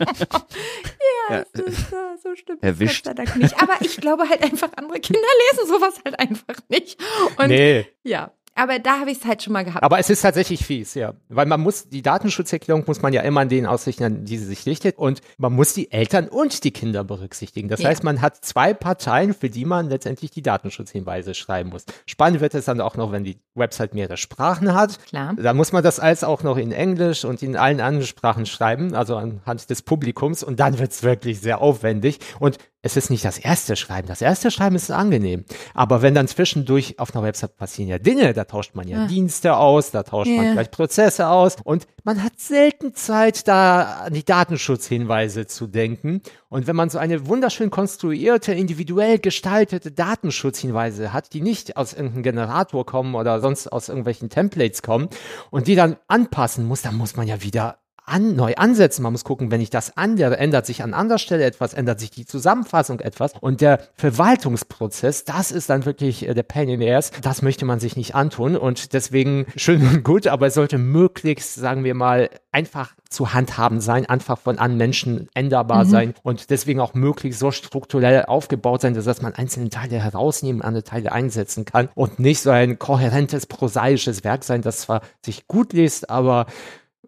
ja, 0.00 1.36
ja. 1.36 1.44
Das 1.52 1.62
ist, 1.64 1.86
so 2.22 2.34
stimmt. 2.36 2.62
Erwischt. 2.62 3.04
Gott 3.04 3.16
sei 3.16 3.24
Dank 3.24 3.36
nicht. 3.36 3.60
Aber 3.60 3.74
ich 3.80 3.96
glaube 3.96 4.28
halt 4.28 4.42
einfach, 4.42 4.68
andere 4.76 5.00
Kinder 5.00 5.20
lesen 5.50 5.68
sowas 5.68 5.94
halt 6.04 6.18
einfach 6.18 6.56
nicht. 6.68 7.00
Und 7.38 7.48
nee. 7.48 7.86
Ja. 8.02 8.32
Aber 8.54 8.78
da 8.78 9.00
habe 9.00 9.10
ich 9.10 9.18
es 9.18 9.24
halt 9.24 9.42
schon 9.42 9.54
mal 9.54 9.64
gehabt. 9.64 9.82
Aber 9.82 9.98
es 9.98 10.10
ist 10.10 10.20
tatsächlich 10.20 10.64
fies, 10.64 10.94
ja. 10.94 11.14
Weil 11.28 11.46
man 11.46 11.60
muss, 11.60 11.88
die 11.88 12.02
Datenschutzerklärung 12.02 12.84
muss 12.86 13.00
man 13.00 13.12
ja 13.12 13.22
immer 13.22 13.40
an 13.40 13.48
denen 13.48 13.66
ausrichten, 13.66 14.04
an 14.04 14.24
die 14.24 14.36
sie 14.36 14.44
sich 14.44 14.66
richtet. 14.66 14.98
Und 14.98 15.20
man 15.38 15.54
muss 15.54 15.72
die 15.72 15.90
Eltern 15.90 16.28
und 16.28 16.62
die 16.64 16.70
Kinder 16.70 17.02
berücksichtigen. 17.02 17.68
Das 17.68 17.80
ja. 17.80 17.88
heißt, 17.88 18.04
man 18.04 18.20
hat 18.20 18.44
zwei 18.44 18.74
Parteien, 18.74 19.32
für 19.32 19.48
die 19.48 19.64
man 19.64 19.88
letztendlich 19.88 20.30
die 20.30 20.42
Datenschutzhinweise 20.42 21.34
schreiben 21.34 21.70
muss. 21.70 21.84
Spannend 22.04 22.40
wird 22.40 22.54
es 22.54 22.66
dann 22.66 22.80
auch 22.80 22.96
noch, 22.96 23.10
wenn 23.10 23.24
die 23.24 23.38
Website 23.54 23.94
mehrere 23.94 24.18
Sprachen 24.18 24.74
hat. 24.74 25.02
Klar. 25.06 25.34
Da 25.36 25.54
muss 25.54 25.72
man 25.72 25.82
das 25.82 25.98
alles 25.98 26.22
auch 26.22 26.42
noch 26.42 26.58
in 26.58 26.72
Englisch 26.72 27.24
und 27.24 27.42
in 27.42 27.56
allen 27.56 27.80
anderen 27.80 28.06
Sprachen 28.06 28.44
schreiben, 28.44 28.94
also 28.94 29.16
anhand 29.16 29.70
des 29.70 29.80
Publikums. 29.82 30.42
Und 30.42 30.60
dann 30.60 30.78
wird 30.78 30.92
es 30.92 31.02
wirklich 31.02 31.40
sehr 31.40 31.60
aufwendig. 31.60 32.18
Und 32.38 32.58
es 32.82 32.96
ist 32.96 33.10
nicht 33.10 33.24
das 33.24 33.38
erste 33.38 33.76
Schreiben. 33.76 34.08
Das 34.08 34.20
erste 34.20 34.50
Schreiben 34.50 34.74
ist 34.74 34.90
angenehm. 34.90 35.44
Aber 35.72 36.02
wenn 36.02 36.14
dann 36.14 36.26
zwischendurch 36.26 36.98
auf 36.98 37.14
einer 37.14 37.24
Website 37.24 37.56
passieren 37.56 37.88
ja 37.88 37.98
Dinge, 37.98 38.32
da 38.32 38.44
tauscht 38.44 38.74
man 38.74 38.88
ja, 38.88 39.02
ja. 39.02 39.06
Dienste 39.06 39.56
aus, 39.56 39.92
da 39.92 40.02
tauscht 40.02 40.30
ja. 40.30 40.42
man 40.42 40.52
vielleicht 40.52 40.72
Prozesse 40.72 41.28
aus 41.28 41.56
und 41.62 41.86
man 42.02 42.24
hat 42.24 42.40
selten 42.40 42.94
Zeit, 42.94 43.46
da 43.46 44.02
an 44.06 44.14
die 44.14 44.24
Datenschutzhinweise 44.24 45.46
zu 45.46 45.68
denken. 45.68 46.22
Und 46.48 46.66
wenn 46.66 46.74
man 46.74 46.90
so 46.90 46.98
eine 46.98 47.28
wunderschön 47.28 47.70
konstruierte, 47.70 48.52
individuell 48.52 49.20
gestaltete 49.20 49.92
Datenschutzhinweise 49.92 51.12
hat, 51.12 51.32
die 51.32 51.40
nicht 51.40 51.76
aus 51.76 51.92
irgendeinem 51.92 52.24
Generator 52.24 52.84
kommen 52.84 53.14
oder 53.14 53.40
sonst 53.40 53.68
aus 53.68 53.88
irgendwelchen 53.88 54.28
Templates 54.28 54.82
kommen 54.82 55.08
und 55.50 55.68
die 55.68 55.76
dann 55.76 55.96
anpassen 56.08 56.66
muss, 56.66 56.82
dann 56.82 56.96
muss 56.96 57.14
man 57.14 57.28
ja 57.28 57.42
wieder 57.42 57.78
an, 58.04 58.34
neu 58.34 58.54
ansetzen. 58.54 59.02
Man 59.02 59.12
muss 59.12 59.24
gucken, 59.24 59.50
wenn 59.50 59.60
ich 59.60 59.70
das 59.70 59.96
andere, 59.96 60.36
ändert 60.36 60.66
sich 60.66 60.82
an 60.82 60.94
anderer 60.94 61.18
Stelle 61.18 61.44
etwas, 61.44 61.74
ändert 61.74 62.00
sich 62.00 62.10
die 62.10 62.26
Zusammenfassung 62.26 63.00
etwas. 63.00 63.32
Und 63.40 63.60
der 63.60 63.80
Verwaltungsprozess, 63.96 65.24
das 65.24 65.52
ist 65.52 65.70
dann 65.70 65.84
wirklich 65.84 66.28
äh, 66.28 66.34
der 66.34 66.42
Pain 66.42 66.68
in 66.68 66.80
the 66.80 66.90
Ass. 66.90 67.12
Das 67.22 67.42
möchte 67.42 67.64
man 67.64 67.80
sich 67.80 67.96
nicht 67.96 68.14
antun. 68.14 68.56
Und 68.56 68.92
deswegen 68.92 69.46
schön 69.56 69.86
und 69.86 70.04
gut, 70.04 70.26
aber 70.26 70.48
es 70.48 70.54
sollte 70.54 70.78
möglichst, 70.78 71.54
sagen 71.54 71.84
wir 71.84 71.94
mal, 71.94 72.30
einfach 72.50 72.94
zu 73.08 73.32
handhaben 73.34 73.80
sein, 73.80 74.06
einfach 74.06 74.38
von 74.38 74.58
an 74.58 74.76
Menschen 74.76 75.28
änderbar 75.34 75.84
mhm. 75.84 75.90
sein 75.90 76.14
und 76.22 76.50
deswegen 76.50 76.80
auch 76.80 76.94
möglichst 76.94 77.40
so 77.40 77.50
strukturell 77.50 78.24
aufgebaut 78.24 78.80
sein, 78.80 78.94
dass 78.94 79.22
man 79.22 79.34
einzelne 79.34 79.70
Teile 79.70 79.98
herausnehmen, 79.98 80.62
andere 80.62 80.84
Teile 80.84 81.12
einsetzen 81.12 81.64
kann 81.64 81.88
und 81.94 82.18
nicht 82.18 82.40
so 82.40 82.50
ein 82.50 82.78
kohärentes, 82.78 83.46
prosaisches 83.46 84.24
Werk 84.24 84.44
sein, 84.44 84.62
das 84.62 84.80
zwar 84.80 85.02
sich 85.24 85.46
gut 85.46 85.72
liest, 85.72 86.10
aber 86.10 86.46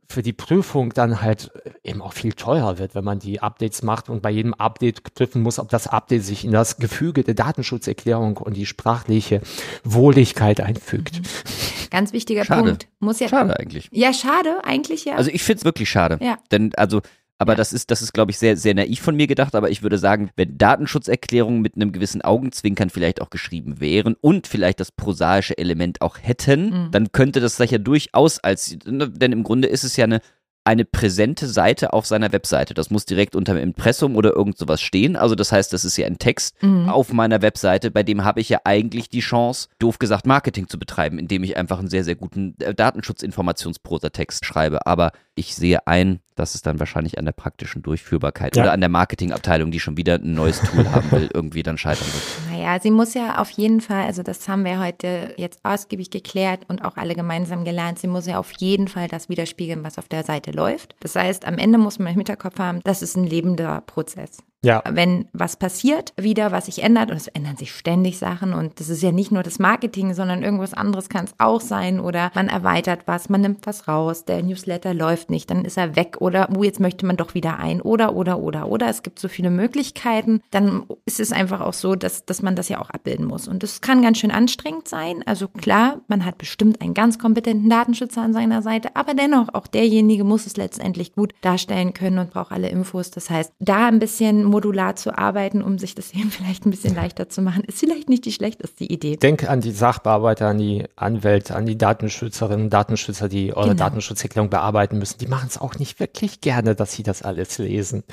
für 0.08 0.22
die 0.22 0.32
Prüfung 0.32 0.92
dann 0.92 1.22
halt 1.22 1.50
eben 1.82 2.02
auch 2.02 2.12
viel 2.12 2.32
teurer 2.32 2.78
wird, 2.78 2.94
wenn 2.94 3.04
man 3.04 3.18
die 3.18 3.40
Updates 3.40 3.82
macht 3.82 4.08
und 4.08 4.22
bei 4.22 4.30
jedem 4.30 4.54
Update 4.54 5.14
prüfen 5.14 5.42
muss, 5.42 5.58
ob 5.58 5.68
das 5.68 5.86
Update 5.86 6.24
sich 6.24 6.44
in 6.44 6.52
das 6.52 6.76
Gefüge 6.76 7.24
der 7.24 7.34
Datenschutzerklärung 7.34 8.36
und 8.36 8.56
die 8.56 8.66
sprachliche 8.66 9.40
Wohligkeit 9.84 10.60
einfügt. 10.60 11.20
Mhm. 11.20 11.90
Ganz 11.90 12.12
wichtiger 12.12 12.44
schade. 12.44 12.62
Punkt. 12.62 12.88
Muss 12.98 13.20
ja, 13.20 13.28
schade 13.28 13.58
eigentlich. 13.58 13.88
Ja, 13.92 14.12
schade, 14.12 14.64
eigentlich 14.64 15.04
ja. 15.04 15.14
Also 15.14 15.30
ich 15.30 15.42
finde 15.42 15.58
es 15.58 15.64
wirklich 15.64 15.88
schade. 15.88 16.18
Ja. 16.20 16.38
Denn 16.50 16.74
also 16.76 17.02
aber 17.38 17.56
das 17.56 17.72
ist, 17.72 17.90
das 17.90 18.00
ist, 18.00 18.12
glaube 18.12 18.30
ich, 18.30 18.38
sehr, 18.38 18.56
sehr 18.56 18.74
naiv 18.74 19.00
von 19.00 19.16
mir 19.16 19.26
gedacht. 19.26 19.54
Aber 19.54 19.70
ich 19.70 19.82
würde 19.82 19.98
sagen, 19.98 20.30
wenn 20.36 20.56
Datenschutzerklärungen 20.56 21.60
mit 21.60 21.74
einem 21.76 21.92
gewissen 21.92 22.22
Augenzwinkern 22.22 22.90
vielleicht 22.90 23.20
auch 23.20 23.30
geschrieben 23.30 23.80
wären 23.80 24.14
und 24.20 24.46
vielleicht 24.46 24.80
das 24.80 24.92
prosaische 24.92 25.58
Element 25.58 26.00
auch 26.00 26.16
hätten, 26.20 26.70
mhm. 26.70 26.90
dann 26.92 27.12
könnte 27.12 27.40
das 27.40 27.56
sicher 27.56 27.78
durchaus 27.78 28.38
als, 28.38 28.78
ne, 28.86 29.10
denn 29.10 29.32
im 29.32 29.42
Grunde 29.42 29.68
ist 29.68 29.84
es 29.84 29.96
ja 29.96 30.04
eine 30.04 30.20
eine 30.64 30.86
präsente 30.86 31.46
Seite 31.46 31.92
auf 31.92 32.06
seiner 32.06 32.32
Webseite. 32.32 32.72
Das 32.72 32.90
muss 32.90 33.04
direkt 33.04 33.36
unter 33.36 33.54
dem 33.54 33.62
Impressum 33.62 34.16
oder 34.16 34.34
irgend 34.34 34.56
sowas 34.56 34.80
stehen. 34.80 35.14
Also 35.14 35.34
das 35.34 35.52
heißt, 35.52 35.72
das 35.72 35.84
ist 35.84 35.96
ja 35.98 36.06
ein 36.06 36.18
Text 36.18 36.60
mhm. 36.62 36.88
auf 36.88 37.12
meiner 37.12 37.42
Webseite, 37.42 37.90
bei 37.90 38.02
dem 38.02 38.24
habe 38.24 38.40
ich 38.40 38.48
ja 38.48 38.60
eigentlich 38.64 39.10
die 39.10 39.20
Chance, 39.20 39.68
doof 39.78 39.98
gesagt, 39.98 40.26
Marketing 40.26 40.68
zu 40.68 40.78
betreiben, 40.78 41.18
indem 41.18 41.44
ich 41.44 41.58
einfach 41.58 41.78
einen 41.78 41.88
sehr, 41.88 42.02
sehr 42.02 42.14
guten 42.14 42.54
äh, 42.60 42.74
Datenschutzinformationsprosa-Text 42.74 44.46
schreibe. 44.46 44.86
Aber 44.86 45.12
ich 45.34 45.54
sehe 45.54 45.86
ein, 45.86 46.20
dass 46.34 46.54
es 46.54 46.62
dann 46.62 46.78
wahrscheinlich 46.78 47.18
an 47.18 47.26
der 47.26 47.32
praktischen 47.32 47.82
Durchführbarkeit 47.82 48.56
ja. 48.56 48.62
oder 48.62 48.72
an 48.72 48.80
der 48.80 48.88
Marketingabteilung, 48.88 49.70
die 49.70 49.80
schon 49.80 49.96
wieder 49.96 50.14
ein 50.14 50.34
neues 50.34 50.60
Tool 50.60 50.90
haben 50.92 51.10
will, 51.12 51.30
irgendwie 51.32 51.62
dann 51.62 51.76
scheitern 51.76 52.06
wird. 52.06 52.53
Naja, 52.64 52.80
sie 52.80 52.90
muss 52.90 53.12
ja 53.12 53.42
auf 53.42 53.50
jeden 53.50 53.82
Fall, 53.82 54.06
also 54.06 54.22
das 54.22 54.48
haben 54.48 54.64
wir 54.64 54.80
heute 54.80 55.34
jetzt 55.36 55.60
ausgiebig 55.64 56.08
geklärt 56.08 56.62
und 56.68 56.82
auch 56.82 56.96
alle 56.96 57.14
gemeinsam 57.14 57.62
gelernt, 57.62 57.98
sie 57.98 58.06
muss 58.06 58.26
ja 58.26 58.38
auf 58.38 58.52
jeden 58.52 58.88
Fall 58.88 59.06
das 59.06 59.28
widerspiegeln, 59.28 59.84
was 59.84 59.98
auf 59.98 60.08
der 60.08 60.24
Seite 60.24 60.50
läuft. 60.50 60.96
Das 61.00 61.14
heißt, 61.14 61.44
am 61.44 61.58
Ende 61.58 61.76
muss 61.76 61.98
man 61.98 62.08
im 62.08 62.14
Hinterkopf 62.14 62.58
haben, 62.58 62.80
das 62.82 63.02
ist 63.02 63.18
ein 63.18 63.24
lebender 63.24 63.82
Prozess. 63.82 64.38
Ja. 64.64 64.82
Wenn 64.90 65.26
was 65.32 65.56
passiert, 65.56 66.12
wieder 66.16 66.52
was 66.52 66.66
sich 66.66 66.82
ändert, 66.82 67.10
und 67.10 67.16
es 67.16 67.28
ändern 67.28 67.56
sich 67.56 67.72
ständig 67.72 68.18
Sachen 68.18 68.52
und 68.52 68.80
das 68.80 68.88
ist 68.88 69.02
ja 69.02 69.12
nicht 69.12 69.30
nur 69.30 69.42
das 69.42 69.58
Marketing, 69.58 70.14
sondern 70.14 70.42
irgendwas 70.42 70.74
anderes 70.74 71.08
kann 71.08 71.26
es 71.26 71.34
auch 71.38 71.60
sein 71.60 72.00
oder 72.00 72.30
man 72.34 72.48
erweitert 72.48 73.02
was, 73.06 73.28
man 73.28 73.42
nimmt 73.42 73.66
was 73.66 73.86
raus, 73.88 74.24
der 74.24 74.42
Newsletter 74.42 74.94
läuft 74.94 75.30
nicht, 75.30 75.50
dann 75.50 75.64
ist 75.64 75.76
er 75.76 75.96
weg 75.96 76.16
oder, 76.20 76.48
oh, 76.56 76.62
jetzt 76.62 76.80
möchte 76.80 77.06
man 77.06 77.16
doch 77.16 77.34
wieder 77.34 77.58
ein 77.58 77.80
oder, 77.80 78.16
oder, 78.16 78.38
oder, 78.38 78.68
oder. 78.68 78.88
Es 78.88 79.02
gibt 79.02 79.18
so 79.18 79.28
viele 79.28 79.50
Möglichkeiten. 79.50 80.40
Dann 80.50 80.84
ist 81.04 81.20
es 81.20 81.32
einfach 81.32 81.60
auch 81.60 81.72
so, 81.72 81.94
dass, 81.94 82.24
dass 82.24 82.42
man 82.42 82.56
das 82.56 82.68
ja 82.68 82.80
auch 82.80 82.90
abbilden 82.90 83.26
muss. 83.26 83.48
Und 83.48 83.62
das 83.62 83.80
kann 83.80 84.02
ganz 84.02 84.18
schön 84.18 84.30
anstrengend 84.30 84.88
sein. 84.88 85.22
Also 85.26 85.48
klar, 85.48 86.00
man 86.08 86.24
hat 86.24 86.38
bestimmt 86.38 86.80
einen 86.80 86.94
ganz 86.94 87.18
kompetenten 87.18 87.68
Datenschützer 87.68 88.22
an 88.22 88.32
seiner 88.32 88.62
Seite, 88.62 88.96
aber 88.96 89.14
dennoch, 89.14 89.48
auch 89.52 89.66
derjenige 89.66 90.24
muss 90.24 90.46
es 90.46 90.56
letztendlich 90.56 91.12
gut 91.12 91.34
darstellen 91.42 91.92
können 91.94 92.18
und 92.18 92.30
braucht 92.30 92.52
alle 92.52 92.68
Infos. 92.68 93.10
Das 93.10 93.30
heißt, 93.30 93.52
da 93.58 93.86
ein 93.86 93.98
bisschen 93.98 94.44
modular 94.54 94.94
zu 94.94 95.18
arbeiten, 95.18 95.62
um 95.62 95.78
sich 95.78 95.96
das 95.96 96.14
eben 96.14 96.30
vielleicht 96.30 96.64
ein 96.64 96.70
bisschen 96.70 96.94
leichter 96.94 97.28
zu 97.28 97.42
machen, 97.42 97.64
ist 97.64 97.80
vielleicht 97.80 98.08
nicht 98.08 98.24
die 98.24 98.32
schlechteste 98.32 98.84
Idee. 98.84 99.16
Denk 99.16 99.48
an 99.48 99.60
die 99.60 99.72
Sachbearbeiter, 99.72 100.48
an 100.48 100.58
die 100.58 100.84
Anwälte, 100.94 101.56
an 101.56 101.66
die 101.66 101.76
Datenschützerinnen, 101.76 102.70
Datenschützer, 102.70 103.28
die 103.28 103.52
eure 103.52 103.70
genau. 103.70 103.84
Datenschutzerklärung 103.84 104.50
bearbeiten 104.50 104.98
müssen. 104.98 105.18
Die 105.18 105.26
machen 105.26 105.48
es 105.48 105.58
auch 105.58 105.74
nicht 105.74 105.98
wirklich 105.98 106.40
gerne, 106.40 106.76
dass 106.76 106.92
sie 106.92 107.02
das 107.02 107.22
alles 107.22 107.58
lesen. 107.58 108.04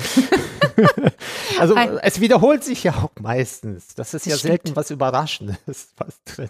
also 1.59 1.75
es 2.01 2.19
wiederholt 2.19 2.63
sich 2.63 2.83
ja 2.83 2.93
auch 2.93 3.11
meistens. 3.21 3.93
Das 3.95 4.13
ist 4.13 4.25
das 4.25 4.31
ja 4.31 4.37
stimmt. 4.37 4.51
selten 4.51 4.75
was 4.75 4.89
Überraschendes 4.89 5.89
was 5.97 6.23
drin. 6.23 6.49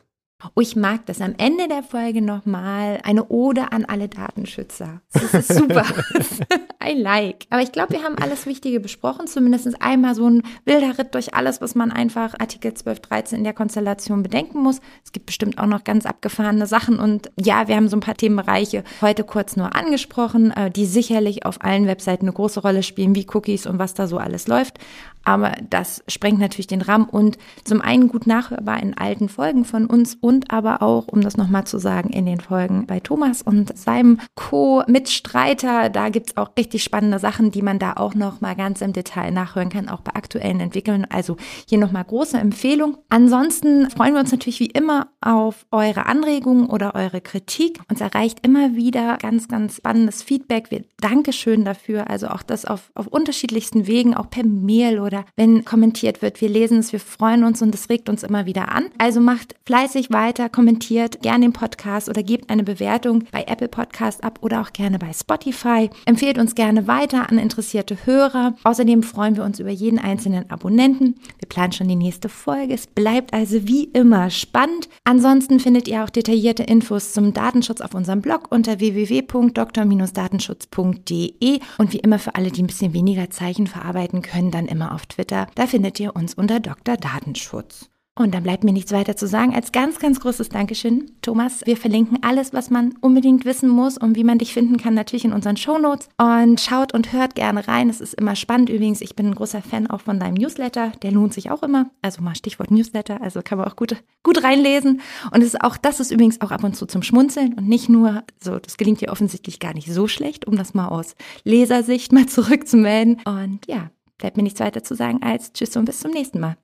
Oh, 0.56 0.62
ich 0.62 0.76
mag 0.76 1.06
das. 1.06 1.22
Am 1.22 1.36
Ende 1.38 1.68
der 1.68 1.84
Folge 1.84 2.22
nochmal 2.22 3.00
eine 3.04 3.28
Ode 3.30 3.72
an 3.72 3.86
alle 3.86 4.08
Datenschützer. 4.08 5.02
Das 5.14 5.34
ist 5.34 5.54
super. 5.54 5.86
I 6.84 6.94
like. 6.94 7.46
Aber 7.50 7.62
ich 7.62 7.72
glaube, 7.72 7.94
wir 7.94 8.04
haben 8.04 8.18
alles 8.18 8.46
Wichtige 8.46 8.80
besprochen. 8.80 9.28
Zumindest 9.28 9.82
einmal 9.82 10.16
so 10.16 10.28
ein 10.28 10.42
wilder 10.66 10.98
Ritt 10.98 11.14
durch 11.14 11.36
alles, 11.36 11.62
was 11.62 11.76
man 11.76 11.92
einfach 11.92 12.34
Artikel 12.40 12.74
12, 12.74 13.00
13 13.02 13.38
in 13.38 13.44
der 13.44 13.54
Konstellation 13.54 14.24
bedenken 14.24 14.62
muss. 14.62 14.80
Es 15.04 15.12
gibt 15.12 15.28
bestimmt 15.28 15.60
auch 15.60 15.68
noch 15.68 15.84
ganz 15.84 16.06
abgefahrene 16.06 16.66
Sachen. 16.66 17.00
Und 17.00 17.32
ja, 17.40 17.68
wir 17.68 17.76
haben 17.76 17.88
so 17.88 17.98
ein 17.98 18.02
paar 18.02 18.16
Themenbereiche 18.16 18.84
heute 19.02 19.24
kurz 19.24 19.56
nur 19.56 19.76
angesprochen, 19.76 20.52
äh, 20.52 20.72
die 20.72 20.86
sicherlich 20.86 21.46
auf 21.46 21.62
allen 21.62 21.86
Webseiten 21.86 22.26
eine 22.26 22.34
große 22.34 22.62
Rolle 22.62 22.84
spielen, 22.84 23.16
wie 23.16 23.28
Cookies 23.32 23.68
und 23.68 23.78
was 23.80 23.94
da 23.94 24.08
so 24.08 24.18
alles 24.18 24.48
läuft. 24.48 24.80
Aber 25.24 25.52
das 25.70 26.04
sprengt 26.08 26.40
natürlich 26.40 26.68
den 26.68 26.82
Rahmen 26.82 27.06
und 27.06 27.38
zum 27.64 27.82
einen 27.82 28.08
gut 28.08 28.26
nachhörbar 28.26 28.82
in 28.82 28.98
alten 28.98 29.30
Folgen 29.30 29.66
von 29.66 29.86
uns 29.86 30.16
und 30.16 30.31
aber 30.50 30.82
auch, 30.82 31.08
um 31.08 31.22
das 31.22 31.38
nochmal 31.38 31.66
zu 31.66 31.78
sagen, 31.78 32.10
in 32.10 32.26
den 32.26 32.40
Folgen 32.40 32.86
bei 32.88 33.00
Thomas 33.00 33.42
und 33.42 33.78
seinem 33.78 34.20
Co-Mitstreiter. 34.36 35.90
Da 35.90 36.10
gibt's 36.10 36.38
auch 36.38 36.52
richtig 36.58 36.84
spannende 36.84 37.20
Sachen, 37.20 37.52
die 37.52 37.62
man 37.62 37.80
da 37.80 37.94
auch 37.94 38.16
nochmal 38.16 38.56
ganz 38.56 38.82
im 38.82 38.94
Detail 38.94 39.32
nachhören 39.32 39.70
kann, 39.70 39.90
auch 39.90 40.02
bei 40.02 40.14
aktuellen 40.14 40.60
Entwicklungen. 40.60 41.06
Also 41.10 41.38
hier 41.68 41.78
nochmal 41.78 42.04
große 42.04 42.38
Empfehlung. 42.38 42.98
Ansonsten 43.10 43.90
freuen 43.90 44.14
wir 44.14 44.22
uns 44.22 44.32
natürlich 44.32 44.60
wie 44.60 44.68
immer 44.68 45.08
auf 45.22 45.66
eure 45.72 46.06
Anregungen 46.06 46.68
oder 46.68 46.96
eure 46.96 47.22
Kritik. 47.22 47.80
Uns 47.90 48.02
erreicht 48.02 48.40
immer 48.46 48.76
wieder 48.76 49.18
ganz, 49.18 49.48
ganz 49.48 49.78
spannendes 49.78 50.24
Feedback. 50.24 50.72
Wir 50.72 50.84
Dankeschön 51.00 51.66
dafür. 51.66 52.10
Also 52.10 52.28
auch 52.28 52.44
das 52.44 52.66
auf, 52.66 52.92
auf 52.96 53.08
unterschiedlichsten 53.08 53.88
Wegen, 53.88 54.16
auch 54.16 54.30
per 54.30 54.46
Mail 54.46 55.00
oder 55.00 55.26
wenn 55.36 55.66
kommentiert 55.66 56.22
wird. 56.22 56.42
Wir 56.42 56.50
lesen 56.50 56.80
es, 56.80 56.94
wir 56.94 57.00
freuen 57.00 57.44
uns 57.44 57.62
und 57.62 57.74
es 57.76 57.90
regt 57.90 58.10
uns 58.10 58.24
immer 58.24 58.46
wieder 58.46 58.72
an. 58.72 58.86
Also 58.98 59.20
macht 59.20 59.56
fleißig 59.66 60.12
weiter, 60.12 60.21
kommentiert 60.52 61.22
gerne 61.22 61.46
den 61.46 61.54
Podcast 61.54 62.08
oder 62.08 62.24
gebt 62.24 62.50
eine 62.50 62.64
Bewertung 62.64 63.26
bei 63.32 63.44
Apple 63.44 63.68
Podcast 63.68 64.24
ab 64.24 64.40
oder 64.42 64.62
auch 64.62 64.72
gerne 64.72 64.98
bei 65.00 65.12
Spotify. 65.14 65.90
Empfehlt 66.06 66.38
uns 66.38 66.56
gerne 66.56 66.88
weiter 66.88 67.30
an 67.30 67.40
interessierte 67.40 67.98
Hörer. 68.06 68.56
Außerdem 68.64 69.04
freuen 69.04 69.36
wir 69.36 69.44
uns 69.44 69.60
über 69.60 69.72
jeden 69.72 70.00
einzelnen 70.00 70.50
Abonnenten. 70.50 71.16
Wir 71.40 71.50
planen 71.50 71.74
schon 71.74 71.88
die 71.88 71.96
nächste 71.96 72.30
Folge. 72.30 72.76
Es 72.76 72.86
bleibt 72.88 73.34
also 73.34 73.68
wie 73.68 73.86
immer 73.86 74.30
spannend. 74.30 74.90
Ansonsten 75.04 75.60
findet 75.60 75.88
ihr 75.88 76.04
auch 76.04 76.10
detaillierte 76.10 76.64
Infos 76.64 77.14
zum 77.14 77.34
Datenschutz 77.34 77.82
auf 77.82 77.96
unserem 77.96 78.22
Blog 78.22 78.52
unter 78.52 78.80
www.dr-datenschutz.de 78.80 81.60
und 81.78 81.94
wie 81.94 82.00
immer 82.00 82.20
für 82.20 82.36
alle, 82.36 82.52
die 82.52 82.62
ein 82.64 82.68
bisschen 82.68 82.94
weniger 82.94 83.30
Zeichen 83.32 83.68
verarbeiten 83.68 84.22
können, 84.22 84.52
dann 84.52 84.68
immer 84.68 84.94
auf 84.94 85.06
Twitter. 85.08 85.48
Da 85.56 85.68
findet 85.68 86.00
ihr 86.00 86.16
uns 86.16 86.36
unter 86.36 86.60
Dr. 86.60 86.98
Datenschutz. 86.98 87.91
Und 88.20 88.34
dann 88.34 88.44
bleibt 88.44 88.66
mir 88.66 88.74
nichts 88.74 88.92
weiter 88.92 89.16
zu 89.16 89.26
sagen 89.26 89.56
als 89.56 89.72
ganz, 89.72 89.98
ganz 89.98 90.20
großes 90.20 90.50
Dankeschön, 90.50 91.12
Thomas. 91.22 91.66
Wir 91.66 91.78
verlinken 91.78 92.20
alles, 92.24 92.52
was 92.52 92.70
man 92.70 92.94
unbedingt 93.00 93.46
wissen 93.46 93.70
muss 93.70 93.98
und 93.98 94.18
wie 94.18 94.26
man 94.26 94.38
dich 94.38 94.54
finden 94.54 94.76
kann, 94.76 94.94
natürlich 94.94 95.24
in 95.24 95.32
unseren 95.32 95.56
Shownotes. 95.56 96.10
Und 96.18 96.60
schaut 96.60 96.94
und 96.94 97.14
hört 97.14 97.36
gerne 97.36 97.66
rein. 97.70 97.90
Es 97.90 98.02
ist 98.02 98.14
immer 98.16 98.36
spannend. 98.36 98.70
Übrigens, 98.70 99.00
ich 99.00 99.16
bin 99.16 99.28
ein 99.28 99.36
großer 99.36 99.62
Fan 99.62 99.88
auch 99.88 100.02
von 100.02 100.20
deinem 100.20 100.34
Newsletter. 100.34 100.92
Der 101.02 101.12
lohnt 101.12 101.34
sich 101.34 101.52
auch 101.52 101.64
immer. 101.64 101.90
Also 102.02 102.22
mal 102.22 102.36
Stichwort 102.36 102.70
Newsletter. 102.70 103.22
Also 103.22 103.42
kann 103.42 103.58
man 103.58 103.70
auch 103.70 103.78
gut, 103.78 103.96
gut 104.24 104.44
reinlesen. 104.44 105.00
Und 105.32 105.40
es 105.42 105.54
ist 105.54 105.62
auch, 105.62 105.78
das 105.78 106.02
ist 106.02 106.12
übrigens 106.12 106.42
auch 106.42 106.52
ab 106.52 106.66
und 106.66 106.76
zu 106.76 106.86
zum 106.86 107.04
Schmunzeln 107.04 107.54
und 107.54 107.70
nicht 107.70 107.88
nur, 107.88 108.24
so, 108.44 108.60
das 108.60 108.76
gelingt 108.76 109.00
dir 109.00 109.14
offensichtlich 109.14 109.62
gar 109.62 109.74
nicht 109.74 109.92
so 109.92 110.10
schlecht, 110.10 110.46
um 110.48 110.58
das 110.58 110.74
mal 110.74 110.90
aus 110.90 111.16
Lesersicht 111.46 112.12
mal 112.12 112.26
zurückzumelden. 112.28 113.22
Und 113.24 113.68
ja, 113.68 113.90
bleibt 114.18 114.36
mir 114.36 114.44
nichts 114.44 114.60
weiter 114.60 114.84
zu 114.84 114.96
sagen 114.96 115.24
als 115.24 115.54
Tschüss 115.54 115.78
und 115.78 115.86
bis 115.86 116.02
zum 116.02 116.12
nächsten 116.12 116.42
Mal. 116.42 116.58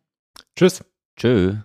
Tschüss. 0.57 0.83
Tschö. 1.18 1.55